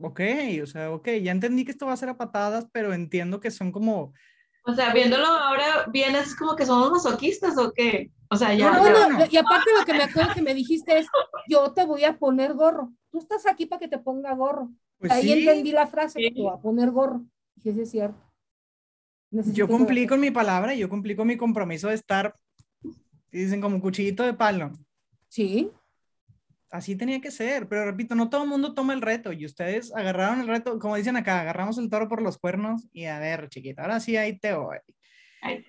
ok, 0.00 0.20
o 0.62 0.66
sea, 0.66 0.90
ok, 0.90 1.08
ya 1.22 1.30
entendí 1.30 1.64
que 1.64 1.70
esto 1.70 1.86
va 1.86 1.92
a 1.92 1.96
ser 1.96 2.08
a 2.08 2.16
patadas, 2.16 2.66
pero 2.72 2.92
entiendo 2.92 3.38
que 3.38 3.52
son 3.52 3.70
como, 3.70 4.12
O 4.66 4.74
sea, 4.74 4.92
viéndolo 4.92 5.26
ahora 5.26 5.86
bien, 5.92 6.16
es 6.16 6.34
como 6.34 6.56
que 6.56 6.66
somos 6.66 6.90
masoquistas 6.90 7.56
o 7.58 7.72
qué. 7.72 8.10
O 8.30 8.36
sea, 8.36 8.52
ya. 8.54 8.72
No, 8.72 8.78
No, 8.78 8.84
ya- 8.88 9.08
no, 9.10 9.24
y 9.30 9.36
aparte 9.36 9.70
lo 9.78 9.84
que 9.84 9.92
me 9.94 10.02
acuerdo 10.02 10.34
que 10.34 10.42
me 10.42 10.54
dijiste 10.54 10.98
es, 10.98 11.06
yo 11.48 11.72
te 11.72 11.84
voy 11.84 12.02
a 12.04 12.18
poner 12.18 12.54
gorro. 12.54 12.92
Tú 13.10 13.18
estás 13.18 13.46
aquí 13.46 13.66
para 13.66 13.78
que 13.80 13.88
te 13.88 13.98
ponga 13.98 14.34
gorro. 14.34 14.70
pues 14.98 15.12
Ahí 15.12 15.22
sí, 15.24 15.32
entendí 15.32 15.72
la 15.72 15.86
frase, 15.86 16.18
Sí. 16.20 16.34
te 16.34 16.40
voy 16.42 16.52
a 16.52 16.60
poner 16.60 16.90
gorro. 16.90 17.22
Dije, 17.54 17.74
sí 17.74 17.80
es 17.82 17.90
cierto. 17.90 18.18
Necesito 19.30 19.56
yo 19.58 19.68
cumplí 19.68 20.06
con 20.06 20.20
mi 20.20 20.30
palabra, 20.30 20.74
yo 20.74 20.88
cumplí 20.88 21.14
con 21.14 21.26
mi 21.28 21.36
compromiso 21.36 21.88
de 21.88 21.94
estar, 21.94 22.34
dicen 23.30 23.60
como 23.60 23.80
cuchillito 23.80 24.22
de 24.22 24.32
palo, 24.34 24.72
Sí, 25.28 25.70
así 26.76 26.96
tenía 26.96 27.20
que 27.20 27.30
ser, 27.30 27.68
pero 27.68 27.84
repito, 27.84 28.14
no 28.14 28.30
todo 28.30 28.44
el 28.44 28.48
mundo 28.48 28.74
toma 28.74 28.92
el 28.92 29.02
reto 29.02 29.32
y 29.32 29.44
ustedes 29.44 29.94
agarraron 29.94 30.40
el 30.40 30.48
reto, 30.48 30.78
como 30.78 30.96
dicen 30.96 31.16
acá, 31.16 31.40
agarramos 31.40 31.78
el 31.78 31.90
toro 31.90 32.08
por 32.08 32.22
los 32.22 32.38
cuernos 32.38 32.86
y 32.92 33.04
a 33.06 33.18
ver, 33.18 33.48
chiquita, 33.48 33.82
ahora 33.82 34.00
sí 34.00 34.16
ahí 34.16 34.38
te 34.38 34.54
voy. 34.54 34.78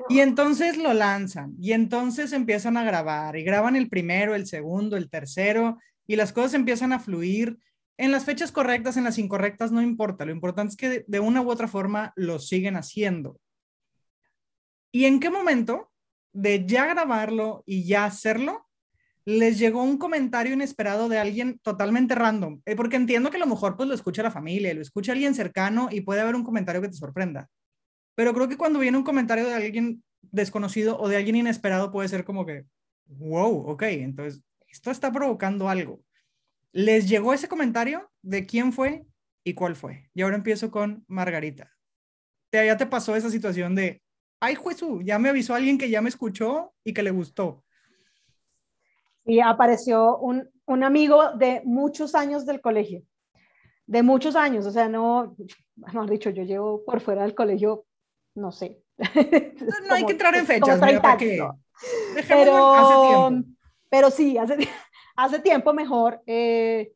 Y 0.09 0.19
entonces 0.19 0.77
lo 0.77 0.93
lanzan 0.93 1.53
y 1.59 1.73
entonces 1.73 2.33
empiezan 2.33 2.77
a 2.77 2.83
grabar 2.83 3.35
y 3.35 3.43
graban 3.43 3.75
el 3.75 3.89
primero, 3.89 4.35
el 4.35 4.47
segundo, 4.47 4.97
el 4.97 5.09
tercero 5.09 5.77
y 6.07 6.15
las 6.15 6.33
cosas 6.33 6.55
empiezan 6.55 6.93
a 6.93 6.99
fluir 6.99 7.57
en 7.97 8.11
las 8.11 8.25
fechas 8.25 8.51
correctas, 8.51 8.97
en 8.97 9.03
las 9.03 9.17
incorrectas, 9.17 9.71
no 9.71 9.81
importa. 9.81 10.25
Lo 10.25 10.31
importante 10.31 10.71
es 10.71 10.77
que 10.77 11.05
de 11.07 11.19
una 11.19 11.41
u 11.41 11.49
otra 11.49 11.67
forma 11.67 12.13
lo 12.15 12.39
siguen 12.39 12.75
haciendo. 12.75 13.39
¿Y 14.91 15.05
en 15.05 15.19
qué 15.19 15.29
momento 15.29 15.91
de 16.31 16.65
ya 16.65 16.85
grabarlo 16.85 17.63
y 17.65 17.85
ya 17.85 18.05
hacerlo, 18.05 18.66
les 19.27 19.59
llegó 19.59 19.83
un 19.83 19.97
comentario 19.97 20.53
inesperado 20.53 21.09
de 21.09 21.17
alguien 21.17 21.59
totalmente 21.59 22.15
random? 22.15 22.61
Eh, 22.65 22.77
porque 22.77 22.95
entiendo 22.95 23.29
que 23.29 23.35
a 23.35 23.41
lo 23.41 23.45
mejor 23.45 23.75
pues 23.75 23.89
lo 23.89 23.93
escucha 23.93 24.23
la 24.23 24.31
familia, 24.31 24.73
lo 24.73 24.81
escucha 24.81 25.11
alguien 25.11 25.35
cercano 25.35 25.89
y 25.91 25.99
puede 25.99 26.21
haber 26.21 26.33
un 26.33 26.45
comentario 26.45 26.81
que 26.81 26.87
te 26.87 26.93
sorprenda. 26.93 27.49
Pero 28.15 28.33
creo 28.33 28.47
que 28.47 28.55
cuando 28.55 28.79
viene 28.79 28.97
un 28.97 29.03
comentario 29.03 29.45
de 29.45 29.53
alguien 29.53 30.01
desconocido 30.21 30.97
o 30.97 31.09
de 31.09 31.17
alguien 31.17 31.35
inesperado 31.35 31.91
puede 31.91 32.07
ser 32.07 32.23
como 32.23 32.45
que, 32.45 32.67
wow, 33.07 33.69
ok, 33.69 33.83
entonces 33.83 34.41
esto 34.69 34.91
está 34.91 35.11
provocando 35.11 35.67
algo. 35.67 36.01
¿Les 36.71 37.09
llegó 37.09 37.33
ese 37.33 37.49
comentario 37.49 38.09
de 38.21 38.45
quién 38.45 38.71
fue 38.71 39.05
y 39.43 39.55
cuál 39.55 39.75
fue? 39.75 40.09
Y 40.13 40.21
ahora 40.21 40.37
empiezo 40.37 40.71
con 40.71 41.03
Margarita. 41.09 41.75
¿Te, 42.49 42.65
¿Ya 42.65 42.77
te 42.77 42.85
pasó 42.85 43.13
esa 43.13 43.29
situación 43.29 43.75
de, 43.75 44.01
ay, 44.39 44.55
Jesús, 44.55 45.01
ya 45.03 45.19
me 45.19 45.27
avisó 45.27 45.53
alguien 45.53 45.77
que 45.77 45.89
ya 45.89 46.01
me 46.01 46.07
escuchó 46.07 46.73
y 46.85 46.93
que 46.93 47.03
le 47.03 47.11
gustó? 47.11 47.65
Y 49.27 49.39
apareció 49.41 50.17
un, 50.17 50.49
un 50.65 50.83
amigo 50.83 51.31
de 51.33 51.61
muchos 51.65 52.15
años 52.15 52.45
del 52.45 52.61
colegio, 52.61 53.03
de 53.85 54.01
muchos 54.01 54.35
años, 54.35 54.65
o 54.65 54.71
sea, 54.71 54.87
no, 54.89 55.35
mejor 55.75 56.09
dicho, 56.09 56.29
yo 56.29 56.43
llevo 56.43 56.83
por 56.85 57.01
fuera 57.01 57.23
del 57.23 57.35
colegio, 57.35 57.85
no 58.35 58.51
sé. 58.51 58.79
No, 59.87 59.93
hay 59.95 60.05
que 60.05 60.13
entrar 60.13 60.35
en 60.35 60.45
fechas, 60.45 60.81
mira, 60.81 61.01
¿para 61.01 61.17
30 61.17 61.17
qué? 61.17 61.33
años, 61.33 61.47
¿no? 61.55 61.59
Dejémoslo 62.15 62.73
hace 62.73 62.93
pero, 62.95 63.27
tiempo. 63.27 63.49
pero 63.89 64.09
sí, 64.11 64.37
hace, 64.37 64.57
hace 65.15 65.39
tiempo 65.39 65.73
mejor. 65.73 66.21
eh, 66.25 66.93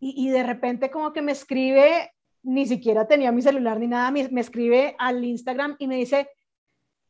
y, 0.00 0.26
y 0.26 0.30
de 0.30 0.42
repente 0.42 0.90
como 0.90 1.12
que 1.12 1.22
me 1.22 1.30
escribe, 1.32 2.12
ni 2.42 2.66
siquiera 2.66 3.06
tenía 3.06 3.30
mi 3.30 3.40
celular 3.40 3.78
ni 3.78 3.86
nada, 3.86 4.10
me, 4.10 4.28
me 4.30 4.40
escribe 4.40 4.96
al 4.98 5.24
Instagram 5.24 5.76
y 5.78 5.86
me 5.86 5.94
dice, 5.96 6.28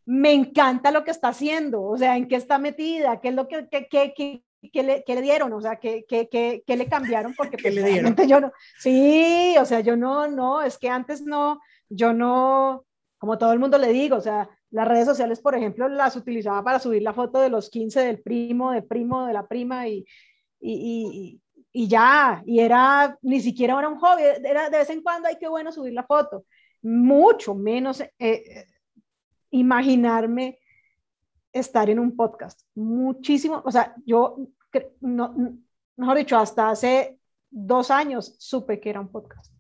me 0.07 0.33
encanta 0.33 0.91
lo 0.91 1.05
que 1.05 1.11
está 1.11 1.29
haciendo, 1.29 1.83
o 1.83 1.97
sea, 1.99 2.17
en 2.17 2.29
qué 2.29 2.37
está 2.37 2.59
metida, 2.59 3.21
qué 3.21 3.29
es 3.29 3.35
lo 3.35 3.49
que, 3.49 3.69
que, 3.69 3.89
que, 3.89 4.15
que- 4.15 4.43
que 4.73 4.83
le, 4.85 5.03
que 5.05 5.15
le 5.17 5.23
dieron, 5.23 5.53
o 5.53 5.61
sea, 5.61 5.77
qué, 5.81 6.05
qué, 6.09 6.29
qué- 6.29 6.63
qué 6.67 6.77
le 6.77 6.89
cambiaron, 6.89 7.35
porque 7.35 7.59
¿Qué 7.63 7.71
pues, 7.71 7.75
le 7.75 7.83
dieron? 7.85 8.17
realmente 8.17 8.27
yo 8.29 8.41
no, 8.41 8.53
sí, 8.77 9.57
o 9.61 9.65
sea, 9.65 9.81
yo 9.81 9.97
no, 9.97 10.29
no, 10.29 10.63
es 10.63 10.79
que 10.79 10.89
antes 10.89 11.23
no, 11.23 11.61
yo 11.89 12.13
no, 12.13 12.85
como 13.19 13.39
todo 13.39 13.53
el 13.53 13.59
mundo 13.59 13.79
le 13.79 13.89
digo, 13.93 14.17
o 14.17 14.21
sea, 14.21 14.49
las 14.71 14.89
redes 14.89 15.07
sociales, 15.07 15.41
por 15.41 15.55
ejemplo, 15.55 15.89
las 15.89 16.17
utilizaba 16.17 16.63
para 16.65 16.79
subir 16.79 17.03
la 17.03 17.13
foto 17.13 17.41
de 17.41 17.51
los 17.51 17.71
15 17.71 18.01
del 18.01 18.21
primo, 18.23 18.71
del 18.73 18.85
primo, 18.85 19.27
de 19.27 19.33
la 19.35 19.47
prima 19.47 19.89
y, 19.89 20.05
y, 20.61 21.41
y, 21.73 21.85
y 21.85 21.89
ya, 21.89 22.43
y 22.47 22.61
era, 22.61 23.19
ni 23.23 23.41
siquiera 23.41 23.79
era 23.79 23.89
un 23.89 23.99
hobby, 23.99 24.23
era 24.45 24.71
de 24.71 24.79
vez 24.79 24.91
en 24.91 25.03
cuando, 25.03 25.29
ay, 25.29 25.37
qué 25.41 25.49
bueno 25.49 25.73
subir 25.73 25.93
la 25.93 26.05
foto, 26.05 26.45
mucho 26.83 27.55
menos 27.55 28.01
eh, 28.19 28.67
imaginarme 29.53 30.59
estar 31.53 31.89
en 31.89 31.99
un 31.99 32.17
podcast, 32.17 32.63
muchísimo, 32.75 33.63
o 33.65 33.71
sea, 33.71 33.95
yo, 34.05 34.39
no, 35.01 35.35
mejor 35.97 36.17
dicho, 36.17 36.37
hasta 36.37 36.71
hace 36.71 37.19
dos 37.51 37.91
años 37.91 38.35
supe 38.39 38.81
que 38.81 38.91
era 38.91 39.01
un 39.01 39.13
podcast. 39.13 39.53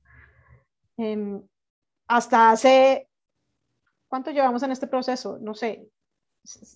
Em, 0.97 1.43
hasta 2.09 2.51
hace, 2.51 3.09
¿cuánto 4.09 4.31
llevamos 4.31 4.63
en 4.63 4.73
este 4.73 4.87
proceso? 4.87 5.39
No 5.41 5.55
sé, 5.55 5.89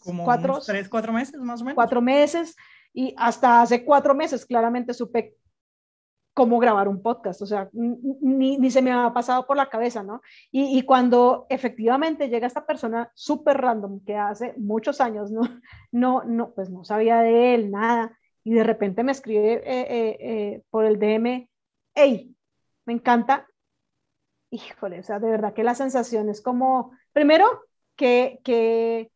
Como 0.00 0.24
cuatro, 0.24 0.54
unos 0.54 0.66
tres, 0.66 0.88
cuatro 0.88 1.12
meses 1.12 1.40
más 1.40 1.60
o 1.60 1.64
menos. 1.64 1.74
cuatro 1.74 2.00
meses 2.00 2.54
y 2.92 3.14
hasta 3.16 3.62
hace 3.62 3.84
cuatro 3.84 4.14
meses 4.14 4.46
claramente 4.46 4.94
supe 4.94 5.36
cómo 6.36 6.58
grabar 6.58 6.86
un 6.86 7.00
podcast, 7.00 7.40
o 7.40 7.46
sea, 7.46 7.70
ni, 7.72 8.58
ni 8.58 8.70
se 8.70 8.82
me 8.82 8.92
había 8.92 9.14
pasado 9.14 9.46
por 9.46 9.56
la 9.56 9.70
cabeza, 9.70 10.02
¿no? 10.02 10.20
Y, 10.52 10.78
y 10.78 10.82
cuando 10.82 11.46
efectivamente 11.48 12.28
llega 12.28 12.46
esta 12.46 12.66
persona 12.66 13.10
súper 13.14 13.56
random 13.56 14.04
que 14.04 14.16
hace 14.16 14.52
muchos 14.58 15.00
años 15.00 15.30
no, 15.32 15.40
no, 15.92 16.24
no, 16.24 16.50
pues 16.52 16.68
no 16.68 16.84
sabía 16.84 17.20
de 17.20 17.54
él 17.54 17.70
nada 17.70 18.18
y 18.44 18.52
de 18.52 18.64
repente 18.64 19.02
me 19.02 19.12
escribe 19.12 19.54
eh, 19.54 19.62
eh, 19.64 20.16
eh, 20.20 20.62
por 20.68 20.84
el 20.84 20.98
DM, 20.98 21.48
hey, 21.94 22.36
me 22.84 22.92
encanta. 22.92 23.48
Híjole, 24.50 25.00
o 25.00 25.02
sea, 25.02 25.18
de 25.18 25.30
verdad 25.30 25.54
que 25.54 25.64
la 25.64 25.74
sensación 25.74 26.28
es 26.28 26.42
como, 26.42 26.92
primero, 27.14 27.46
que, 27.96 28.40
que 28.44 29.10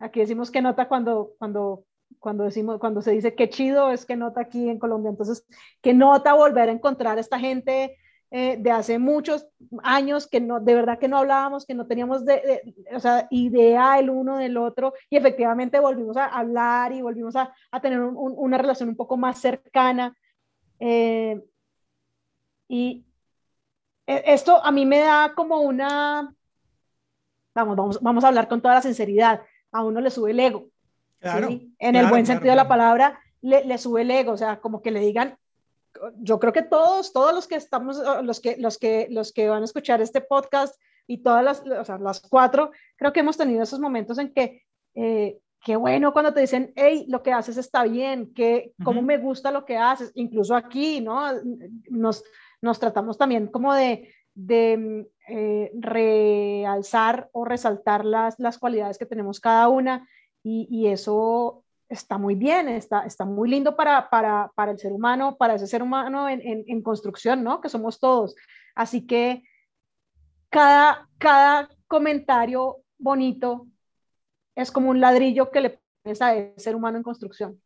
aquí 0.00 0.18
decimos 0.18 0.50
que 0.50 0.62
nota 0.62 0.88
cuando, 0.88 1.30
cuando, 1.38 1.85
cuando, 2.18 2.44
decimos, 2.44 2.78
cuando 2.78 3.02
se 3.02 3.12
dice 3.12 3.34
que 3.34 3.48
chido 3.48 3.90
es 3.92 4.06
que 4.06 4.16
nota 4.16 4.40
aquí 4.40 4.68
en 4.68 4.78
Colombia. 4.78 5.10
Entonces, 5.10 5.46
que 5.82 5.94
nota 5.94 6.34
volver 6.34 6.68
a 6.68 6.72
encontrar 6.72 7.18
a 7.18 7.20
esta 7.20 7.38
gente 7.38 7.96
eh, 8.30 8.56
de 8.58 8.70
hace 8.70 8.98
muchos 8.98 9.46
años 9.82 10.26
que 10.26 10.40
no, 10.40 10.58
de 10.60 10.74
verdad 10.74 10.98
que 10.98 11.08
no 11.08 11.18
hablábamos, 11.18 11.64
que 11.64 11.74
no 11.74 11.86
teníamos 11.86 12.24
de, 12.24 12.34
de, 12.34 12.96
o 12.96 13.00
sea, 13.00 13.28
idea 13.30 13.98
el 13.98 14.10
uno 14.10 14.38
del 14.38 14.56
otro 14.56 14.94
y 15.08 15.16
efectivamente 15.16 15.78
volvimos 15.78 16.16
a 16.16 16.26
hablar 16.26 16.92
y 16.92 17.02
volvimos 17.02 17.36
a, 17.36 17.54
a 17.70 17.80
tener 17.80 18.00
un, 18.00 18.16
un, 18.16 18.34
una 18.36 18.58
relación 18.58 18.88
un 18.88 18.96
poco 18.96 19.16
más 19.16 19.40
cercana. 19.40 20.16
Eh, 20.80 21.40
y 22.68 23.06
esto 24.06 24.64
a 24.64 24.70
mí 24.70 24.86
me 24.86 25.00
da 25.00 25.32
como 25.34 25.60
una, 25.60 26.34
vamos, 27.54 27.76
vamos, 27.76 28.02
vamos 28.02 28.24
a 28.24 28.28
hablar 28.28 28.48
con 28.48 28.60
toda 28.60 28.74
la 28.74 28.82
sinceridad, 28.82 29.42
a 29.72 29.84
uno 29.84 30.00
le 30.00 30.10
sube 30.10 30.30
el 30.32 30.40
ego. 30.40 30.68
Claro, 31.32 31.48
¿sí? 31.48 31.74
En 31.78 31.92
claro, 31.92 32.06
el 32.06 32.10
buen 32.10 32.24
claro, 32.24 32.36
sentido 32.38 32.52
de 32.52 32.56
la 32.56 32.68
palabra, 32.68 33.18
le, 33.42 33.64
le, 33.64 33.78
sube 33.78 34.02
el 34.02 34.10
ego, 34.10 34.32
o 34.32 34.36
sea, 34.36 34.60
como 34.60 34.82
que 34.82 34.90
le 34.90 35.00
digan, 35.00 35.36
yo 36.18 36.38
creo 36.38 36.52
que 36.52 36.62
todos, 36.62 37.12
todos 37.12 37.34
los 37.34 37.46
que 37.46 37.56
estamos, 37.56 38.00
los 38.22 38.40
que, 38.40 38.56
los 38.58 38.78
que, 38.78 39.08
los 39.10 39.32
que 39.32 39.48
van 39.48 39.62
a 39.62 39.64
escuchar 39.64 40.00
este 40.00 40.20
podcast 40.20 40.74
y 41.06 41.18
todas 41.18 41.44
las, 41.44 41.62
o 41.62 41.84
sea, 41.84 41.98
las 41.98 42.20
cuatro, 42.20 42.70
creo 42.96 43.12
que 43.12 43.20
hemos 43.20 43.36
tenido 43.36 43.62
esos 43.62 43.80
momentos 43.80 44.18
en 44.18 44.32
que, 44.32 44.62
eh, 44.94 45.38
qué 45.64 45.76
bueno 45.76 46.12
cuando 46.12 46.32
te 46.32 46.40
dicen, 46.40 46.72
hey, 46.76 47.06
lo 47.08 47.22
que 47.22 47.32
haces 47.32 47.56
está 47.56 47.84
bien, 47.84 48.32
que, 48.34 48.72
cómo 48.84 49.00
uh 49.00 49.02
-huh. 49.02 49.06
me 49.06 49.18
gusta 49.18 49.50
lo 49.50 49.64
que 49.64 49.76
haces, 49.76 50.12
incluso 50.14 50.54
aquí, 50.54 51.00
¿no? 51.00 51.26
Nos, 51.88 52.24
nos 52.60 52.78
tratamos 52.78 53.18
también 53.18 53.48
como 53.48 53.72
de, 53.74 54.12
de 54.34 55.08
eh, 55.28 55.70
realzar 55.74 57.28
o 57.32 57.44
resaltar 57.44 58.04
las, 58.04 58.38
las 58.38 58.58
cualidades 58.58 58.98
que 58.98 59.06
tenemos 59.06 59.40
cada 59.40 59.68
una 59.68 60.06
y, 60.48 60.68
y 60.70 60.86
eso 60.86 61.64
está 61.88 62.18
muy 62.18 62.36
bien, 62.36 62.68
está, 62.68 63.04
está 63.04 63.24
muy 63.24 63.50
lindo 63.50 63.74
para, 63.74 64.08
para, 64.08 64.52
para, 64.54 64.70
el 64.70 64.78
ser 64.78 64.92
humano, 64.92 65.36
para 65.36 65.54
ese 65.54 65.66
ser 65.66 65.82
humano 65.82 66.28
en, 66.28 66.40
en, 66.40 66.64
en, 66.68 66.82
construcción, 66.82 67.42
¿no? 67.42 67.60
Que 67.60 67.68
somos 67.68 67.98
todos. 67.98 68.36
Así 68.76 69.04
que 69.08 69.42
cada, 70.48 71.08
cada 71.18 71.68
comentario 71.88 72.76
bonito 72.96 73.66
es 74.54 74.70
como 74.70 74.90
un 74.90 75.00
ladrillo 75.00 75.50
que 75.50 75.60
le 75.60 75.80
pones 76.04 76.22
a 76.22 76.36
ese 76.36 76.60
ser 76.60 76.76
humano 76.76 76.96
en 76.96 77.02
construcción. 77.02 77.60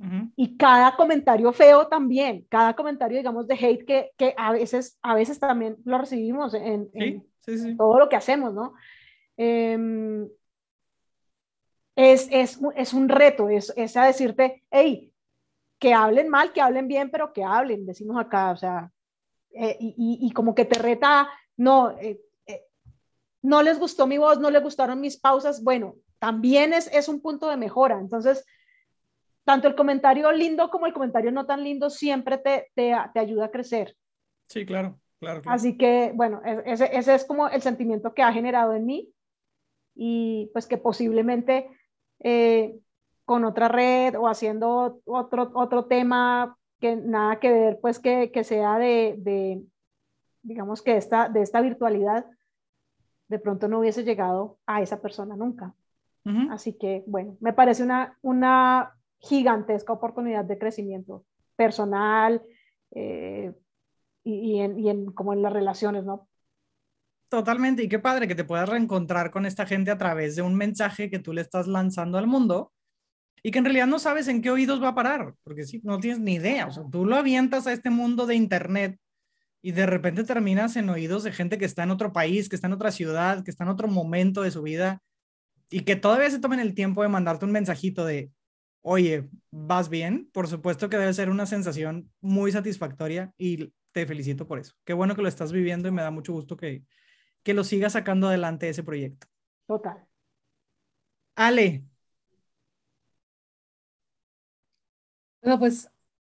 Uh 0.00 0.04
-huh. 0.04 0.32
Y 0.34 0.56
cada 0.56 0.96
comentario 0.96 1.52
feo 1.52 1.86
también, 1.86 2.44
cada 2.48 2.74
comentario, 2.74 3.18
digamos, 3.18 3.46
de 3.46 3.54
hate 3.54 3.84
que, 3.86 4.10
que 4.16 4.34
a, 4.36 4.50
veces, 4.50 4.98
a 5.00 5.14
veces 5.14 5.38
también 5.38 5.76
lo 5.84 5.96
recibimos 5.96 6.54
en, 6.54 6.90
sí, 6.92 6.98
en 6.98 7.26
sí, 7.42 7.58
sí. 7.58 7.76
todo 7.76 8.00
lo 8.00 8.08
que 8.08 8.16
hacemos, 8.16 8.52
¿no? 8.52 8.74
Eh, 9.36 10.26
es, 11.96 12.28
es, 12.30 12.60
es, 12.76 12.92
un 12.92 13.08
reto, 13.08 13.48
es, 13.48 13.72
es, 13.74 13.96
a 13.96 14.04
decirte, 14.04 14.62
hey, 14.70 15.12
que 15.78 15.94
hablen 15.94 16.28
mal, 16.28 16.52
que 16.52 16.60
hablen 16.60 16.86
bien, 16.86 17.10
pero 17.10 17.32
que 17.32 17.42
hablen, 17.42 17.86
decimos 17.86 18.18
acá, 18.18 18.52
o 18.52 18.56
sea, 18.56 18.92
eh, 19.52 19.76
y, 19.80 20.18
y, 20.20 20.30
como 20.32 20.54
que 20.54 20.66
te 20.66 20.78
reta, 20.78 21.28
no, 21.56 21.90
eh, 21.98 22.20
no 23.42 23.62
les 23.62 23.78
gustó 23.78 24.06
mi 24.06 24.18
voz, 24.18 24.38
no 24.38 24.50
les 24.50 24.62
gustaron 24.62 25.00
mis 25.00 25.16
pausas, 25.16 25.62
bueno, 25.62 25.94
también 26.18 26.72
es, 26.72 26.92
es 26.92 27.08
un 27.08 27.20
punto 27.20 27.48
de 27.48 27.56
mejora, 27.56 27.98
entonces, 27.98 28.44
tanto 29.44 29.68
el 29.68 29.76
comentario 29.76 30.30
lindo 30.32 30.68
como 30.70 30.86
el 30.86 30.92
comentario 30.92 31.30
no 31.30 31.46
tan 31.46 31.62
lindo 31.62 31.88
siempre 31.88 32.38
te, 32.38 32.70
te, 32.74 32.94
te 33.14 33.20
ayuda 33.20 33.46
a 33.46 33.50
crecer. 33.50 33.96
Sí, 34.48 34.66
claro, 34.66 34.98
claro. 35.20 35.40
claro. 35.40 35.54
Así 35.54 35.78
que, 35.78 36.12
bueno, 36.14 36.42
ese, 36.64 36.94
ese 36.96 37.14
es 37.14 37.24
como 37.24 37.48
el 37.48 37.62
sentimiento 37.62 38.12
que 38.12 38.22
ha 38.22 38.32
generado 38.32 38.74
en 38.74 38.84
mí 38.84 39.12
y 39.94 40.50
pues 40.52 40.66
que 40.66 40.76
posiblemente 40.76 41.70
eh, 42.20 42.78
con 43.24 43.44
otra 43.44 43.68
red 43.68 44.16
o 44.18 44.28
haciendo 44.28 45.00
otro, 45.04 45.50
otro 45.54 45.86
tema 45.86 46.56
que 46.80 46.96
nada 46.96 47.40
que 47.40 47.50
ver, 47.50 47.78
pues 47.80 47.98
que, 47.98 48.30
que 48.30 48.44
sea 48.44 48.78
de, 48.78 49.16
de, 49.18 49.62
digamos 50.42 50.82
que 50.82 50.96
esta, 50.96 51.28
de 51.28 51.42
esta 51.42 51.60
virtualidad, 51.60 52.26
de 53.28 53.38
pronto 53.38 53.66
no 53.66 53.80
hubiese 53.80 54.04
llegado 54.04 54.58
a 54.66 54.82
esa 54.82 55.00
persona 55.00 55.34
nunca. 55.36 55.74
Uh 56.24 56.30
-huh. 56.30 56.52
Así 56.52 56.74
que, 56.74 57.02
bueno, 57.06 57.36
me 57.40 57.52
parece 57.52 57.82
una, 57.82 58.16
una 58.22 58.94
gigantesca 59.18 59.92
oportunidad 59.92 60.44
de 60.44 60.58
crecimiento 60.58 61.24
personal 61.56 62.42
eh, 62.92 63.52
y, 64.22 64.32
y, 64.34 64.60
en, 64.60 64.78
y 64.78 64.90
en 64.90 65.06
como 65.12 65.32
en 65.32 65.42
las 65.42 65.52
relaciones, 65.52 66.04
¿no? 66.04 66.28
Totalmente, 67.28 67.82
y 67.82 67.88
qué 67.88 67.98
padre 67.98 68.28
que 68.28 68.36
te 68.36 68.44
puedas 68.44 68.68
reencontrar 68.68 69.32
con 69.32 69.46
esta 69.46 69.66
gente 69.66 69.90
a 69.90 69.98
través 69.98 70.36
de 70.36 70.42
un 70.42 70.54
mensaje 70.54 71.10
que 71.10 71.18
tú 71.18 71.32
le 71.32 71.40
estás 71.40 71.66
lanzando 71.66 72.18
al 72.18 72.28
mundo 72.28 72.72
y 73.42 73.50
que 73.50 73.58
en 73.58 73.64
realidad 73.64 73.88
no 73.88 73.98
sabes 73.98 74.28
en 74.28 74.42
qué 74.42 74.50
oídos 74.50 74.82
va 74.82 74.88
a 74.88 74.94
parar, 74.94 75.34
porque 75.42 75.64
sí, 75.64 75.80
no 75.82 75.98
tienes 75.98 76.20
ni 76.20 76.34
idea, 76.34 76.68
o 76.68 76.72
sea, 76.72 76.84
tú 76.90 77.04
lo 77.04 77.16
avientas 77.16 77.66
a 77.66 77.72
este 77.72 77.90
mundo 77.90 78.26
de 78.26 78.36
internet 78.36 78.98
y 79.60 79.72
de 79.72 79.86
repente 79.86 80.22
terminas 80.22 80.76
en 80.76 80.88
oídos 80.88 81.24
de 81.24 81.32
gente 81.32 81.58
que 81.58 81.64
está 81.64 81.82
en 81.82 81.90
otro 81.90 82.12
país, 82.12 82.48
que 82.48 82.54
está 82.54 82.68
en 82.68 82.74
otra 82.74 82.92
ciudad, 82.92 83.42
que 83.42 83.50
está 83.50 83.64
en 83.64 83.70
otro 83.70 83.88
momento 83.88 84.42
de 84.42 84.52
su 84.52 84.62
vida 84.62 85.02
y 85.68 85.80
que 85.80 85.96
todavía 85.96 86.30
se 86.30 86.38
tomen 86.38 86.60
el 86.60 86.74
tiempo 86.74 87.02
de 87.02 87.08
mandarte 87.08 87.44
un 87.44 87.50
mensajito 87.50 88.04
de, 88.04 88.30
oye, 88.82 89.28
¿vas 89.50 89.88
bien? 89.88 90.30
Por 90.32 90.46
supuesto 90.46 90.88
que 90.88 90.96
debe 90.96 91.12
ser 91.12 91.28
una 91.28 91.46
sensación 91.46 92.08
muy 92.20 92.52
satisfactoria 92.52 93.32
y 93.36 93.72
te 93.90 94.06
felicito 94.06 94.46
por 94.46 94.60
eso. 94.60 94.74
Qué 94.84 94.92
bueno 94.92 95.16
que 95.16 95.22
lo 95.22 95.28
estás 95.28 95.50
viviendo 95.50 95.88
y 95.88 95.92
me 95.92 96.02
da 96.02 96.12
mucho 96.12 96.32
gusto 96.32 96.56
que, 96.56 96.84
que 97.46 97.54
lo 97.54 97.62
sigas 97.62 97.92
sacando 97.92 98.26
adelante 98.26 98.68
ese 98.68 98.82
proyecto. 98.82 99.28
Total. 99.68 100.04
Ale. 101.36 101.84
Bueno, 105.40 105.60
pues 105.60 105.88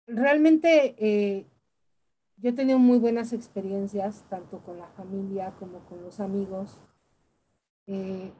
realmente 0.08 0.96
eh, 0.98 1.46
yo 2.38 2.52
he 2.52 2.54
tenido 2.54 2.80
muy 2.80 2.98
buenas 2.98 3.34
experiencias, 3.34 4.24
tanto 4.30 4.64
con 4.64 4.78
la 4.78 4.88
familia 4.92 5.54
como 5.60 5.86
con 5.86 6.02
los 6.02 6.22
amigos. 6.22 6.80
Eh, 7.88 8.32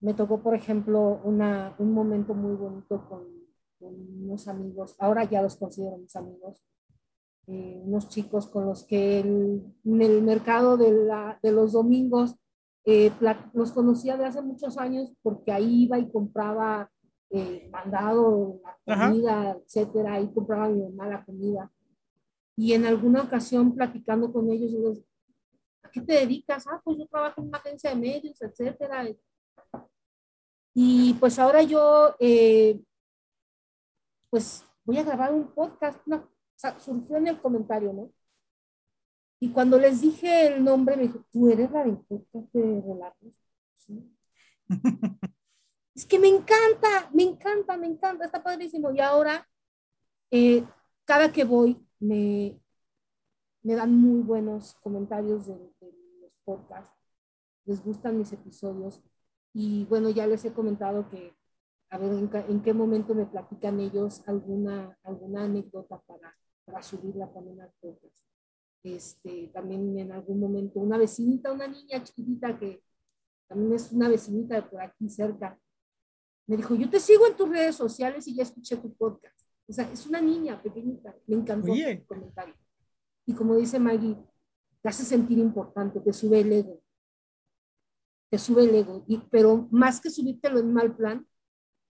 me 0.00 0.12
tocó, 0.12 0.42
por 0.42 0.56
ejemplo, 0.56 1.20
una, 1.22 1.76
un 1.78 1.92
momento 1.92 2.34
muy 2.34 2.56
bonito 2.56 3.08
con, 3.08 3.24
unos 3.78 4.48
amigos, 4.48 4.96
ahora 4.98 5.22
ya 5.22 5.42
los 5.42 5.54
considero 5.54 5.96
mis 5.98 6.16
amigos, 6.16 6.60
eh, 7.48 7.80
unos 7.84 8.08
chicos 8.08 8.46
con 8.48 8.66
los 8.66 8.84
que 8.84 9.20
en 9.20 9.74
el 9.84 10.22
mercado 10.22 10.76
de, 10.76 10.92
la, 10.92 11.38
de 11.42 11.52
los 11.52 11.72
domingos 11.72 12.36
eh, 12.84 13.12
los 13.52 13.72
conocía 13.72 14.16
de 14.16 14.26
hace 14.26 14.40
muchos 14.42 14.78
años 14.78 15.12
porque 15.22 15.52
ahí 15.52 15.84
iba 15.84 15.98
y 15.98 16.10
compraba 16.10 16.90
eh, 17.30 17.68
mandado, 17.72 18.60
la 18.86 18.96
comida, 18.96 19.56
etcétera, 19.60 20.14
ahí 20.14 20.32
compraba 20.32 20.68
mi 20.68 20.82
mamá 20.82 21.08
la 21.08 21.24
comida. 21.24 21.70
Y 22.56 22.72
en 22.72 22.86
alguna 22.86 23.22
ocasión 23.22 23.74
platicando 23.74 24.32
con 24.32 24.50
ellos, 24.50 24.70
yo 24.70 24.88
les, 24.88 25.04
¿a 25.82 25.90
qué 25.90 26.00
te 26.00 26.12
dedicas? 26.14 26.66
Ah, 26.68 26.80
pues 26.84 26.96
yo 26.98 27.06
trabajo 27.08 27.42
en 27.42 27.48
una 27.48 27.58
agencia 27.58 27.90
de 27.90 27.96
medios, 27.96 28.40
etcétera. 28.40 29.08
Y 30.72 31.14
pues 31.14 31.38
ahora 31.38 31.62
yo, 31.62 32.14
eh, 32.20 32.80
pues 34.30 34.64
voy 34.84 34.98
a 34.98 35.04
grabar 35.04 35.34
un 35.34 35.48
podcast, 35.52 36.00
o 36.06 36.35
sea, 36.58 36.78
surgió 36.80 37.16
en 37.16 37.28
el 37.28 37.40
comentario, 37.40 37.92
¿no? 37.92 38.12
Y 39.38 39.50
cuando 39.50 39.78
les 39.78 40.00
dije 40.00 40.46
el 40.46 40.64
nombre, 40.64 40.96
me 40.96 41.04
dijo, 41.04 41.24
¿tú 41.30 41.50
eres 41.50 41.70
la 41.70 41.84
podcast 41.84 42.52
de 42.52 42.82
relatos? 42.86 43.32
¿Sí? 43.74 44.16
es 45.94 46.06
que 46.06 46.18
me 46.18 46.28
encanta, 46.28 47.10
me 47.12 47.22
encanta, 47.22 47.76
me 47.76 47.86
encanta, 47.86 48.24
está 48.24 48.42
padrísimo. 48.42 48.90
Y 48.92 49.00
ahora, 49.00 49.46
eh, 50.30 50.64
cada 51.04 51.30
que 51.32 51.44
voy, 51.44 51.86
me, 52.00 52.58
me 53.62 53.74
dan 53.74 53.94
muy 53.94 54.22
buenos 54.22 54.74
comentarios 54.76 55.46
de, 55.46 55.54
de 55.54 55.92
los 56.22 56.34
podcasts, 56.44 56.94
les 57.66 57.84
gustan 57.84 58.18
mis 58.18 58.32
episodios 58.32 59.02
y 59.58 59.86
bueno, 59.86 60.10
ya 60.10 60.26
les 60.26 60.44
he 60.44 60.52
comentado 60.52 61.08
que, 61.08 61.34
a 61.88 61.96
ver, 61.96 62.12
en, 62.12 62.62
qué 62.62 62.74
momento 62.74 63.14
me 63.14 63.24
platican 63.24 63.80
ellos 63.80 64.22
alguna, 64.28 64.98
alguna 65.02 65.44
anécdota 65.44 65.98
para, 66.06 66.36
para 66.66 66.82
subirla 66.82 67.32
también 67.32 67.62
al 67.62 67.72
podcast. 67.80 68.18
Este, 68.82 69.48
también 69.54 69.98
en 69.98 70.12
algún 70.12 70.38
momento 70.38 70.78
una 70.78 70.98
vecinita, 70.98 71.52
una 71.52 71.66
niña 71.66 72.02
chiquitita 72.02 72.58
que 72.58 72.82
también 73.48 73.72
es 73.72 73.90
una 73.92 74.08
vecinita 74.08 74.56
de 74.56 74.62
por 74.62 74.82
aquí 74.82 75.08
cerca, 75.08 75.58
me 76.46 76.58
dijo, 76.58 76.74
yo 76.74 76.90
te 76.90 77.00
sigo 77.00 77.26
en 77.26 77.36
tus 77.36 77.48
redes 77.48 77.74
sociales 77.74 78.28
y 78.28 78.34
ya 78.36 78.42
escuché 78.42 78.76
tu 78.76 78.94
podcast. 78.94 79.40
O 79.66 79.72
sea, 79.72 79.90
es 79.90 80.06
una 80.06 80.20
niña 80.20 80.62
pequeñita, 80.62 81.16
me 81.26 81.36
encantó 81.36 81.72
el 81.72 82.04
comentario. 82.04 82.54
Y 83.24 83.32
como 83.32 83.56
dice 83.56 83.80
Maggie, 83.80 84.16
te 84.82 84.88
hace 84.88 85.04
sentir 85.04 85.38
importante, 85.38 86.00
te 86.00 86.12
sube 86.12 86.40
el 86.40 86.52
ego 86.52 86.82
te 88.30 88.38
sube 88.38 88.64
el 88.64 88.74
ego, 88.74 89.04
y, 89.06 89.18
pero 89.30 89.68
más 89.70 90.00
que 90.00 90.10
subírtelo 90.10 90.58
en 90.58 90.72
mal 90.72 90.94
plan, 90.96 91.26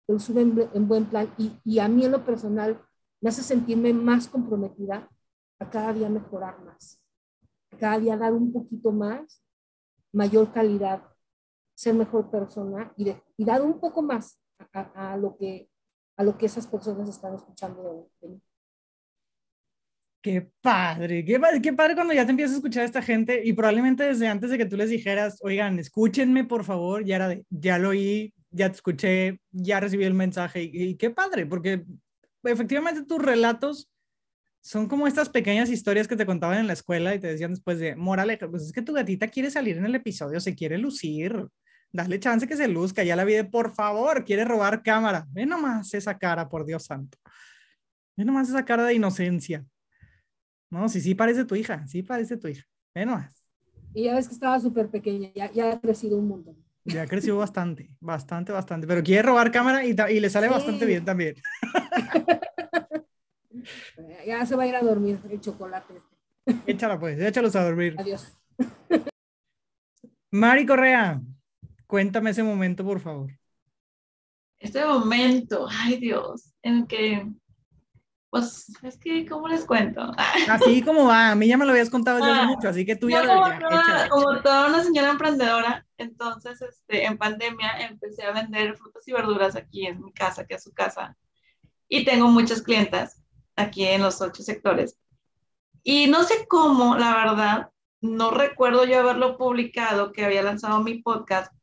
te 0.05 0.13
lo 0.13 0.19
sube 0.19 0.41
en, 0.41 0.87
buen 0.87 1.05
plan 1.05 1.33
y, 1.37 1.53
y, 1.63 1.79
a 1.79 1.87
mí 1.87 2.05
en 2.05 2.11
lo 2.11 2.25
personal 2.25 2.84
me 3.25 3.29
hace 3.29 3.41
sentirme 3.41 3.91
más 3.91 4.27
comprometida 4.27 5.09
a 5.57 5.67
cada 5.71 5.91
día 5.93 6.07
mejorar 6.09 6.63
más, 6.63 7.01
a 7.71 7.77
cada 7.77 7.97
día 7.97 8.15
dar 8.15 8.33
un 8.33 8.53
poquito 8.53 8.91
más, 8.91 9.41
mayor 10.13 10.53
calidad, 10.53 11.01
ser 11.73 11.95
mejor 11.95 12.29
persona 12.29 12.93
y, 12.95 13.15
y 13.35 13.43
dar 13.43 13.63
un 13.63 13.79
poco 13.79 14.03
más 14.03 14.39
a, 14.73 15.13
a, 15.13 15.17
lo 15.17 15.35
que, 15.37 15.67
a 16.17 16.23
lo 16.23 16.37
que 16.37 16.45
esas 16.45 16.67
personas 16.67 17.09
están 17.09 17.33
escuchando 17.33 18.11
de 18.21 18.27
mí. 18.27 18.39
Qué 20.21 20.51
padre, 20.61 21.25
qué 21.25 21.41
qué 21.63 21.73
padre 21.73 21.95
cuando 21.95 22.13
ya 22.13 22.25
te 22.25 22.29
empiezas 22.29 22.53
a 22.53 22.57
escuchar 22.57 22.83
a 22.83 22.85
esta 22.85 23.01
gente 23.01 23.41
y 23.43 23.53
probablemente 23.53 24.03
desde 24.03 24.27
antes 24.27 24.51
de 24.51 24.59
que 24.59 24.67
tú 24.67 24.77
les 24.77 24.91
dijeras, 24.91 25.39
oigan, 25.41 25.79
escúchenme 25.79 26.43
por 26.43 26.63
favor, 26.63 27.03
ya 27.03 27.15
era 27.15 27.27
de, 27.29 27.43
ya 27.49 27.79
lo 27.79 27.89
oí, 27.89 28.35
ya 28.51 28.69
te 28.69 28.75
escuché, 28.75 29.39
ya 29.51 29.79
recibí 29.79 30.03
el 30.03 30.13
mensaje 30.13 30.61
y, 30.61 30.95
qué 30.95 31.09
padre, 31.09 31.47
porque 31.47 31.85
efectivamente 32.53 33.03
tus 33.03 33.21
relatos 33.21 33.89
son 34.61 34.87
como 34.87 35.05
estas 35.05 35.29
pequeñas 35.29 35.69
historias 35.69 36.07
que 36.07 36.15
te 36.15 36.25
contaban 36.25 36.57
en 36.57 36.67
la 36.67 36.73
escuela 36.73 37.13
y 37.13 37.19
te 37.19 37.27
decían 37.27 37.51
después 37.51 37.77
de, 37.77 37.95
moraleja, 37.95 38.49
pues 38.49 38.63
es 38.63 38.71
que 38.71 38.81
tu 38.81 38.93
gatita 38.93 39.27
quiere 39.27 39.51
salir 39.51 39.77
en 39.77 39.85
el 39.85 39.93
episodio, 39.93 40.39
se 40.39 40.55
quiere 40.55 40.79
lucir, 40.79 41.47
dale 41.91 42.19
chance 42.19 42.47
que 42.47 42.57
se 42.57 42.67
luzca, 42.67 43.03
ya 43.03 43.15
la 43.15 43.25
vi 43.25 43.33
de, 43.33 43.43
por 43.43 43.75
favor, 43.75 44.25
quiere 44.25 44.43
robar 44.43 44.81
cámara, 44.81 45.27
ve 45.29 45.45
nomás 45.45 45.93
esa 45.93 46.17
cara, 46.17 46.49
por 46.49 46.65
Dios 46.65 46.85
santo, 46.85 47.17
ve 48.17 48.25
nomás 48.25 48.49
esa 48.49 48.65
cara 48.65 48.83
de 48.85 48.95
inocencia. 48.95 49.63
No, 50.71 50.89
sí, 50.89 50.99
sí 50.99 51.13
parece 51.13 51.45
tu 51.45 51.55
hija, 51.55 51.87
sí 51.87 52.01
parece 52.01 52.35
tu 52.35 52.47
hija. 52.47 52.65
Bueno. 52.95 53.23
Y 53.93 54.05
ya 54.05 54.15
ves 54.15 54.27
que 54.27 54.33
estaba 54.33 54.59
súper 54.59 54.89
pequeña, 54.89 55.31
ya, 55.35 55.51
ya, 55.51 55.73
ha 55.73 55.79
crecido 55.79 56.17
un 56.17 56.27
montón. 56.27 56.64
Ya 56.85 57.07
creció 57.07 57.37
bastante, 57.37 57.89
bastante, 57.99 58.51
bastante. 58.51 58.85
Pero 58.85 59.03
quiere 59.03 59.23
robar 59.23 59.51
cámara 59.51 59.85
y, 59.85 59.95
y 60.09 60.19
le 60.19 60.29
sale 60.29 60.47
bastante 60.47 60.85
bien 60.85 61.03
también. 61.03 61.35
ya 64.25 64.45
se 64.45 64.55
va 64.55 64.63
a 64.63 64.67
ir 64.67 64.75
a 64.75 64.81
dormir 64.81 65.19
el 65.29 65.41
chocolate. 65.41 66.01
Échala 66.67 66.99
pues, 66.99 67.19
échalos 67.19 67.55
a 67.55 67.63
dormir. 67.63 67.95
Adiós. 67.97 68.31
Mari 70.31 70.65
Correa, 70.65 71.21
cuéntame 71.87 72.29
ese 72.29 72.43
momento, 72.43 72.83
por 72.83 72.99
favor. 72.99 73.31
Este 74.59 74.85
momento, 74.85 75.67
ay 75.69 75.97
Dios, 75.97 76.53
en 76.61 76.85
que 76.85 77.25
pues 78.35 78.69
es 78.83 78.97
que, 78.97 79.25
¿cómo 79.25 79.47
les 79.47 79.63
cuento? 79.63 80.11
Así 80.49 80.81
como 80.81 81.05
va, 81.05 81.31
a 81.31 81.35
mí 81.35 81.47
ya 81.47 81.55
me 81.55 81.63
lo 81.63 81.71
habías 81.71 81.89
contado 81.89 82.17
desde 82.17 82.31
hace 82.31 82.41
ah, 82.41 82.47
mucho, 82.47 82.67
así 82.67 82.85
que 82.85 82.97
tú 82.97 83.09
ya 83.09 83.23
lo 83.23 83.33
como, 83.33 83.59
toda, 83.69 84.09
como 84.09 84.41
toda 84.41 84.67
una 84.67 84.83
señora 84.83 85.11
emprendedora, 85.11 85.85
entonces 85.97 86.61
este, 86.61 87.05
en 87.05 87.17
pandemia 87.17 87.87
empecé 87.87 88.23
a 88.23 88.33
vender 88.33 88.75
frutas 88.75 89.07
y 89.07 89.13
verduras 89.13 89.55
aquí 89.55 89.85
en 89.85 90.03
mi 90.03 90.11
casa, 90.11 90.45
que 90.45 90.55
es 90.55 90.63
su 90.63 90.73
casa, 90.73 91.15
y 91.87 92.03
tengo 92.03 92.27
muchas 92.27 92.61
clientas 92.61 93.23
aquí 93.55 93.85
en 93.85 94.01
los 94.01 94.19
ocho 94.19 94.43
sectores. 94.43 94.99
Y 95.81 96.07
no 96.07 96.25
sé 96.25 96.45
cómo, 96.49 96.97
la 96.97 97.15
verdad, 97.15 97.69
no 98.01 98.31
recuerdo 98.31 98.83
yo 98.83 98.99
haberlo 98.99 99.37
publicado, 99.37 100.11
que 100.11 100.25
había 100.25 100.43
lanzado 100.43 100.83
mi 100.83 100.95
podcast, 101.01 101.53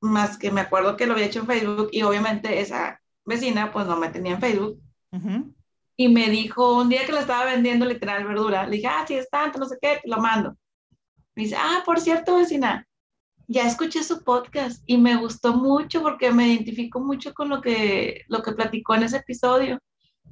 más 0.00 0.38
que 0.38 0.52
me 0.52 0.60
acuerdo 0.60 0.96
que 0.96 1.06
lo 1.06 1.14
había 1.14 1.26
hecho 1.26 1.40
en 1.40 1.48
Facebook 1.48 1.88
y 1.90 2.02
obviamente 2.02 2.60
esa 2.60 3.02
vecina 3.24 3.72
pues 3.72 3.88
no 3.88 3.96
me 3.96 4.10
tenía 4.10 4.34
en 4.34 4.40
Facebook. 4.40 4.80
Uh 5.10 5.50
y 6.00 6.08
me 6.08 6.30
dijo 6.30 6.78
un 6.78 6.88
día 6.88 7.04
que 7.04 7.12
le 7.12 7.20
estaba 7.20 7.44
vendiendo 7.44 7.84
literal 7.84 8.24
verdura, 8.24 8.64
le 8.64 8.76
dije, 8.76 8.86
ah, 8.86 9.04
sí, 9.06 9.16
es 9.16 9.28
tanto, 9.28 9.58
no 9.58 9.66
sé 9.66 9.76
qué, 9.82 10.00
te 10.02 10.08
lo 10.08 10.16
mando. 10.16 10.56
Me 11.34 11.42
dice, 11.42 11.56
ah, 11.58 11.82
por 11.84 12.00
cierto, 12.00 12.38
vecina, 12.38 12.88
ya 13.46 13.66
escuché 13.66 14.02
su 14.02 14.24
podcast 14.24 14.82
y 14.86 14.96
me 14.96 15.16
gustó 15.16 15.52
mucho 15.52 16.00
porque 16.00 16.32
me 16.32 16.48
identifico 16.48 17.00
mucho 17.00 17.34
con 17.34 17.50
lo 17.50 17.60
que, 17.60 18.22
lo 18.28 18.42
que 18.42 18.52
platicó 18.52 18.94
en 18.94 19.02
ese 19.02 19.18
episodio. 19.18 19.78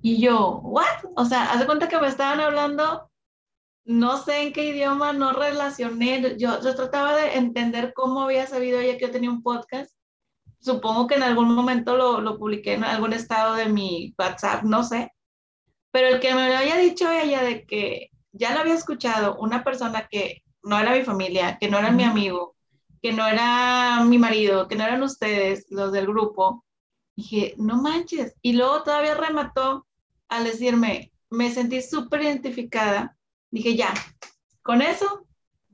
Y 0.00 0.22
yo, 0.22 0.59
¿what? 0.62 1.04
O 1.16 1.26
sea, 1.26 1.52
hace 1.52 1.66
cuenta 1.66 1.87
que 1.87 2.00
me 2.00 2.09
estaban 2.09 2.40
hablando, 2.40 3.11
no 3.85 4.16
sé 4.16 4.44
en 4.44 4.54
qué 4.54 4.70
idioma, 4.70 5.12
no 5.12 5.35
relacioné, 5.35 6.35
yo, 6.38 6.62
yo 6.62 6.74
trataba 6.76 7.14
de 7.14 7.37
entender 7.37 7.92
cómo 7.94 8.22
había 8.22 8.46
sabido 8.46 8.80
ella 8.80 8.97
que 8.97 9.05
yo 9.05 9.11
tenía 9.11 9.30
un 9.30 9.42
podcast. 9.42 9.95
Supongo 10.61 11.07
que 11.09 11.16
en 11.16 11.24
algún 11.24 11.55
momento 11.55 11.95
lo, 11.95 12.22
lo 12.22 12.38
publiqué 12.38 12.72
en 12.72 12.84
algún 12.84 13.12
estado 13.12 13.55
de 13.55 13.68
mi 13.68 14.14
WhatsApp, 14.16 14.62
no 14.62 14.82
sé 14.82 15.12
pero 15.99 16.14
el 16.14 16.20
que 16.20 16.32
me 16.32 16.49
lo 16.49 16.57
había 16.57 16.76
dicho 16.76 17.11
ella 17.11 17.42
de 17.42 17.66
que 17.66 18.12
ya 18.30 18.55
lo 18.55 18.61
había 18.61 18.74
escuchado 18.74 19.36
una 19.40 19.64
persona 19.64 20.07
que 20.09 20.44
no 20.62 20.78
era 20.78 20.92
mi 20.92 21.03
familia, 21.03 21.59
que 21.59 21.68
no 21.68 21.76
era 21.76 21.90
mi 21.90 22.05
amigo, 22.05 22.55
que 23.03 23.12
no 23.12 23.26
era 23.26 24.05
mi 24.05 24.16
marido, 24.16 24.68
que 24.68 24.76
no 24.76 24.84
eran 24.84 25.03
ustedes, 25.03 25.66
los 25.70 25.90
del 25.90 26.07
grupo, 26.07 26.64
dije, 27.16 27.55
no 27.59 27.82
manches. 27.82 28.36
Y 28.42 28.53
luego 28.53 28.84
todavía 28.84 29.16
remató 29.16 29.88
al 30.28 30.44
decirme, 30.44 31.11
me 31.30 31.51
sentí 31.51 31.82
súper 31.82 32.22
identificada. 32.22 33.18
Dije, 33.51 33.74
ya, 33.74 33.92
con 34.62 34.82
eso 34.82 35.26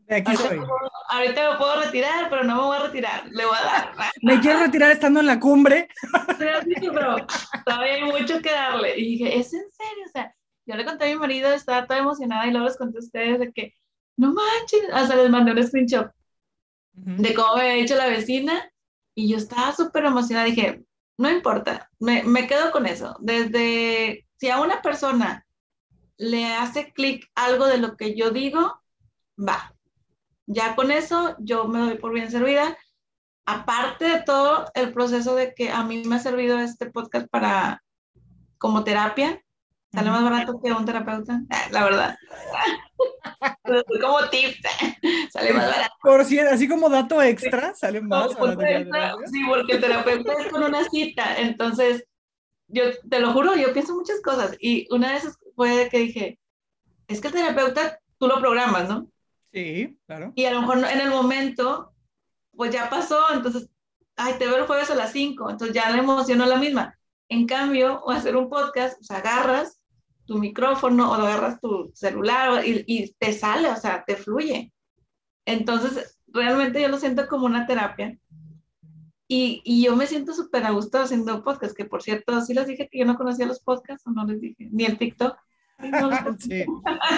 De 0.06 0.16
aquí 0.16 0.30
Ahorita, 0.32 0.48
soy. 0.48 0.58
me 0.60 0.66
puedo- 0.66 0.90
ahorita 1.08 1.50
me 1.52 1.56
puedo 1.58 1.80
retirar, 1.82 2.28
pero 2.30 2.44
no 2.44 2.56
me 2.56 2.62
voy 2.62 2.76
a 2.76 2.80
retirar. 2.80 3.26
Le 3.30 3.44
voy 3.46 3.56
a 3.58 3.64
dar. 3.64 3.92
Me 4.22 4.40
quiero 4.40 4.60
retirar 4.60 4.90
estando 4.90 5.20
en 5.20 5.26
la 5.26 5.40
cumbre. 5.40 5.88
Pero 6.38 6.60
sí, 6.62 6.74
pero 6.92 7.16
todavía 7.64 7.94
hay 7.94 8.04
mucho 8.04 8.40
que 8.40 8.50
darle. 8.50 8.98
Y 8.98 9.16
dije, 9.18 9.38
¿es 9.38 9.52
en 9.54 9.64
serio? 9.70 10.04
O 10.06 10.10
sea, 10.10 10.34
yo 10.66 10.76
le 10.76 10.84
conté 10.84 11.04
a 11.04 11.08
mi 11.08 11.16
marido, 11.16 11.52
estaba 11.52 11.86
toda 11.86 12.00
emocionada 12.00 12.46
y 12.46 12.50
luego 12.50 12.66
les 12.66 12.76
conté 12.76 12.98
a 12.98 13.00
ustedes 13.00 13.38
de 13.38 13.52
que, 13.52 13.74
no 14.16 14.32
manches, 14.32 14.82
hasta 14.92 15.16
les 15.16 15.30
mandé 15.30 15.52
un 15.52 15.66
screenshot 15.66 16.10
de 16.92 17.34
cómo 17.34 17.56
me 17.56 17.62
había 17.62 17.74
dicho 17.82 17.96
la 17.96 18.06
vecina 18.06 18.70
y 19.14 19.28
yo 19.30 19.36
estaba 19.36 19.72
súper 19.72 20.04
emocionada. 20.04 20.46
Dije, 20.46 20.82
no 21.18 21.30
importa, 21.30 21.90
me, 21.98 22.22
me 22.24 22.46
quedo 22.46 22.70
con 22.72 22.86
eso. 22.86 23.16
Desde, 23.20 24.26
si 24.38 24.48
a 24.50 24.60
una 24.60 24.80
persona 24.82 25.44
le 26.16 26.46
hace 26.46 26.92
clic 26.92 27.26
algo 27.34 27.66
de 27.66 27.78
lo 27.78 27.96
que 27.96 28.14
yo 28.16 28.30
digo, 28.30 28.80
va. 29.38 29.73
Ya 30.46 30.76
con 30.76 30.90
eso 30.90 31.36
yo 31.38 31.66
me 31.66 31.80
doy 31.80 31.98
por 31.98 32.12
bien 32.12 32.30
servida. 32.30 32.76
Aparte 33.46 34.04
de 34.06 34.22
todo 34.22 34.66
el 34.74 34.92
proceso 34.92 35.34
de 35.34 35.54
que 35.54 35.70
a 35.70 35.84
mí 35.84 36.02
me 36.04 36.16
ha 36.16 36.18
servido 36.18 36.58
este 36.58 36.90
podcast 36.90 37.26
para 37.28 37.82
como 38.58 38.84
terapia, 38.84 39.42
sale 39.92 40.10
más 40.10 40.24
barato 40.24 40.58
que 40.60 40.72
un 40.72 40.84
terapeuta, 40.86 41.42
la 41.70 41.84
verdad. 41.84 42.16
como 44.00 44.28
tips, 44.30 44.60
sale 45.30 45.52
más 45.52 45.66
barato. 45.66 45.94
Por 46.02 46.24
si, 46.24 46.38
así 46.38 46.66
como 46.66 46.88
dato 46.88 47.20
extra, 47.22 47.74
sale 47.74 48.00
más. 48.00 48.34
Barato. 48.34 49.18
sí, 49.30 49.42
porque 49.46 49.74
el 49.74 49.80
terapeuta 49.80 50.32
es 50.40 50.48
con 50.50 50.62
una 50.62 50.82
cita, 50.84 51.38
entonces 51.38 52.04
yo 52.68 52.84
te 53.08 53.20
lo 53.20 53.32
juro, 53.32 53.54
yo 53.54 53.72
pienso 53.72 53.94
muchas 53.94 54.20
cosas 54.22 54.56
y 54.58 54.86
una 54.90 55.12
de 55.12 55.18
esas 55.18 55.38
fue 55.54 55.88
que 55.90 55.98
dije, 55.98 56.38
es 57.06 57.20
que 57.20 57.28
el 57.28 57.34
terapeuta 57.34 57.98
tú 58.18 58.26
lo 58.26 58.40
programas, 58.40 58.88
¿no? 58.88 59.08
Sí, 59.54 59.96
claro. 60.06 60.32
Y 60.34 60.44
a 60.46 60.52
lo 60.52 60.62
mejor 60.62 60.78
en 60.78 61.00
el 61.00 61.10
momento, 61.10 61.94
pues 62.56 62.72
ya 62.72 62.90
pasó, 62.90 63.20
entonces, 63.32 63.70
ay, 64.16 64.34
te 64.36 64.46
veo 64.46 64.56
el 64.56 64.66
jueves 64.66 64.90
a 64.90 64.96
las 64.96 65.12
5, 65.12 65.48
entonces 65.48 65.74
ya 65.74 65.90
la 65.90 65.98
emoción 65.98 66.38
no 66.38 66.44
es 66.44 66.50
la 66.50 66.58
misma. 66.58 66.98
En 67.28 67.46
cambio, 67.46 68.02
o 68.02 68.10
hacer 68.10 68.36
un 68.36 68.50
podcast, 68.50 69.00
sea, 69.00 69.18
agarras 69.18 69.80
tu 70.26 70.38
micrófono 70.38 71.08
o 71.10 71.14
agarras 71.14 71.60
tu 71.60 71.92
celular 71.94 72.66
y, 72.66 72.84
y 72.86 73.12
te 73.12 73.32
sale, 73.32 73.68
o 73.68 73.76
sea, 73.76 74.02
te 74.04 74.16
fluye. 74.16 74.72
Entonces, 75.46 76.18
realmente 76.26 76.82
yo 76.82 76.88
lo 76.88 76.98
siento 76.98 77.28
como 77.28 77.46
una 77.46 77.66
terapia. 77.66 78.18
Y, 79.28 79.62
y 79.64 79.84
yo 79.84 79.94
me 79.94 80.06
siento 80.08 80.34
súper 80.34 80.64
a 80.64 80.70
gusto 80.70 80.98
haciendo 80.98 81.44
podcast, 81.44 81.76
que 81.76 81.84
por 81.84 82.02
cierto, 82.02 82.40
sí 82.40 82.54
les 82.54 82.66
dije 82.66 82.88
que 82.90 82.98
yo 82.98 83.04
no 83.04 83.16
conocía 83.16 83.46
los 83.46 83.60
podcasts 83.60 84.06
o 84.06 84.10
no 84.10 84.24
les 84.26 84.40
dije, 84.40 84.68
ni 84.72 84.84
el 84.84 84.98
TikTok. 84.98 85.36
Sí, 85.80 85.88
no 85.90 86.38
Sí. 86.38 86.64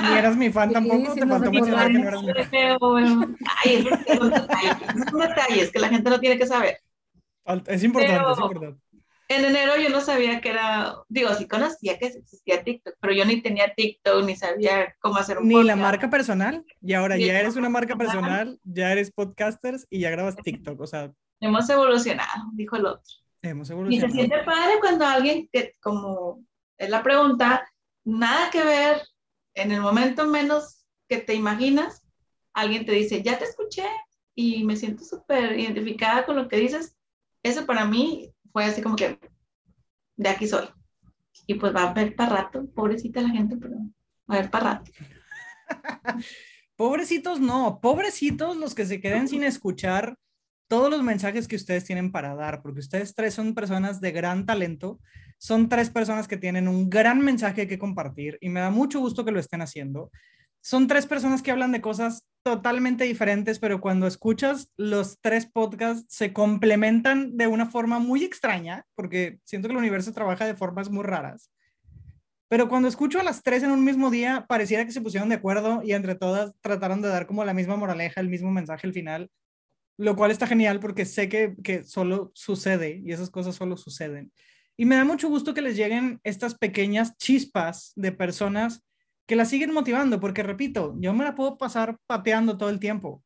Ni 0.02 0.18
eras 0.18 0.36
mi 0.36 0.50
fan 0.50 0.68
Sí, 0.68 0.74
tampoco, 0.74 1.14
sí 1.14 1.20
te 1.20 1.26
faltó 1.26 1.52
mencionar 1.52 1.86
que 1.88 1.98
no 1.98 2.09
eras 2.09 2.22
mi 2.22 2.32
fan. 2.32 2.48
Pero, 2.50 2.78
bueno, 2.80 3.34
ay, 3.64 3.74
esos 3.76 4.16
son 4.18 4.30
detalles, 4.30 4.76
esos 4.94 5.11
son 5.11 5.20
detalles 5.20 5.72
que 5.72 5.78
la 5.78 5.88
gente 5.88 6.11
no 6.11 6.20
tiene 6.20 6.38
que 6.38 6.46
saber. 6.46 6.78
Es 7.66 7.84
importante, 7.84 8.18
Pero- 8.18 8.32
es 8.32 8.38
importante. 8.38 8.80
En 9.28 9.44
enero 9.44 9.72
yo 9.76 9.88
no 9.88 10.00
sabía 10.00 10.40
que 10.40 10.50
era, 10.50 10.94
digo, 11.09 11.34
sí 11.34 11.48
conocía 11.48 11.98
que 11.98 12.07
existía 12.07 12.62
TikTok, 12.62 12.94
pero 13.00 13.12
yo 13.12 13.24
ni 13.24 13.42
tenía 13.42 13.74
TikTok, 13.74 14.24
ni 14.24 14.36
sabía 14.36 14.94
cómo 15.00 15.16
hacer 15.16 15.38
un 15.38 15.48
Ni 15.48 15.54
la 15.57 15.61
podcast. 15.62 15.78
marca 15.80 16.11
personal, 16.11 16.64
y 16.80 16.92
ahora 16.92 17.16
Ni 17.16 17.26
ya 17.26 17.32
la 17.32 17.40
eres 17.40 17.57
una 17.57 17.68
marca 17.68 17.96
marca 17.96 18.12
personal, 18.12 18.61
ya 18.62 18.92
eres 18.92 19.11
podcasters 19.11 19.84
y 19.90 19.98
ya 19.98 20.11
grabas 20.11 20.36
TikTok, 20.36 20.80
o 20.80 20.86
sea, 20.86 21.11
Hemos 21.40 21.68
evolucionado, 21.68 22.44
dijo 22.52 22.76
el 22.76 22.86
otro. 22.86 23.02
hemos 23.42 23.66
Y 23.66 23.68
se 23.68 23.72
evolucionado. 23.72 24.12
siente 24.14 24.38
padre 24.44 24.74
cuando 24.80 25.04
alguien 25.04 25.48
que, 25.52 25.74
como 25.82 26.44
es 26.78 26.88
la 26.88 27.02
pregunta, 27.02 27.68
nada 28.07 28.50
que 28.50 28.64
ver, 28.64 29.02
en 29.54 29.72
el 29.72 29.82
momento 29.82 30.26
menos 30.26 30.86
que 31.09 31.18
te 31.18 31.34
imaginas, 31.34 32.07
alguien 32.54 32.86
te 32.86 32.92
dice, 32.92 33.22
ya 33.22 33.38
te 33.38 33.44
escuché 33.44 33.84
y 34.34 34.64
me 34.64 34.76
siento 34.76 35.04
súper 35.04 35.59
identificada 35.59 36.24
con 36.24 36.36
lo 36.36 36.48
que 36.48 36.57
dices. 36.57 36.96
Eso 37.42 37.66
para 37.66 37.84
mí 37.84 38.32
fue 38.52 38.64
así 38.64 38.80
como 38.80 38.96
que, 38.96 39.18
de 40.16 40.28
aquí 40.28 40.46
soy. 40.46 40.68
Y 41.46 41.54
pues 41.54 41.74
va 41.74 41.82
a 41.82 41.90
haber 41.90 42.16
para 42.16 42.36
rato, 42.36 42.66
pobrecita 42.74 43.20
la 43.20 43.28
gente, 43.28 43.57
pero 43.57 43.76
va 44.30 44.36
a 44.36 44.38
haber 44.38 44.50
para 44.50 44.64
rato. 44.74 44.90
Pobrecitos 46.76 47.40
no, 47.40 47.80
pobrecitos 47.80 48.54
los 48.59 48.74
que 48.74 48.84
se 48.84 49.00
queden 49.00 49.28
sin 49.28 49.42
escuchar 49.44 50.18
todos 50.68 50.90
los 50.90 51.02
mensajes 51.02 51.48
que 51.48 51.57
ustedes 51.57 51.84
tienen 51.84 52.12
para 52.12 52.34
dar, 52.34 52.61
porque 52.61 52.80
ustedes 52.80 53.14
tres 53.14 53.32
son 53.32 53.54
personas 53.54 54.02
de 54.02 54.12
gran 54.12 54.44
talento, 54.44 55.00
son 55.39 55.68
tres 55.68 55.91
personas 55.91 56.28
que 56.28 56.37
tienen 56.37 56.68
un 56.68 56.89
gran 56.89 57.20
mensaje 57.20 57.66
que 57.66 57.78
compartir 57.78 58.39
y 58.41 58.49
me 58.49 58.61
da 58.61 58.70
mucho 58.70 59.01
gusto 59.01 59.24
que 59.24 59.32
lo 59.32 59.41
estén 59.41 59.62
haciendo. 59.62 60.11
Son 60.61 60.89
tres 60.89 61.07
personas 61.07 61.43
que 61.43 61.53
hablan 61.53 61.70
de 61.70 61.80
cosas 61.80 62.26
totalmente 62.43 63.05
diferentes, 63.05 63.59
pero 63.59 63.80
cuando 63.80 64.07
escuchas 64.07 64.72
los 64.76 65.20
tres 65.20 65.47
podcasts 65.47 66.07
se 66.09 66.32
complementan 66.32 67.37
de 67.37 67.47
una 67.47 67.66
forma 67.66 67.99
muy 67.99 68.24
extraña, 68.24 68.84
porque 68.95 69.39
siento 69.45 69.68
que 69.68 69.72
el 69.72 69.78
universo 69.78 70.12
trabaja 70.12 70.47
de 70.47 70.57
formas 70.57 70.91
muy 70.91 71.05
raras. 71.05 71.51
Pero 72.49 72.68
cuando 72.68 72.89
escucho 72.89 73.20
a 73.20 73.24
las 73.24 73.43
tres 73.43 73.62
en 73.62 73.72
un 73.72 73.84
mismo 73.84 74.11
día, 74.11 74.47
pareciera 74.49 74.84
que 74.84 74.93
se 74.93 75.01
pusieron 75.01 75.28
de 75.28 75.34
acuerdo 75.37 75.82
y 75.84 75.93
entre 75.93 76.14
todas 76.14 76.53
trataron 76.61 77.03
de 77.03 77.09
dar 77.09 77.26
como 77.26 77.45
la 77.45 77.55
misma 77.55 77.76
moraleja, 77.76 78.20
el 78.20 78.28
mismo 78.28 78.51
mensaje 78.51 78.87
al 78.87 78.93
final, 78.93 79.30
lo 79.99 80.14
cual 80.14 80.30
está 80.30 80.47
genial 80.47 80.78
porque 80.78 81.05
sé 81.05 81.28
que, 81.28 81.55
que 81.62 81.82
solo 81.82 82.30
sucede 82.34 83.03
y 83.05 83.12
esas 83.12 83.30
cosas 83.30 83.57
solo 83.57 83.76
suceden. 83.76 84.32
Y 84.76 84.84
me 84.84 84.96
da 84.96 85.04
mucho 85.04 85.28
gusto 85.28 85.54
que 85.54 85.62
les 85.62 85.76
lleguen 85.76 86.20
estas 86.22 86.54
pequeñas 86.54 87.16
chispas 87.16 87.92
de 87.96 88.12
personas 88.12 88.84
que 89.26 89.36
la 89.36 89.44
siguen 89.44 89.72
motivando, 89.72 90.20
porque 90.20 90.42
repito, 90.42 90.94
yo 90.98 91.12
me 91.12 91.24
la 91.24 91.34
puedo 91.34 91.58
pasar 91.58 91.98
pateando 92.06 92.58
todo 92.58 92.68
el 92.68 92.78
tiempo, 92.78 93.24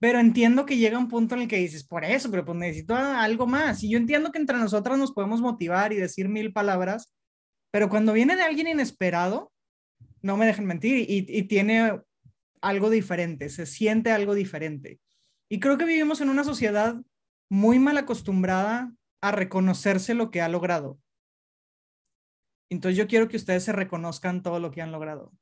pero 0.00 0.18
entiendo 0.18 0.66
que 0.66 0.76
llega 0.76 0.98
un 0.98 1.08
punto 1.08 1.34
en 1.34 1.42
el 1.42 1.48
que 1.48 1.58
dices, 1.58 1.84
por 1.84 2.04
eso, 2.04 2.30
pero 2.30 2.44
pues 2.44 2.58
necesito 2.58 2.94
algo 2.94 3.46
más. 3.46 3.82
Y 3.82 3.90
yo 3.90 3.98
entiendo 3.98 4.32
que 4.32 4.38
entre 4.38 4.56
nosotras 4.56 4.98
nos 4.98 5.12
podemos 5.12 5.40
motivar 5.40 5.92
y 5.92 5.96
decir 5.96 6.28
mil 6.28 6.52
palabras, 6.52 7.14
pero 7.70 7.88
cuando 7.88 8.12
viene 8.12 8.34
de 8.34 8.42
alguien 8.42 8.68
inesperado, 8.68 9.52
no 10.22 10.36
me 10.36 10.46
dejen 10.46 10.66
mentir, 10.66 11.04
y 11.08 11.42
tiene 11.44 12.00
algo 12.60 12.90
diferente, 12.90 13.48
se 13.50 13.66
siente 13.66 14.10
algo 14.10 14.34
diferente. 14.34 14.98
Y 15.48 15.60
creo 15.60 15.78
que 15.78 15.84
vivimos 15.84 16.20
en 16.20 16.30
una 16.30 16.44
sociedad 16.44 16.96
muy 17.48 17.78
mal 17.78 17.96
acostumbrada 17.98 18.92
a 19.20 19.32
reconocerse 19.32 20.14
lo 20.14 20.30
que 20.30 20.40
ha 20.40 20.48
logrado. 20.48 20.98
Entonces 22.70 22.96
yo 22.96 23.06
quiero 23.06 23.28
que 23.28 23.36
ustedes 23.36 23.64
se 23.64 23.72
reconozcan 23.72 24.42
todo 24.42 24.60
lo 24.60 24.70
que 24.70 24.82
han 24.82 24.92
logrado. 24.92 25.32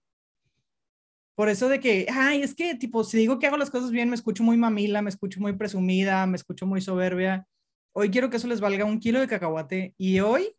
Por 1.35 1.51
eso 1.51 1.69
de 1.69 1.81
que, 1.81 2.07
ay, 2.11 2.43
es 2.43 2.55
que 2.55 2.75
tipo, 2.77 3.05
si 3.05 3.19
digo 3.19 3.39
que 3.39 3.47
hago 3.47 3.59
las 3.59 3.71
cosas 3.71 3.91
bien, 3.91 4.09
me 4.09 4.15
escucho 4.15 4.43
muy 4.43 4.57
mamila, 4.57 5.03
me 5.03 5.11
escucho 5.11 5.41
muy 5.41 5.53
presumida, 5.53 6.27
me 6.27 6.37
escucho 6.37 6.67
muy 6.67 6.81
soberbia. 6.81 7.47
Hoy 7.93 8.11
quiero 8.11 8.31
que 8.31 8.39
eso 8.39 8.49
les 8.49 8.61
valga 8.61 8.87
un 8.87 9.01
kilo 9.01 9.21
de 9.21 9.29
cacahuate 9.29 9.95
y 9.99 10.21
hoy 10.21 10.57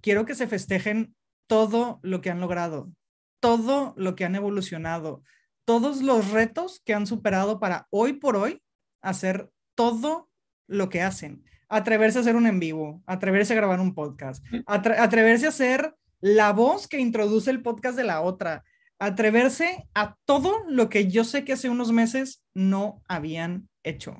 quiero 0.00 0.26
que 0.26 0.34
se 0.34 0.48
festejen 0.48 1.14
todo 1.46 2.00
lo 2.02 2.20
que 2.20 2.30
han 2.30 2.40
logrado, 2.40 2.90
todo 3.40 3.94
lo 3.96 4.16
que 4.16 4.24
han 4.24 4.34
evolucionado, 4.34 5.22
todos 5.64 6.02
los 6.02 6.30
retos 6.30 6.80
que 6.84 6.94
han 6.94 7.06
superado 7.06 7.60
para 7.60 7.86
hoy 7.90 8.14
por 8.14 8.36
hoy 8.36 8.62
hacer 9.02 9.50
todo 9.76 10.28
lo 10.66 10.88
que 10.88 11.02
hacen. 11.02 11.44
Atreverse 11.68 12.18
a 12.18 12.20
hacer 12.20 12.36
un 12.36 12.46
en 12.46 12.60
vivo, 12.60 13.02
atreverse 13.06 13.52
a 13.52 13.56
grabar 13.56 13.80
un 13.80 13.94
podcast, 13.94 14.44
atre 14.66 14.98
atreverse 14.98 15.46
a 15.46 15.52
ser 15.52 15.94
la 16.20 16.52
voz 16.52 16.86
que 16.86 17.00
introduce 17.00 17.50
el 17.50 17.62
podcast 17.62 17.96
de 17.96 18.04
la 18.04 18.20
otra, 18.20 18.64
atreverse 18.98 19.88
a 19.94 20.16
todo 20.24 20.62
lo 20.68 20.88
que 20.88 21.08
yo 21.08 21.24
sé 21.24 21.44
que 21.44 21.52
hace 21.52 21.68
unos 21.68 21.92
meses 21.92 22.42
no 22.54 23.02
habían 23.08 23.68
hecho. 23.82 24.16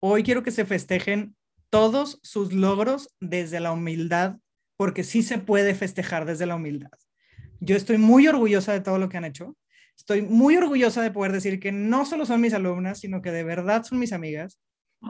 Hoy 0.00 0.22
quiero 0.22 0.42
que 0.42 0.50
se 0.50 0.64
festejen 0.64 1.36
todos 1.70 2.18
sus 2.22 2.52
logros 2.52 3.14
desde 3.20 3.60
la 3.60 3.72
humildad, 3.72 4.36
porque 4.76 5.04
sí 5.04 5.22
se 5.22 5.38
puede 5.38 5.74
festejar 5.74 6.24
desde 6.26 6.44
la 6.46 6.56
humildad. 6.56 6.90
Yo 7.60 7.76
estoy 7.76 7.98
muy 7.98 8.26
orgullosa 8.26 8.72
de 8.72 8.80
todo 8.80 8.98
lo 8.98 9.08
que 9.08 9.16
han 9.16 9.24
hecho. 9.24 9.56
Estoy 9.96 10.22
muy 10.22 10.56
orgullosa 10.56 11.00
de 11.02 11.12
poder 11.12 11.32
decir 11.32 11.60
que 11.60 11.70
no 11.70 12.04
solo 12.04 12.26
son 12.26 12.40
mis 12.40 12.54
alumnas, 12.54 12.98
sino 12.98 13.22
que 13.22 13.30
de 13.30 13.44
verdad 13.44 13.84
son 13.84 14.00
mis 14.00 14.12
amigas. 14.12 14.58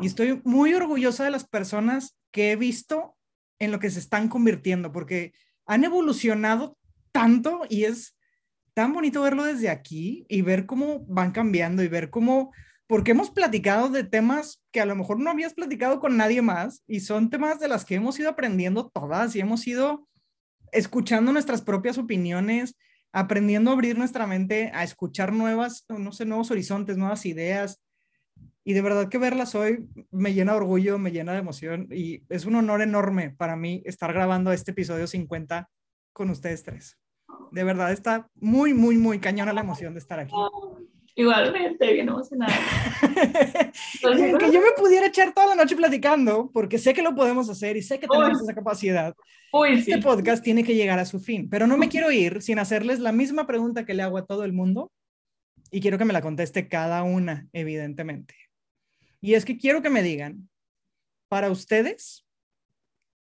Y 0.00 0.06
estoy 0.06 0.40
muy 0.44 0.74
orgullosa 0.74 1.24
de 1.24 1.30
las 1.30 1.46
personas 1.46 2.16
que 2.30 2.52
he 2.52 2.56
visto 2.56 3.16
en 3.58 3.70
lo 3.70 3.78
que 3.78 3.90
se 3.90 3.98
están 3.98 4.28
convirtiendo, 4.28 4.92
porque 4.92 5.32
han 5.66 5.84
evolucionado 5.84 6.76
tanto 7.12 7.62
y 7.68 7.84
es 7.84 8.16
tan 8.74 8.92
bonito 8.92 9.22
verlo 9.22 9.44
desde 9.44 9.68
aquí 9.68 10.24
y 10.28 10.42
ver 10.42 10.66
cómo 10.66 11.04
van 11.06 11.32
cambiando 11.32 11.82
y 11.82 11.88
ver 11.88 12.10
cómo, 12.10 12.52
porque 12.86 13.10
hemos 13.10 13.30
platicado 13.30 13.88
de 13.88 14.04
temas 14.04 14.62
que 14.72 14.80
a 14.80 14.86
lo 14.86 14.96
mejor 14.96 15.20
no 15.20 15.30
habías 15.30 15.54
platicado 15.54 16.00
con 16.00 16.16
nadie 16.16 16.42
más 16.42 16.82
y 16.86 17.00
son 17.00 17.30
temas 17.30 17.60
de 17.60 17.68
las 17.68 17.84
que 17.84 17.96
hemos 17.96 18.18
ido 18.18 18.30
aprendiendo 18.30 18.88
todas 18.88 19.36
y 19.36 19.40
hemos 19.40 19.66
ido 19.66 20.08
escuchando 20.72 21.32
nuestras 21.32 21.62
propias 21.62 21.98
opiniones, 21.98 22.76
aprendiendo 23.12 23.70
a 23.70 23.74
abrir 23.74 23.98
nuestra 23.98 24.26
mente 24.26 24.70
a 24.74 24.84
escuchar 24.84 25.32
nuevas, 25.32 25.84
no 25.88 26.12
sé, 26.12 26.24
nuevos 26.24 26.50
horizontes, 26.50 26.96
nuevas 26.96 27.26
ideas. 27.26 27.80
Y 28.64 28.74
de 28.74 28.82
verdad 28.82 29.08
que 29.08 29.18
verlas 29.18 29.54
hoy 29.54 29.88
me 30.10 30.34
llena 30.34 30.52
de 30.52 30.58
orgullo, 30.58 30.98
me 30.98 31.10
llena 31.10 31.32
de 31.32 31.38
emoción 31.38 31.88
y 31.90 32.22
es 32.28 32.46
un 32.46 32.54
honor 32.54 32.80
enorme 32.80 33.30
para 33.30 33.56
mí 33.56 33.82
estar 33.84 34.12
grabando 34.12 34.52
este 34.52 34.70
episodio 34.70 35.06
50 35.06 35.68
con 36.12 36.30
ustedes 36.30 36.62
tres. 36.62 36.98
De 37.50 37.64
verdad 37.64 37.92
está 37.92 38.28
muy, 38.34 38.72
muy, 38.72 38.96
muy 38.96 39.18
cañona 39.18 39.52
la 39.52 39.62
emoción 39.62 39.94
de 39.94 40.00
estar 40.00 40.20
aquí. 40.20 40.34
Igualmente, 41.14 41.92
bien 41.92 42.08
emocionada. 42.08 42.54
que 44.38 44.52
yo 44.52 44.60
me 44.60 44.72
pudiera 44.76 45.08
echar 45.08 45.34
toda 45.34 45.48
la 45.48 45.54
noche 45.54 45.76
platicando, 45.76 46.50
porque 46.52 46.78
sé 46.78 46.94
que 46.94 47.02
lo 47.02 47.14
podemos 47.14 47.50
hacer 47.50 47.76
y 47.76 47.82
sé 47.82 47.98
que 48.00 48.06
tenemos 48.06 48.40
esa 48.40 48.54
capacidad. 48.54 49.14
Uy, 49.52 49.74
este 49.74 49.98
podcast 49.98 50.42
tiene 50.42 50.64
que 50.64 50.74
llegar 50.74 50.98
a 50.98 51.04
su 51.04 51.20
fin, 51.20 51.50
pero 51.50 51.66
no 51.66 51.76
me 51.76 51.90
quiero 51.90 52.10
ir 52.10 52.40
sin 52.40 52.58
hacerles 52.58 52.98
la 52.98 53.12
misma 53.12 53.46
pregunta 53.46 53.84
que 53.84 53.92
le 53.92 54.02
hago 54.02 54.16
a 54.16 54.24
todo 54.24 54.44
el 54.44 54.54
mundo 54.54 54.90
y 55.70 55.80
quiero 55.80 55.98
que 55.98 56.06
me 56.06 56.14
la 56.14 56.22
conteste 56.22 56.68
cada 56.68 57.02
una, 57.02 57.46
evidentemente. 57.52 58.34
Y 59.22 59.34
es 59.34 59.44
que 59.44 59.56
quiero 59.56 59.80
que 59.80 59.88
me 59.88 60.02
digan, 60.02 60.50
para 61.28 61.50
ustedes, 61.50 62.26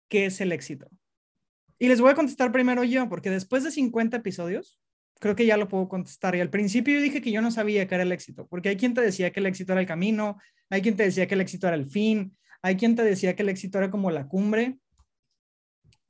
¿qué 0.08 0.26
es 0.26 0.40
el 0.40 0.52
éxito? 0.52 0.90
Y 1.78 1.88
les 1.88 2.00
voy 2.00 2.10
a 2.10 2.14
contestar 2.14 2.52
primero 2.52 2.84
yo, 2.84 3.08
porque 3.08 3.30
después 3.30 3.64
de 3.64 3.70
50 3.70 4.18
episodios, 4.18 4.80
creo 5.20 5.36
que 5.36 5.46
ya 5.46 5.56
lo 5.56 5.68
puedo 5.68 5.88
contestar. 5.88 6.34
Y 6.34 6.40
al 6.40 6.50
principio 6.50 6.94
yo 6.94 7.00
dije 7.00 7.22
que 7.22 7.30
yo 7.30 7.40
no 7.40 7.52
sabía 7.52 7.86
qué 7.86 7.94
era 7.94 8.02
el 8.02 8.12
éxito, 8.12 8.48
porque 8.48 8.68
hay 8.68 8.76
quien 8.76 8.94
te 8.94 9.00
decía 9.00 9.30
que 9.30 9.38
el 9.38 9.46
éxito 9.46 9.72
era 9.72 9.80
el 9.80 9.86
camino, 9.86 10.38
hay 10.68 10.82
quien 10.82 10.96
te 10.96 11.04
decía 11.04 11.28
que 11.28 11.34
el 11.34 11.40
éxito 11.40 11.68
era 11.68 11.76
el 11.76 11.88
fin, 11.88 12.36
hay 12.62 12.76
quien 12.76 12.96
te 12.96 13.04
decía 13.04 13.36
que 13.36 13.42
el 13.42 13.48
éxito 13.48 13.78
era 13.78 13.90
como 13.90 14.10
la 14.10 14.26
cumbre. 14.26 14.78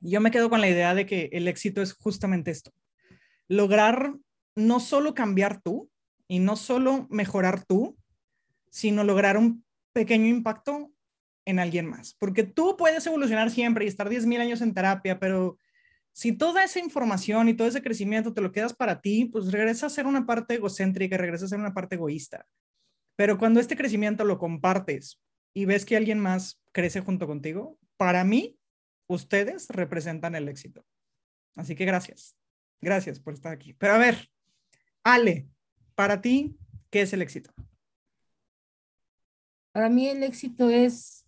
Y 0.01 0.09
yo 0.09 0.21
me 0.21 0.31
quedo 0.31 0.49
con 0.49 0.59
la 0.59 0.69
idea 0.69 0.95
de 0.95 1.05
que 1.05 1.29
el 1.31 1.47
éxito 1.47 1.83
es 1.83 1.93
justamente 1.93 2.49
esto. 2.49 2.71
Lograr 3.47 4.15
no 4.55 4.79
solo 4.79 5.13
cambiar 5.13 5.61
tú 5.61 5.89
y 6.27 6.39
no 6.39 6.55
solo 6.55 7.07
mejorar 7.11 7.63
tú, 7.63 7.95
sino 8.71 9.03
lograr 9.03 9.37
un 9.37 9.62
pequeño 9.93 10.27
impacto 10.27 10.91
en 11.45 11.59
alguien 11.59 11.85
más. 11.85 12.15
Porque 12.19 12.43
tú 12.43 12.75
puedes 12.77 13.05
evolucionar 13.05 13.51
siempre 13.51 13.85
y 13.85 13.87
estar 13.87 14.09
10.000 14.09 14.39
años 14.39 14.61
en 14.61 14.73
terapia, 14.73 15.19
pero 15.19 15.57
si 16.11 16.31
toda 16.31 16.63
esa 16.63 16.79
información 16.79 17.49
y 17.49 17.55
todo 17.55 17.67
ese 17.67 17.81
crecimiento 17.81 18.33
te 18.33 18.41
lo 18.41 18.51
quedas 18.51 18.73
para 18.73 19.01
ti, 19.01 19.25
pues 19.25 19.51
regresa 19.51 19.87
a 19.87 19.89
ser 19.89 20.05
una 20.05 20.25
parte 20.25 20.55
egocéntrica, 20.55 21.17
regresa 21.17 21.45
a 21.45 21.49
ser 21.49 21.59
una 21.59 21.73
parte 21.73 21.95
egoísta. 21.95 22.45
Pero 23.15 23.37
cuando 23.37 23.59
este 23.59 23.75
crecimiento 23.75 24.23
lo 24.23 24.37
compartes 24.37 25.19
y 25.53 25.65
ves 25.65 25.85
que 25.85 25.97
alguien 25.97 26.19
más 26.19 26.61
crece 26.71 27.01
junto 27.01 27.27
contigo, 27.27 27.77
para 27.97 28.23
mí, 28.23 28.57
ustedes 29.07 29.69
representan 29.69 30.35
el 30.35 30.49
éxito. 30.49 30.85
Así 31.55 31.75
que 31.75 31.85
gracias. 31.85 32.35
Gracias 32.81 33.19
por 33.19 33.33
estar 33.33 33.53
aquí. 33.53 33.73
Pero 33.73 33.93
a 33.93 33.97
ver, 33.97 34.29
Ale, 35.03 35.47
para 35.95 36.21
ti, 36.21 36.57
¿qué 36.89 37.01
es 37.01 37.13
el 37.13 37.21
éxito? 37.21 37.53
Para 39.73 39.89
mí 39.89 40.07
el 40.07 40.21
éxito 40.21 40.69
es 40.69 41.25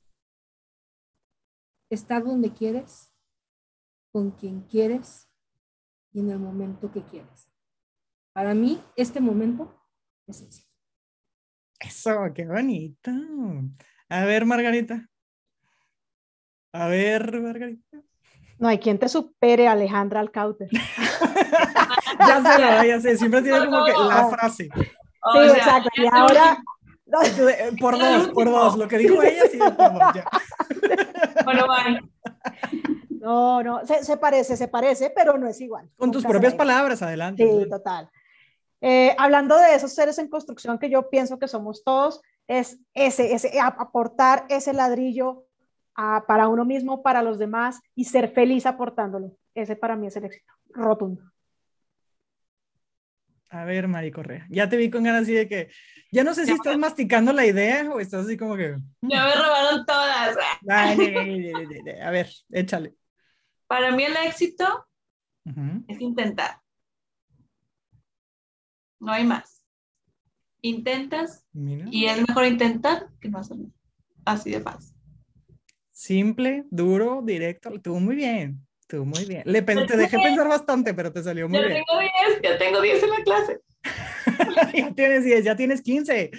estar 1.89 2.23
donde 2.23 2.53
quieres, 2.53 3.11
con 4.11 4.31
quien 4.31 4.61
quieres 4.61 5.27
y 6.13 6.19
en 6.19 6.29
el 6.29 6.37
momento 6.37 6.91
que 6.91 7.01
quieres. 7.03 7.51
Para 8.33 8.53
mí, 8.53 8.83
este 8.95 9.19
momento 9.19 9.75
es 10.27 10.41
eso. 10.41 10.63
Eso, 11.79 12.11
qué 12.35 12.45
bonito. 12.45 13.11
A 14.09 14.25
ver, 14.25 14.45
Margarita. 14.45 15.09
A 16.71 16.87
ver, 16.87 17.41
Margarita. 17.41 18.03
No 18.59 18.67
hay 18.67 18.77
quien 18.77 18.99
te 18.99 19.09
supere, 19.09 19.67
Alejandra 19.67 20.19
Alcauter. 20.19 20.69
ya 22.19 22.43
sé, 22.43 22.87
ya 22.87 23.01
sé, 23.01 23.17
siempre 23.17 23.41
tiene 23.41 23.65
como 23.65 23.85
que 23.85 23.91
la 23.91 24.29
frase. 24.29 24.69
Sí, 24.75 25.39
exacto. 25.49 25.89
Y 25.95 26.05
ahora. 26.13 26.63
Por 27.80 27.99
dos, 27.99 28.28
por 28.30 28.45
dos. 28.45 28.78
Lo 28.78 28.88
que 28.88 28.97
dijo 28.97 29.22
ella, 29.22 29.43
sí, 29.51 29.58
por 29.58 29.93
dos, 29.93 30.01
ya. 30.16 30.26
Bueno, 31.43 31.66
bye. 31.68 32.01
No, 33.20 33.64
no, 33.64 33.82
se, 33.86 34.18
parece, 34.18 34.56
se 34.56 34.68
parece, 34.68 35.12
pero 35.16 35.38
no 35.38 35.47
es 35.47 35.60
igual. 35.60 35.89
Con 35.97 36.12
tus 36.12 36.24
propias 36.24 36.53
palabras, 36.53 37.01
adelante. 37.01 37.43
Sí, 37.43 37.70
total. 37.70 38.10
Eh, 38.82 39.16
hablando 39.18 39.58
de 39.58 39.74
esos 39.74 39.93
seres 39.93 40.20
en 40.20 40.30
construcción 40.30 40.78
que 40.78 40.89
yo 40.89 41.10
pienso 41.10 41.39
que 41.39 41.47
somos 41.47 41.84
todos, 41.84 42.22
es 42.47 42.78
ese, 42.93 43.34
ese 43.34 43.60
aportar 43.60 44.45
ese 44.49 44.74
ladrillo 44.74 45.45
para 46.28 46.47
uno 46.47 46.66
mismo, 46.66 47.01
para 47.01 47.24
los 47.24 47.39
demás 47.39 47.80
y 47.95 48.06
ser 48.06 48.32
feliz 48.32 48.66
aportándolo. 48.66 49.32
Ese 49.56 49.76
para 49.76 49.95
mí 49.95 50.08
es 50.08 50.16
el 50.18 50.26
éxito 50.26 50.53
rotundo. 50.70 51.24
A 53.56 53.64
ver, 53.64 53.88
Mari 53.88 54.12
Correa, 54.12 54.45
ya 54.49 54.68
te 54.68 54.76
vi 54.76 54.89
con 54.89 55.03
ganas 55.03 55.24
así 55.24 55.32
de 55.32 55.47
que, 55.47 55.70
ya 56.12 56.26
no 56.26 56.34
sé 56.34 56.45
si 56.45 56.51
estás 56.51 56.78
masticando 56.78 57.32
la 57.32 57.45
idea 57.45 57.89
o 57.89 58.01
estás 58.01 58.26
así 58.26 58.36
como 58.36 58.58
que... 58.58 58.76
Ya 59.01 59.26
me 59.26 59.34
robaron 59.34 59.86
todas. 59.86 60.36
a 62.03 62.12
ver, 62.12 62.30
échale. 62.49 62.95
Para 63.66 63.91
mí 63.91 64.03
el 64.03 64.16
éxito 64.28 64.88
es 65.88 66.01
intentar. 66.01 66.60
No 68.99 69.14
hay 69.14 69.24
más. 69.24 69.66
Intentas 70.62 71.45
y 71.53 72.08
es 72.08 72.28
mejor 72.28 72.45
intentar 72.45 73.08
que 73.22 73.30
no 73.30 73.39
hacer 73.39 73.58
Así 74.26 74.51
de 74.51 74.60
fácil. 74.60 74.93
Simple, 75.91 76.66
duro, 76.72 77.22
directo. 77.24 77.76
Estuvo 77.76 78.01
muy 78.01 78.16
bien. 78.16 78.64
Estuvo 78.88 79.03
muy 79.03 79.25
bien. 79.25 79.41
Le 79.45 79.63
te 79.63 79.97
dejé 79.97 80.19
pensar 80.19 80.47
bastante, 80.47 80.93
pero 80.93 81.11
te 81.11 81.23
salió 81.23 81.49
muy 81.49 81.57
bien. 81.57 81.83
Tengo 81.88 81.99
10, 81.99 82.41
ya 82.43 82.57
tengo 82.59 82.81
10 82.81 83.03
en 83.03 83.09
la 83.09 83.23
clase. 83.23 83.59
ya 84.75 84.93
tienes 84.93 85.23
10, 85.23 85.43
ya 85.43 85.55
tienes 85.55 85.81
15. 85.81 86.29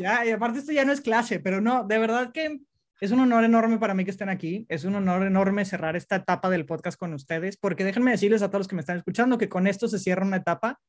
Ya, 0.00 0.24
y 0.24 0.30
aparte 0.30 0.60
esto 0.60 0.72
ya 0.72 0.86
no 0.86 0.92
es 0.92 1.02
clase, 1.02 1.40
pero 1.40 1.60
no, 1.60 1.84
de 1.84 1.98
verdad 1.98 2.32
que 2.32 2.58
es 3.02 3.10
un 3.10 3.20
honor 3.20 3.44
enorme 3.44 3.76
para 3.76 3.92
mí 3.92 4.06
que 4.06 4.12
estén 4.12 4.30
aquí. 4.30 4.64
Es 4.70 4.84
un 4.84 4.94
honor 4.94 5.26
enorme 5.26 5.66
cerrar 5.66 5.94
esta 5.94 6.16
etapa 6.16 6.48
del 6.48 6.64
podcast 6.64 6.98
con 6.98 7.12
ustedes, 7.12 7.58
porque 7.58 7.84
déjenme 7.84 8.12
decirles 8.12 8.40
a 8.40 8.48
todos 8.48 8.60
los 8.60 8.68
que 8.68 8.76
me 8.76 8.80
están 8.80 8.96
escuchando 8.96 9.36
que 9.36 9.50
con 9.50 9.66
esto 9.66 9.86
se 9.86 9.98
cierra 9.98 10.24
una 10.24 10.38
etapa. 10.38 10.80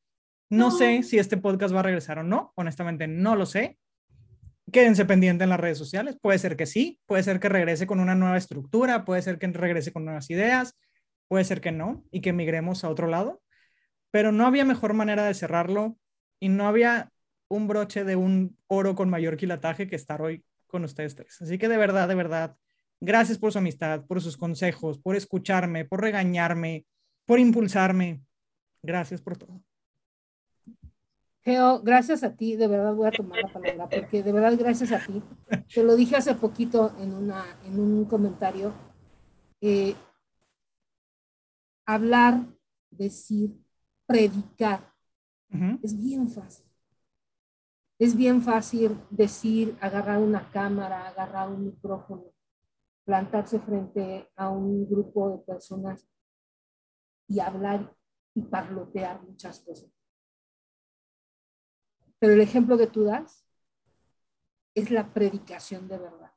No, 0.50 0.72
sé 0.72 1.04
si 1.04 1.20
este 1.20 1.36
podcast 1.36 1.76
va 1.76 1.82
a 1.82 1.84
regresar 1.84 2.20
o 2.20 2.24
no. 2.24 2.54
Honestamente, 2.56 3.06
no 3.06 3.36
lo 3.36 3.46
sé. 3.46 3.78
Quédense 4.76 5.06
pendientes 5.06 5.46
en 5.46 5.52
las 5.52 5.60
redes 5.62 5.78
sociales. 5.78 6.18
Puede 6.22 6.38
ser 6.38 6.58
que 6.58 6.66
sí, 6.66 7.00
puede 7.06 7.24
ser 7.24 7.40
que 7.40 7.48
regrese 7.48 7.88
con 7.88 8.02
una 8.02 8.14
nueva 8.14 8.36
estructura, 8.36 9.06
puede 9.06 9.22
ser 9.22 9.40
que 9.40 9.48
regrese 9.48 9.94
con 9.94 10.04
nuevas 10.04 10.30
ideas, 10.30 10.78
puede 11.30 11.46
ser 11.46 11.62
que 11.62 11.72
no 11.72 12.04
y 12.12 12.20
que 12.20 12.34
migremos 12.34 12.84
a 12.84 12.90
otro 12.90 13.08
lado. 13.08 13.42
Pero 14.12 14.34
no 14.34 14.46
había 14.46 14.66
mejor 14.66 14.94
manera 14.94 15.24
de 15.24 15.34
cerrarlo 15.34 15.98
y 16.42 16.50
no 16.50 16.68
había 16.68 17.10
un 17.48 17.70
broche 17.70 18.04
de 18.04 18.18
un 18.18 18.58
oro 18.68 18.96
con 18.96 19.10
mayor 19.10 19.38
quilataje 19.38 19.88
que 19.88 19.96
estar 19.96 20.22
hoy 20.22 20.44
con 20.68 20.84
ustedes 20.84 21.16
tres. 21.16 21.42
Así 21.42 21.58
que 21.58 21.70
de 21.70 21.78
verdad, 21.78 22.10
de 22.10 22.16
verdad, 22.16 22.58
gracias 23.00 23.38
por 23.38 23.54
su 23.54 23.60
amistad, 23.60 24.06
por 24.06 24.22
sus 24.22 24.36
consejos, 24.36 25.00
por 25.00 25.16
escucharme, 25.16 25.86
por 25.86 26.02
regañarme, 26.02 26.86
por 27.26 27.40
impulsarme. 27.40 28.24
Gracias 28.84 29.22
por 29.22 29.38
todo. 29.38 29.64
Geo, 31.46 31.80
gracias 31.84 32.24
a 32.24 32.36
ti, 32.36 32.56
de 32.56 32.68
verdad 32.68 32.96
voy 32.96 33.08
a 33.08 33.12
tomar 33.12 33.40
la 33.40 33.54
palabra, 33.54 33.88
porque 33.88 34.24
de 34.24 34.32
verdad 34.32 34.58
gracias 34.58 34.92
a 34.92 35.06
ti. 35.06 35.22
Te 35.72 35.84
lo 35.84 35.96
dije 35.96 36.16
hace 36.16 36.34
poquito 36.34 36.96
en, 36.98 37.14
una, 37.14 37.46
en 37.64 37.80
un 37.80 38.06
comentario. 38.06 38.74
Eh, 39.62 39.96
hablar, 41.86 42.48
decir, 42.90 43.56
predicar, 44.08 44.92
es 45.84 45.96
bien 45.96 46.28
fácil. 46.30 46.66
Es 48.00 48.18
bien 48.18 48.42
fácil 48.42 49.00
decir, 49.12 49.78
agarrar 49.80 50.18
una 50.18 50.50
cámara, 50.50 51.08
agarrar 51.08 51.50
un 51.52 51.64
micrófono, 51.64 52.24
plantarse 53.06 53.60
frente 53.60 54.32
a 54.36 54.50
un 54.50 54.90
grupo 54.90 55.30
de 55.30 55.38
personas 55.38 56.08
y 57.28 57.40
hablar 57.40 57.96
y 58.34 58.42
parlotear 58.42 59.22
muchas 59.22 59.60
cosas. 59.60 59.95
Pero 62.26 62.34
el 62.34 62.42
ejemplo 62.42 62.76
que 62.76 62.88
tú 62.88 63.04
das 63.04 63.46
es 64.74 64.90
la 64.90 65.14
predicación 65.14 65.88
de 65.88 66.00
verdad. 66.00 66.32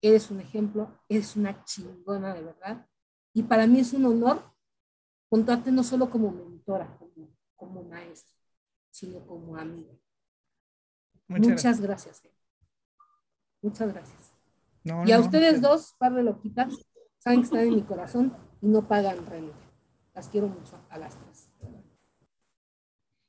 Eres 0.00 0.30
un 0.30 0.40
ejemplo, 0.40 0.98
eres 1.10 1.36
una 1.36 1.62
chingona 1.66 2.32
de 2.32 2.40
verdad. 2.40 2.88
Y 3.34 3.42
para 3.42 3.66
mí 3.66 3.80
es 3.80 3.92
un 3.92 4.06
honor 4.06 4.50
contarte 5.28 5.70
no 5.70 5.84
solo 5.84 6.08
como 6.08 6.32
mentora, 6.32 6.96
como, 6.96 7.36
como 7.54 7.82
maestra, 7.82 8.34
sino 8.90 9.26
como 9.26 9.58
amiga. 9.58 9.92
Muchas, 11.28 11.78
gracias. 11.78 12.24
Eh. 12.24 12.32
Muchas 13.60 13.92
gracias. 13.92 14.32
y 15.04 15.12
a 15.12 15.20
ustedes 15.20 15.60
dos, 15.60 15.92
par 15.98 16.14
de 16.14 16.22
loquitas, 16.22 16.72
saben 17.18 17.40
que 17.40 17.44
están 17.44 17.60
en 17.60 17.74
mi 17.74 17.82
corazón 17.82 18.34
y 18.62 18.68
no 18.68 18.88
pagan 18.88 19.26
renta. 19.26 19.70
Las 20.14 20.30
quiero 20.30 20.48
mucho 20.48 20.82
a 20.88 20.96
las 20.96 21.14
tres. 21.14 21.50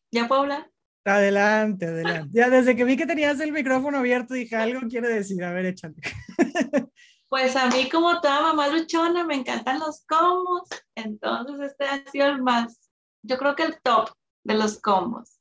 ¿Ya 0.10 0.26
puedo 0.30 0.44
hablar? 0.44 0.72
Adelante, 1.10 1.86
adelante. 1.86 2.30
Ya 2.34 2.50
desde 2.50 2.76
que 2.76 2.84
vi 2.84 2.98
que 2.98 3.06
tenías 3.06 3.40
el 3.40 3.52
micrófono 3.52 4.00
abierto 4.00 4.34
dije, 4.34 4.56
algo 4.56 4.82
quiere 4.90 5.10
decir. 5.10 5.44
A 5.44 5.52
ver, 5.52 5.68
échale. 5.68 5.96
Pues 7.30 7.58
a 7.58 7.68
mí 7.68 7.90
como 7.90 8.22
toda 8.22 8.42
mamá 8.42 8.70
luchona 8.70 9.26
me 9.26 9.36
encantan 9.36 9.80
los 9.80 10.06
combos. 10.06 10.70
Entonces 10.96 11.72
este 11.72 11.84
ha 11.84 12.10
sido 12.10 12.28
el 12.28 12.42
más, 12.42 12.90
yo 13.22 13.38
creo 13.38 13.54
que 13.54 13.64
el 13.64 13.82
top 13.82 14.12
de 14.46 14.54
los 14.54 14.80
combos 14.80 15.38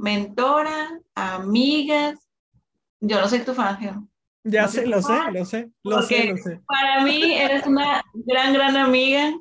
mentora, 0.00 1.00
amigas. 1.14 2.18
Yo 3.00 3.20
no 3.20 3.28
soy 3.28 3.40
tu 3.40 3.54
fan, 3.54 4.08
Ya 4.44 4.68
sé, 4.68 4.86
lo 4.86 5.00
sé, 5.02 5.14
lo 5.32 5.44
sé, 5.44 5.70
lo 5.84 6.02
sé, 6.02 6.24
lo 6.24 6.36
sé. 6.36 6.60
Para 6.66 7.02
mí 7.02 7.34
eres 7.34 7.66
una 7.66 8.02
gran, 8.12 8.52
gran 8.52 8.76
amiga 8.76 9.32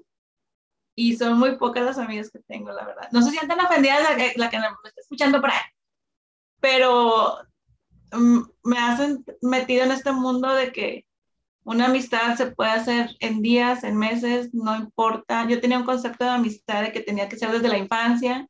y 1.00 1.16
son 1.16 1.40
muy 1.40 1.56
pocas 1.56 1.86
las 1.86 1.98
amigas 1.98 2.30
que 2.30 2.40
tengo, 2.40 2.74
la 2.74 2.84
verdad. 2.86 3.08
No 3.14 3.22
se 3.22 3.32
sientan 3.32 3.62
ofendidas 3.62 4.04
la 4.04 4.18
que, 4.18 4.34
la 4.36 4.50
que 4.50 4.60
me 4.60 4.66
está 4.84 5.00
escuchando 5.00 5.40
por 5.40 5.50
ahí, 5.50 5.62
pero 6.60 7.38
mm, 8.12 8.40
me 8.66 8.78
hacen 8.78 9.24
metido 9.42 9.86
en 9.86 9.92
este 9.92 10.12
mundo 10.12 10.54
de 10.54 10.74
que 10.74 11.06
una 11.64 11.86
amistad 11.86 12.36
se 12.36 12.48
puede 12.48 12.72
hacer 12.72 13.16
en 13.22 13.42
días, 13.42 13.86
en 13.86 13.96
meses, 13.96 14.54
no 14.54 14.76
importa. 14.76 15.48
Yo 15.48 15.62
tenía 15.62 15.78
un 15.78 15.86
concepto 15.86 16.26
de 16.26 16.32
amistad 16.32 16.84
de 16.84 16.92
que 16.92 17.00
tenía 17.00 17.30
que 17.30 17.38
ser 17.38 17.52
desde 17.52 17.70
la 17.70 17.78
infancia 17.78 18.50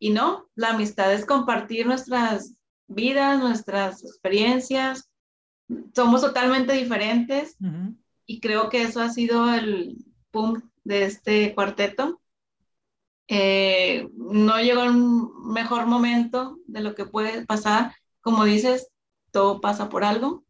y 0.00 0.10
no, 0.10 0.48
la 0.56 0.70
amistad 0.70 1.14
es 1.14 1.24
compartir 1.24 1.86
nuestras 1.86 2.56
vidas, 2.88 3.38
nuestras 3.38 4.02
experiencias. 4.02 5.08
Somos 5.94 6.20
totalmente 6.20 6.72
diferentes 6.72 7.56
y 8.26 8.40
creo 8.40 8.70
que 8.70 8.82
eso 8.82 9.00
ha 9.00 9.10
sido 9.10 9.54
el 9.54 9.98
pum 10.32 10.60
de 10.84 11.04
este 11.04 11.54
cuarteto. 11.54 12.20
Eh, 13.26 14.08
no 14.14 14.60
llegó 14.60 14.82
un 14.84 15.52
mejor 15.52 15.86
momento 15.86 16.58
de 16.66 16.80
lo 16.80 16.94
que 16.94 17.06
puede 17.06 17.44
pasar. 17.46 17.94
Como 18.20 18.44
dices, 18.44 18.88
todo 19.30 19.60
pasa 19.60 19.88
por 19.88 20.04
algo. 20.04 20.44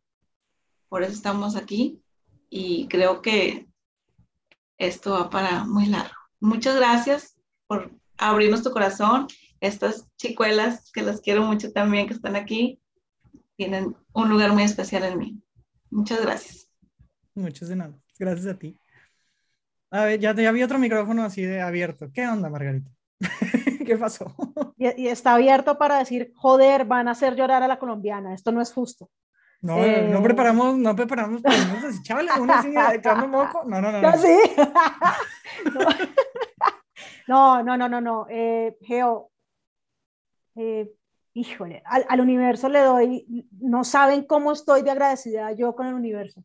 Por 0.89 1.03
eso 1.03 1.13
estamos 1.13 1.57
aquí 1.57 2.03
y 2.51 2.87
creo 2.89 3.23
que 3.23 3.69
esto 4.79 5.13
va 5.13 5.31
para 5.31 5.65
muy 5.65 5.87
largo. 5.87 6.15
Muchas 6.41 6.77
gracias 6.77 7.37
por 7.67 7.93
abrirnos 8.19 8.63
tu 8.63 8.71
corazón. 8.71 9.27
Estas 9.61 10.09
chicuelas, 10.17 10.93
que 10.93 11.03
las 11.03 11.21
quiero 11.21 11.43
mucho 11.43 11.73
también, 11.73 12.07
que 12.07 12.15
están 12.15 12.37
aquí, 12.37 12.81
tienen 13.57 13.97
un 14.13 14.29
lugar 14.29 14.53
muy 14.53 14.63
especial 14.63 15.05
en 15.05 15.19
mí. 15.19 15.43
Muchas 15.91 16.21
gracias. 16.23 16.69
Muchas 17.35 17.69
de 17.69 17.77
nada. 17.77 17.99
Gracias 18.19 18.47
a 18.47 18.59
ti. 18.59 18.77
A 19.95 20.07
ver, 20.07 20.19
ya, 20.19 20.35
ya 20.35 20.51
vi 20.51 20.61
otro 20.61 20.81
micrófono 20.81 21.23
así 21.23 21.43
de 21.43 21.61
abierto. 21.61 22.11
¿Qué 22.13 22.27
onda, 22.27 22.51
Margarita? 22.51 22.91
¿Qué 23.87 23.97
pasó? 23.97 24.35
Y, 24.77 25.07
está 25.07 25.35
abierto 25.35 25.79
para 25.79 26.01
decir, 26.01 26.33
joder, 26.35 26.85
van 26.85 27.07
a 27.07 27.13
hacer 27.13 27.37
llorar 27.37 27.63
a 27.63 27.69
la 27.69 27.79
colombiana. 27.79 28.35
Esto 28.35 28.51
no 28.51 28.61
es 28.61 28.73
justo. 28.73 29.09
No, 29.61 29.77
no 29.77 29.85
eh, 29.85 30.21
preparamos, 30.21 30.77
no 30.77 30.97
preparamos 30.97 31.43
así, 31.45 32.03
chavales, 32.03 32.33
uno 32.41 32.53
así 32.53 32.75
moco. 33.29 33.63
No, 33.67 33.81
no, 33.81 33.93
no. 33.93 34.03
no. 34.03 34.19
¿Sí? 34.19 34.37
no, 37.29 37.63
no, 37.63 37.77
no, 37.77 37.89
no, 37.89 38.01
no. 38.01 38.27
Eh, 38.29 38.77
Geo, 38.81 39.31
eh, 40.57 40.91
híjole, 41.35 41.85
al, 41.87 42.05
al, 42.09 42.21
universo 42.21 42.69
le 42.69 42.81
doy, 42.81 43.49
no 43.61 43.85
saben 43.85 44.25
cómo 44.25 44.51
estoy 44.51 44.83
de 44.83 44.91
agradecida 44.91 45.53
yo 45.53 45.77
con 45.77 45.87
el 45.87 45.95
universo 45.95 46.43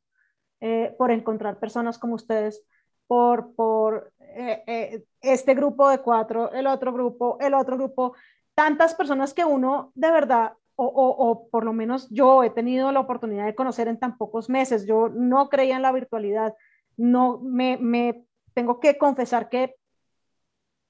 por 0.98 1.10
encontrar 1.10 1.58
personas 1.58 1.98
como 1.98 2.16
ustedes 2.16 2.66
por, 3.10 3.56
por 3.56 4.14
eh, 4.20 4.64
eh, 4.68 5.04
este 5.20 5.56
grupo 5.56 5.90
de 5.90 5.98
cuatro, 5.98 6.52
el 6.52 6.68
otro 6.68 6.94
grupo, 6.94 7.40
el 7.42 7.56
otro 7.56 7.76
grupo, 7.76 8.14
tantas 8.54 8.94
personas 8.94 9.34
que 9.34 9.44
uno 9.44 9.92
de 9.96 10.12
verdad, 10.12 10.54
o, 10.76 10.86
o, 10.86 11.50
por 11.50 11.66
lo 11.66 11.74
menos 11.74 12.08
yo 12.12 12.44
he 12.44 12.52
tenido 12.52 12.92
la 12.92 13.00
oportunidad 13.00 13.48
de 13.48 13.56
conocer 13.56 13.88
en 13.88 13.98
tan 13.98 14.16
pocos 14.16 14.48
meses, 14.48 14.86
yo 14.86 15.10
no 15.10 15.50
creía 15.50 15.76
en 15.76 15.82
la 15.82 15.92
virtualidad, 15.92 16.54
no 16.98 17.40
me, 17.40 17.78
me 17.78 18.26
tengo 18.54 18.80
que 18.80 19.00
confesar 19.00 19.50
que 19.50 19.76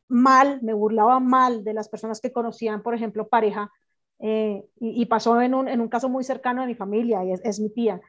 mal, 0.10 0.60
me 0.62 0.74
burlaba 0.74 1.22
mal 1.22 1.64
de 1.64 1.74
las 1.74 1.88
personas 1.88 2.20
que 2.20 2.34
conocían, 2.34 2.84
por 2.84 2.96
ejemplo, 2.96 3.30
pareja, 3.30 3.72
eh, 4.20 4.66
y, 4.82 5.06
pasó 5.06 5.42
en 5.42 5.54
un, 5.54 5.70
en 5.70 5.80
un, 5.80 5.88
caso 5.88 6.10
muy 6.10 6.26
cercano 6.26 6.64
de 6.64 6.68
mi 6.68 6.76
familia, 6.76 7.24
y 7.24 7.32
es, 7.32 7.42
es 7.46 7.62
mi 7.62 7.70
tía. 7.70 8.02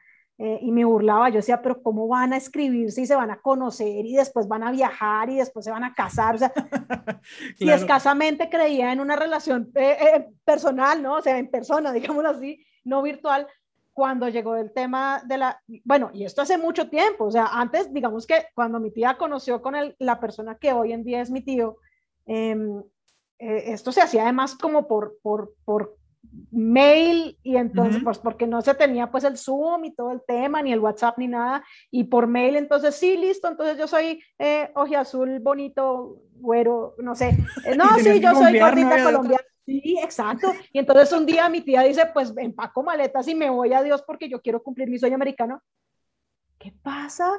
Eh, 0.43 0.57
y 0.63 0.71
me 0.71 0.83
burlaba, 0.83 1.29
yo 1.29 1.35
decía, 1.35 1.61
pero 1.61 1.83
¿cómo 1.83 2.07
van 2.07 2.33
a 2.33 2.37
escribirse 2.37 3.01
y 3.01 3.05
se 3.05 3.15
van 3.15 3.29
a 3.29 3.39
conocer 3.39 4.03
y 4.03 4.15
después 4.15 4.47
van 4.47 4.63
a 4.63 4.71
viajar 4.71 5.29
y 5.29 5.35
después 5.35 5.63
se 5.63 5.69
van 5.69 5.83
a 5.83 5.93
casar? 5.93 6.33
O 6.33 6.37
sea, 6.39 6.51
y 7.59 7.69
escasamente 7.69 8.49
creía 8.49 8.91
en 8.91 9.01
una 9.01 9.15
relación 9.15 9.69
eh, 9.75 9.97
eh, 10.01 10.29
personal, 10.43 10.99
¿no? 11.03 11.17
O 11.17 11.21
sea, 11.21 11.37
en 11.37 11.47
persona, 11.51 11.91
digámoslo 11.93 12.29
así, 12.29 12.65
no 12.83 13.03
virtual, 13.03 13.45
cuando 13.93 14.29
llegó 14.29 14.55
el 14.55 14.73
tema 14.73 15.21
de 15.27 15.37
la, 15.37 15.61
bueno, 15.83 16.09
y 16.11 16.25
esto 16.25 16.41
hace 16.41 16.57
mucho 16.57 16.89
tiempo, 16.89 17.25
o 17.25 17.31
sea, 17.31 17.45
antes, 17.45 17.93
digamos 17.93 18.25
que 18.25 18.47
cuando 18.55 18.79
mi 18.79 18.89
tía 18.89 19.19
conoció 19.19 19.61
con 19.61 19.75
el, 19.75 19.95
la 19.99 20.19
persona 20.19 20.55
que 20.55 20.73
hoy 20.73 20.91
en 20.91 21.03
día 21.03 21.21
es 21.21 21.29
mi 21.29 21.41
tío, 21.41 21.77
em, 22.25 22.81
esto 23.37 23.91
se 23.91 24.01
hacía 24.01 24.23
además 24.23 24.55
como 24.55 24.87
por, 24.87 25.19
por, 25.21 25.53
por 25.65 25.97
mail 26.51 27.37
y 27.43 27.57
entonces, 27.57 28.01
pues 28.03 28.19
porque 28.19 28.47
no 28.47 28.61
se 28.61 28.73
tenía 28.73 29.11
pues 29.11 29.23
el 29.23 29.37
Zoom 29.37 29.85
y 29.85 29.93
todo 29.93 30.11
el 30.11 30.21
tema, 30.25 30.61
ni 30.61 30.71
el 30.71 30.79
WhatsApp 30.79 31.17
ni 31.17 31.27
nada, 31.27 31.63
y 31.89 32.05
por 32.05 32.27
mail, 32.27 32.55
entonces 32.55 32.95
sí, 32.95 33.17
listo, 33.17 33.47
entonces 33.47 33.77
yo 33.77 33.87
soy 33.87 34.21
eh, 34.39 34.71
azul 34.97 35.39
bonito, 35.39 36.21
güero, 36.35 36.95
no 36.99 37.15
sé, 37.15 37.37
eh, 37.65 37.75
no, 37.77 37.85
sí, 37.97 38.19
yo 38.19 38.33
soy 38.35 38.59
gordita 38.59 39.03
colombiana. 39.03 39.43
Sí, 39.65 39.97
exacto. 40.03 40.51
Y 40.73 40.79
entonces 40.79 41.13
un 41.13 41.25
día 41.25 41.47
mi 41.47 41.61
tía 41.61 41.83
dice, 41.83 42.07
pues 42.13 42.33
empaco 42.35 42.81
maletas 42.83 43.27
y 43.27 43.35
me 43.35 43.49
voy 43.49 43.73
a 43.73 43.83
Dios 43.83 44.01
porque 44.01 44.27
yo 44.27 44.41
quiero 44.41 44.63
cumplir 44.63 44.89
mi 44.89 44.97
sueño 44.97 45.15
americano. 45.15 45.61
¿Qué 46.57 46.73
pasa? 46.81 47.31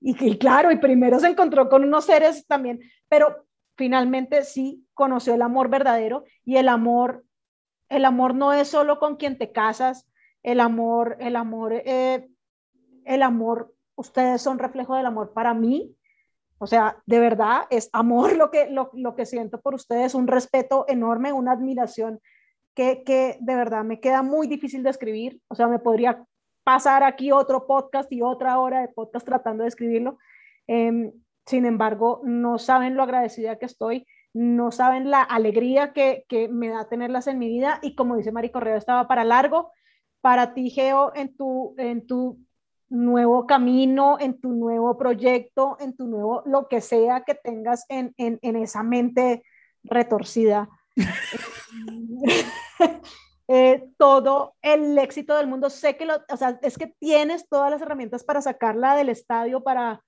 Y, 0.00 0.16
y 0.24 0.38
claro, 0.38 0.72
y 0.72 0.78
primero 0.78 1.20
se 1.20 1.28
encontró 1.28 1.68
con 1.68 1.84
unos 1.84 2.06
seres 2.06 2.46
también, 2.46 2.80
pero 3.08 3.46
finalmente 3.76 4.44
sí 4.44 4.86
conoció 4.94 5.34
el 5.34 5.42
amor 5.42 5.68
verdadero 5.68 6.24
y 6.44 6.56
el 6.56 6.68
amor 6.68 7.24
el 7.88 8.04
amor 8.04 8.34
no 8.34 8.52
es 8.52 8.68
solo 8.68 8.98
con 8.98 9.16
quien 9.16 9.38
te 9.38 9.52
casas, 9.52 10.08
el 10.42 10.60
amor, 10.60 11.16
el 11.20 11.36
amor, 11.36 11.72
eh, 11.72 12.28
el 13.04 13.22
amor, 13.22 13.74
ustedes 13.96 14.42
son 14.42 14.58
reflejo 14.58 14.94
del 14.96 15.06
amor 15.06 15.32
para 15.32 15.54
mí. 15.54 15.94
O 16.58 16.66
sea, 16.66 17.02
de 17.06 17.20
verdad 17.20 17.62
es 17.70 17.88
amor 17.92 18.36
lo 18.36 18.50
que, 18.50 18.68
lo, 18.70 19.14
que 19.16 19.26
siento 19.26 19.60
por 19.60 19.74
ustedes, 19.74 20.14
un 20.14 20.26
respeto 20.26 20.84
enorme, 20.88 21.32
una 21.32 21.52
admiración 21.52 22.20
que, 22.74 23.02
que 23.04 23.38
de 23.40 23.54
verdad 23.54 23.84
me 23.84 24.00
queda 24.00 24.22
muy 24.22 24.46
difícil 24.46 24.82
de 24.82 24.90
escribir. 24.90 25.40
O 25.48 25.54
sea, 25.54 25.66
me 25.66 25.78
podría 25.78 26.24
pasar 26.64 27.02
aquí 27.02 27.32
otro 27.32 27.66
podcast 27.66 28.12
y 28.12 28.20
otra 28.22 28.58
hora 28.58 28.80
de 28.82 28.88
podcast 28.88 29.24
tratando 29.24 29.62
de 29.62 29.68
escribirlo. 29.68 30.18
Em, 30.66 31.12
sin 31.46 31.64
embargo, 31.64 32.20
no 32.24 32.58
saben 32.58 32.94
lo 32.94 33.02
agradecida 33.02 33.56
que 33.58 33.64
estoy 33.64 34.06
no 34.38 34.70
saben 34.70 35.10
la 35.10 35.22
alegría 35.22 35.92
que, 35.92 36.24
me 36.48 36.68
da 36.68 36.88
tenerlas 36.88 37.26
en 37.26 37.40
mi 37.40 37.48
vida 37.48 37.80
y 37.82 37.96
como 37.96 38.16
dice 38.16 38.30
Mari 38.30 38.50
Correo, 38.50 38.76
estaba 38.76 39.08
para 39.08 39.24
largo. 39.24 39.72
Para 40.20 40.54
ti, 40.54 40.70
Geo, 40.70 41.12
en 41.16 41.36
tu, 41.36 41.74
en 41.76 42.06
tu 42.06 42.38
nuevo 42.88 43.48
camino, 43.48 44.16
en 44.20 44.40
tu 44.40 44.52
nuevo 44.52 44.96
proyecto, 44.96 45.76
en 45.80 45.96
tu 45.96 46.06
nuevo, 46.06 46.44
lo 46.46 46.68
que 46.68 46.80
sea 46.80 47.24
que 47.24 47.34
tengas 47.34 47.84
en, 47.88 48.14
esa 48.40 48.84
mente 48.84 49.42
retorcida. 49.82 50.68
Eh, 53.50 53.88
todo 53.96 54.56
el 54.60 54.98
éxito 54.98 55.34
del 55.34 55.46
mundo, 55.46 55.70
sé 55.70 55.96
que 55.96 56.04
lo, 56.04 56.16
o 56.28 56.36
sea, 56.36 56.58
es 56.60 56.76
que 56.76 56.88
tienes 57.00 57.48
todas 57.48 57.70
las 57.70 57.80
herramientas 57.80 58.22
para 58.22 58.42
sacarla 58.42 58.94
del 58.94 59.08
estadio, 59.08 59.62
para, 59.62 60.04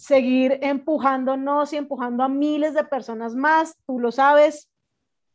seguir 0.00 0.58
empujándonos 0.62 1.74
y 1.74 1.76
empujando 1.76 2.24
a 2.24 2.28
miles 2.28 2.72
de 2.72 2.84
personas 2.84 3.34
más, 3.34 3.76
tú 3.86 4.00
lo 4.00 4.10
sabes, 4.10 4.70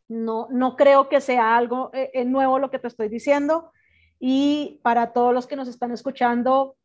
no, 0.07 0.47
no 0.49 0.75
creo 0.75 1.07
que 1.07 1.21
sea 1.21 1.55
algo 1.55 1.91
eh, 1.93 2.09
eh, 2.15 2.25
nuevo 2.25 2.57
lo 2.57 2.71
que 2.71 2.79
te 2.79 2.87
estoy 2.87 3.07
diciendo. 3.07 3.71
Y 4.19 4.79
para 4.81 5.13
todos 5.13 5.35
los 5.35 5.45
que 5.45 5.55
nos 5.55 5.67
están 5.67 5.91
escuchando, 5.91 6.77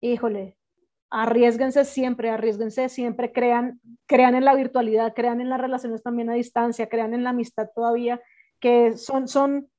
híjole, 0.00 0.56
arriesguense 1.10 1.84
siempre, 1.84 2.30
arriesguense 2.30 2.88
siempre, 2.88 3.30
crean, 3.30 3.80
crean 4.06 4.34
en 4.34 4.44
la 4.44 4.56
virtualidad, 4.56 5.14
crean 5.14 5.40
en 5.40 5.48
las 5.48 5.60
relaciones 5.60 6.02
también 6.02 6.28
a 6.28 6.34
distancia, 6.34 6.88
crean 6.88 7.14
en 7.14 7.22
la 7.22 7.30
amistad 7.30 7.68
todavía, 7.72 8.20
que 8.58 8.96
son, 8.96 9.28
son, 9.28 9.70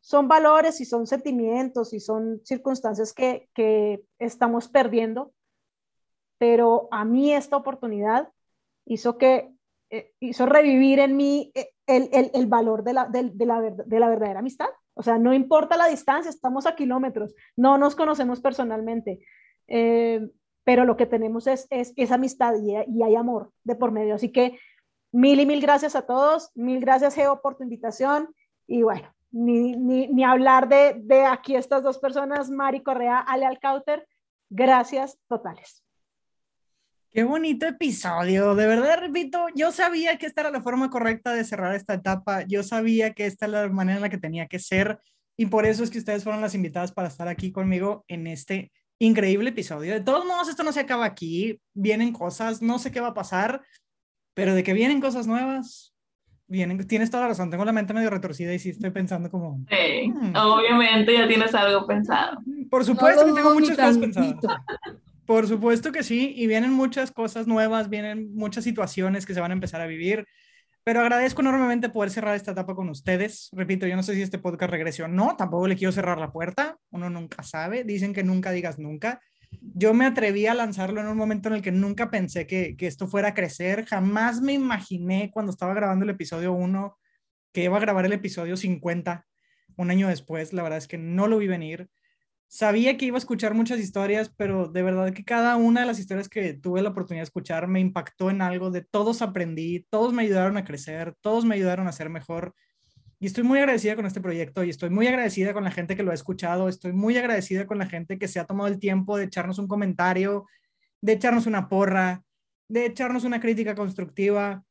son 0.00 0.28
valores 0.28 0.82
y 0.82 0.84
son 0.84 1.06
sentimientos 1.06 1.94
y 1.94 2.00
son 2.00 2.42
circunstancias 2.44 3.14
que, 3.14 3.48
que 3.54 4.02
estamos 4.18 4.68
perdiendo 4.68 5.32
pero 6.38 6.88
a 6.90 7.04
mí 7.04 7.32
esta 7.32 7.56
oportunidad 7.56 8.28
hizo 8.86 9.18
que 9.18 9.52
eh, 9.90 10.12
hizo 10.20 10.46
revivir 10.46 10.98
en 10.98 11.16
mí 11.16 11.50
eh, 11.54 11.70
el, 11.86 12.08
el, 12.12 12.30
el 12.34 12.46
valor 12.46 12.84
de 12.84 12.92
la, 12.92 13.06
de, 13.06 13.30
de, 13.30 13.46
la, 13.46 13.60
de 13.60 14.00
la 14.00 14.08
verdadera 14.08 14.40
amistad. 14.40 14.68
O 14.94 15.02
sea, 15.02 15.18
no 15.18 15.32
importa 15.32 15.76
la 15.76 15.86
distancia, 15.86 16.28
estamos 16.28 16.66
a 16.66 16.74
kilómetros, 16.74 17.34
no 17.56 17.78
nos 17.78 17.94
conocemos 17.94 18.40
personalmente, 18.40 19.20
eh, 19.68 20.28
pero 20.64 20.84
lo 20.84 20.96
que 20.96 21.06
tenemos 21.06 21.46
es, 21.46 21.66
es, 21.70 21.92
es 21.96 22.10
amistad 22.10 22.54
y, 22.60 22.74
y, 22.88 23.02
hay 23.02 23.14
amor 23.14 23.52
de 23.64 23.76
por 23.76 23.92
medio. 23.92 24.16
Así 24.16 24.30
que 24.32 24.58
mil 25.12 25.40
y 25.40 25.46
mil 25.46 25.60
gracias 25.60 25.96
a 25.96 26.02
todos, 26.02 26.50
mil 26.54 26.80
gracias 26.80 27.14
Geo 27.14 27.40
por 27.40 27.56
tu 27.56 27.62
invitación 27.62 28.34
y 28.66 28.82
bueno, 28.82 29.08
ni, 29.30 29.76
ni, 29.76 30.08
ni 30.08 30.24
hablar 30.24 30.68
de, 30.68 30.94
de 30.98 31.24
aquí 31.24 31.56
estas 31.56 31.82
dos 31.82 31.98
personas, 31.98 32.50
Mari 32.50 32.82
Correa, 32.82 33.20
Ale 33.20 33.46
Alcauter, 33.46 34.06
gracias 34.50 35.18
totales. 35.28 35.84
Qué 37.10 37.24
bonito 37.24 37.66
episodio, 37.66 38.54
de 38.54 38.66
verdad 38.66 38.98
repito, 39.00 39.46
yo 39.54 39.72
sabía 39.72 40.18
que 40.18 40.26
esta 40.26 40.42
era 40.42 40.50
la 40.50 40.60
forma 40.60 40.90
correcta 40.90 41.32
de 41.32 41.42
cerrar 41.42 41.74
esta 41.74 41.94
etapa, 41.94 42.42
yo 42.46 42.62
sabía 42.62 43.14
que 43.14 43.24
esta 43.24 43.46
era 43.46 43.62
la 43.62 43.68
manera 43.72 43.96
en 43.96 44.02
la 44.02 44.10
que 44.10 44.18
tenía 44.18 44.46
que 44.46 44.58
ser 44.58 44.98
y 45.36 45.46
por 45.46 45.64
eso 45.64 45.82
es 45.82 45.90
que 45.90 45.98
ustedes 45.98 46.22
fueron 46.22 46.42
las 46.42 46.54
invitadas 46.54 46.92
para 46.92 47.08
estar 47.08 47.26
aquí 47.26 47.50
conmigo 47.50 48.04
en 48.08 48.26
este 48.26 48.72
increíble 49.00 49.50
episodio. 49.50 49.94
De 49.94 50.00
todos 50.02 50.26
modos, 50.26 50.48
esto 50.48 50.62
no 50.64 50.72
se 50.72 50.80
acaba 50.80 51.06
aquí, 51.06 51.58
vienen 51.72 52.12
cosas, 52.12 52.60
no 52.60 52.78
sé 52.78 52.92
qué 52.92 53.00
va 53.00 53.08
a 53.08 53.14
pasar, 53.14 53.62
pero 54.34 54.54
de 54.54 54.62
que 54.62 54.74
vienen 54.74 55.00
cosas 55.00 55.26
nuevas, 55.26 55.94
vienen, 56.46 56.86
tienes 56.86 57.10
toda 57.10 57.22
la 57.22 57.28
razón, 57.30 57.50
tengo 57.50 57.64
la 57.64 57.72
mente 57.72 57.94
medio 57.94 58.10
retorcida 58.10 58.52
y 58.52 58.58
sí 58.58 58.70
estoy 58.70 58.90
pensando 58.90 59.30
como... 59.30 59.64
Sí, 59.70 60.10
Hmm. 60.10 60.36
obviamente 60.36 61.14
ya 61.14 61.26
tienes 61.26 61.54
algo 61.54 61.86
pensado. 61.86 62.38
Por 62.70 62.84
supuesto 62.84 63.22
No 63.22 63.28
lo 63.28 63.34
que 63.34 63.40
tengo 63.40 63.54
ni 63.54 63.60
muchas 63.60 63.76
cosas 63.78 63.98
pensadas. 63.98 64.34
Por 65.28 65.46
supuesto 65.46 65.92
que 65.92 66.02
sí, 66.04 66.32
y 66.34 66.46
vienen 66.46 66.72
muchas 66.72 67.12
cosas 67.12 67.46
nuevas, 67.46 67.90
vienen 67.90 68.34
muchas 68.34 68.64
situaciones 68.64 69.26
que 69.26 69.34
se 69.34 69.42
van 69.42 69.50
a 69.50 69.54
empezar 69.54 69.78
a 69.82 69.86
vivir, 69.86 70.24
pero 70.84 71.00
agradezco 71.00 71.42
enormemente 71.42 71.90
poder 71.90 72.08
cerrar 72.08 72.34
esta 72.34 72.52
etapa 72.52 72.74
con 72.74 72.88
ustedes. 72.88 73.50
Repito, 73.52 73.86
yo 73.86 73.94
no 73.94 74.02
sé 74.02 74.14
si 74.14 74.22
este 74.22 74.38
podcast 74.38 74.70
regrese 74.70 75.02
o 75.02 75.08
no, 75.08 75.36
tampoco 75.36 75.68
le 75.68 75.76
quiero 75.76 75.92
cerrar 75.92 76.18
la 76.18 76.32
puerta, 76.32 76.78
uno 76.88 77.10
nunca 77.10 77.42
sabe, 77.42 77.84
dicen 77.84 78.14
que 78.14 78.24
nunca 78.24 78.52
digas 78.52 78.78
nunca. 78.78 79.20
Yo 79.60 79.92
me 79.92 80.06
atreví 80.06 80.46
a 80.46 80.54
lanzarlo 80.54 81.02
en 81.02 81.08
un 81.08 81.18
momento 81.18 81.50
en 81.50 81.56
el 81.56 81.60
que 81.62 81.72
nunca 81.72 82.08
pensé 82.08 82.46
que, 82.46 82.74
que 82.74 82.86
esto 82.86 83.06
fuera 83.06 83.28
a 83.28 83.34
crecer, 83.34 83.84
jamás 83.84 84.40
me 84.40 84.54
imaginé 84.54 85.30
cuando 85.30 85.52
estaba 85.52 85.74
grabando 85.74 86.06
el 86.06 86.10
episodio 86.12 86.54
1 86.54 86.96
que 87.52 87.64
iba 87.64 87.76
a 87.76 87.80
grabar 87.80 88.06
el 88.06 88.14
episodio 88.14 88.56
50 88.56 89.26
un 89.76 89.90
año 89.90 90.08
después, 90.08 90.54
la 90.54 90.62
verdad 90.62 90.78
es 90.78 90.88
que 90.88 90.96
no 90.96 91.28
lo 91.28 91.36
vi 91.36 91.48
venir 91.48 91.90
sabía 92.48 92.96
que 92.96 93.04
iba 93.04 93.16
a 93.16 93.18
escuchar 93.18 93.54
muchas 93.54 93.78
historias, 93.78 94.32
pero 94.36 94.68
de 94.68 94.82
verdad 94.82 95.12
que 95.12 95.24
cada 95.24 95.56
una 95.56 95.82
de 95.82 95.86
las 95.86 95.98
historias 95.98 96.28
que 96.28 96.54
tuve 96.54 96.82
la 96.82 96.90
oportunidad 96.90 97.22
de 97.22 97.24
escuchar 97.24 97.68
me 97.68 97.80
impactó 97.80 98.30
en 98.30 98.42
algo, 98.42 98.70
de 98.70 98.82
todos 98.82 99.22
aprendí, 99.22 99.86
todos 99.90 100.12
me 100.12 100.22
ayudaron 100.22 100.56
a 100.56 100.64
crecer, 100.64 101.14
todos 101.20 101.44
me 101.44 101.54
ayudaron 101.54 101.86
a 101.86 101.92
ser 101.92 102.08
mejor. 102.08 102.54
Y 103.20 103.26
estoy 103.26 103.44
muy 103.44 103.58
agradecida 103.58 103.96
con 103.96 104.06
este 104.06 104.20
proyecto 104.20 104.64
y 104.64 104.70
estoy 104.70 104.90
muy 104.90 105.06
agradecida 105.06 105.52
con 105.52 105.64
la 105.64 105.70
gente 105.70 105.96
que 105.96 106.02
lo 106.02 106.10
ha 106.12 106.14
escuchado, 106.14 106.68
estoy 106.68 106.92
muy 106.92 107.16
agradecida 107.16 107.66
con 107.66 107.78
la 107.78 107.86
gente 107.86 108.18
que 108.18 108.28
se 108.28 108.40
ha 108.40 108.46
tomado 108.46 108.68
el 108.68 108.78
tiempo 108.78 109.16
de 109.16 109.24
echarnos 109.24 109.58
un 109.58 109.68
comentario, 109.68 110.46
de 111.02 111.12
echarnos 111.12 111.46
una 111.46 111.68
porra, 111.68 112.24
de 112.68 112.86
echarnos 112.86 113.24
una 113.24 113.40
crítica 113.40 113.74
constructiva, 113.74 114.64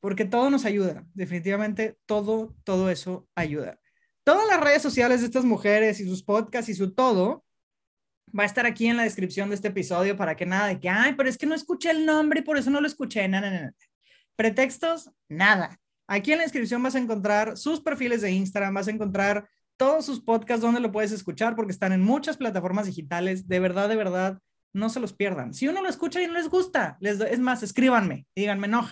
porque 0.00 0.24
todo 0.24 0.50
nos 0.50 0.64
ayuda, 0.64 1.06
definitivamente 1.14 1.96
todo, 2.06 2.54
todo 2.64 2.90
eso 2.90 3.28
ayuda 3.36 3.81
todas 4.24 4.46
las 4.48 4.60
redes 4.60 4.82
sociales 4.82 5.20
de 5.20 5.26
estas 5.26 5.44
mujeres 5.44 6.00
y 6.00 6.04
sus 6.04 6.22
podcasts 6.22 6.68
y 6.68 6.74
su 6.74 6.92
todo 6.94 7.44
va 8.38 8.44
a 8.44 8.46
estar 8.46 8.66
aquí 8.66 8.86
en 8.86 8.96
la 8.96 9.02
descripción 9.02 9.48
de 9.48 9.56
este 9.56 9.68
episodio 9.68 10.16
para 10.16 10.36
que 10.36 10.46
nada 10.46 10.68
de 10.68 10.80
que, 10.80 10.88
ay, 10.88 11.14
pero 11.14 11.28
es 11.28 11.36
que 11.36 11.46
no 11.46 11.54
escuché 11.54 11.90
el 11.90 12.06
nombre 12.06 12.40
y 12.40 12.42
por 12.42 12.56
eso 12.56 12.70
no 12.70 12.80
lo 12.80 12.86
escuché. 12.86 13.28
No, 13.28 13.40
no, 13.40 13.50
no. 13.50 13.70
Pretextos, 14.36 15.10
nada. 15.28 15.78
Aquí 16.06 16.32
en 16.32 16.38
la 16.38 16.44
descripción 16.44 16.82
vas 16.82 16.94
a 16.94 16.98
encontrar 16.98 17.56
sus 17.56 17.80
perfiles 17.80 18.22
de 18.22 18.30
Instagram, 18.30 18.74
vas 18.74 18.88
a 18.88 18.90
encontrar 18.90 19.48
todos 19.76 20.04
sus 20.04 20.20
podcasts 20.20 20.62
donde 20.62 20.80
lo 20.80 20.92
puedes 20.92 21.12
escuchar 21.12 21.56
porque 21.56 21.72
están 21.72 21.92
en 21.92 22.02
muchas 22.02 22.36
plataformas 22.36 22.86
digitales. 22.86 23.48
De 23.48 23.60
verdad, 23.60 23.88
de 23.88 23.96
verdad, 23.96 24.38
no 24.72 24.88
se 24.88 25.00
los 25.00 25.12
pierdan. 25.12 25.54
Si 25.54 25.68
uno 25.68 25.82
lo 25.82 25.88
escucha 25.88 26.22
y 26.22 26.26
no 26.26 26.34
les 26.34 26.48
gusta, 26.48 26.96
les 27.00 27.20
es 27.20 27.38
más, 27.38 27.62
escríbanme, 27.62 28.26
díganme, 28.34 28.68
no, 28.68 28.86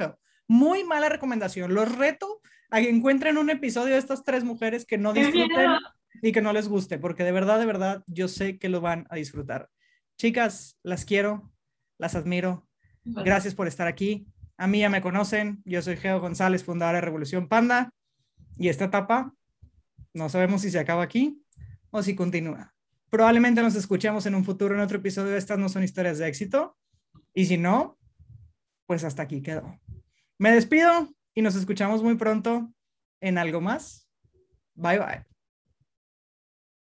muy 0.51 0.83
mala 0.83 1.09
recomendación. 1.09 1.75
Los 1.75 1.97
reto 1.97 2.41
a 2.71 2.81
que 2.81 2.91
encuentren 2.91 3.39
un 3.39 3.51
episodio 3.51 3.95
de 3.95 4.01
estas 4.01 4.25
tres 4.25 4.43
mujeres 4.43 4.85
que 4.85 4.99
no 4.99 5.13
¡Qué 5.13 5.21
disfruten 5.21 5.79
y 6.23 6.33
que 6.33 6.43
no 6.43 6.53
les 6.53 6.67
guste, 6.67 6.99
porque 6.99 7.23
de 7.23 7.31
verdad, 7.31 7.61
de 7.61 7.67
verdad, 7.67 8.03
yo 8.09 8.27
sé 8.27 8.59
que 8.59 8.69
lo 8.69 8.81
van 8.81 9.07
a 9.11 9.15
disfrutar. 9.15 9.71
Chicas, 10.19 10.77
las 10.83 11.05
quiero, 11.05 11.53
las 11.99 12.17
admiro. 12.17 12.67
Gracias 13.05 13.55
por 13.55 13.69
estar 13.69 13.87
aquí. 13.87 14.27
A 14.57 14.67
mí 14.67 14.81
ya 14.81 14.91
me 14.91 15.01
conocen. 15.01 15.63
Yo 15.65 15.83
soy 15.83 15.97
Geo 15.97 16.19
González, 16.19 16.65
fundadora 16.65 16.99
de 16.99 17.03
Revolución 17.03 17.49
Panda. 17.49 17.95
Y 18.59 18.71
esta 18.71 18.87
etapa, 18.87 19.33
no 20.13 20.29
sabemos 20.29 20.63
si 20.63 20.73
se 20.73 20.81
acaba 20.81 21.05
aquí 21.05 21.41
o 21.91 22.03
si 22.03 22.17
continúa. 22.17 22.75
Probablemente 23.09 23.63
nos 23.63 23.77
escuchemos 23.77 24.27
en 24.27 24.35
un 24.35 24.45
futuro 24.45 24.75
en 24.75 24.81
otro 24.81 24.99
episodio 24.99 25.37
Estas 25.37 25.61
no 25.61 25.69
son 25.69 25.85
historias 25.85 26.19
de 26.19 26.27
éxito. 26.27 26.77
Y 27.35 27.47
si 27.47 27.57
no, 27.57 27.97
pues 28.87 29.05
hasta 29.05 29.23
aquí 29.23 29.43
quedó. 29.43 29.79
Me 30.41 30.53
despido 30.53 31.15
y 31.35 31.43
nos 31.43 31.55
escuchamos 31.55 32.03
muy 32.03 32.15
pronto 32.15 32.73
en 33.21 33.37
algo 33.37 33.61
más. 33.61 34.09
Bye 34.75 34.99
bye. 34.99 35.30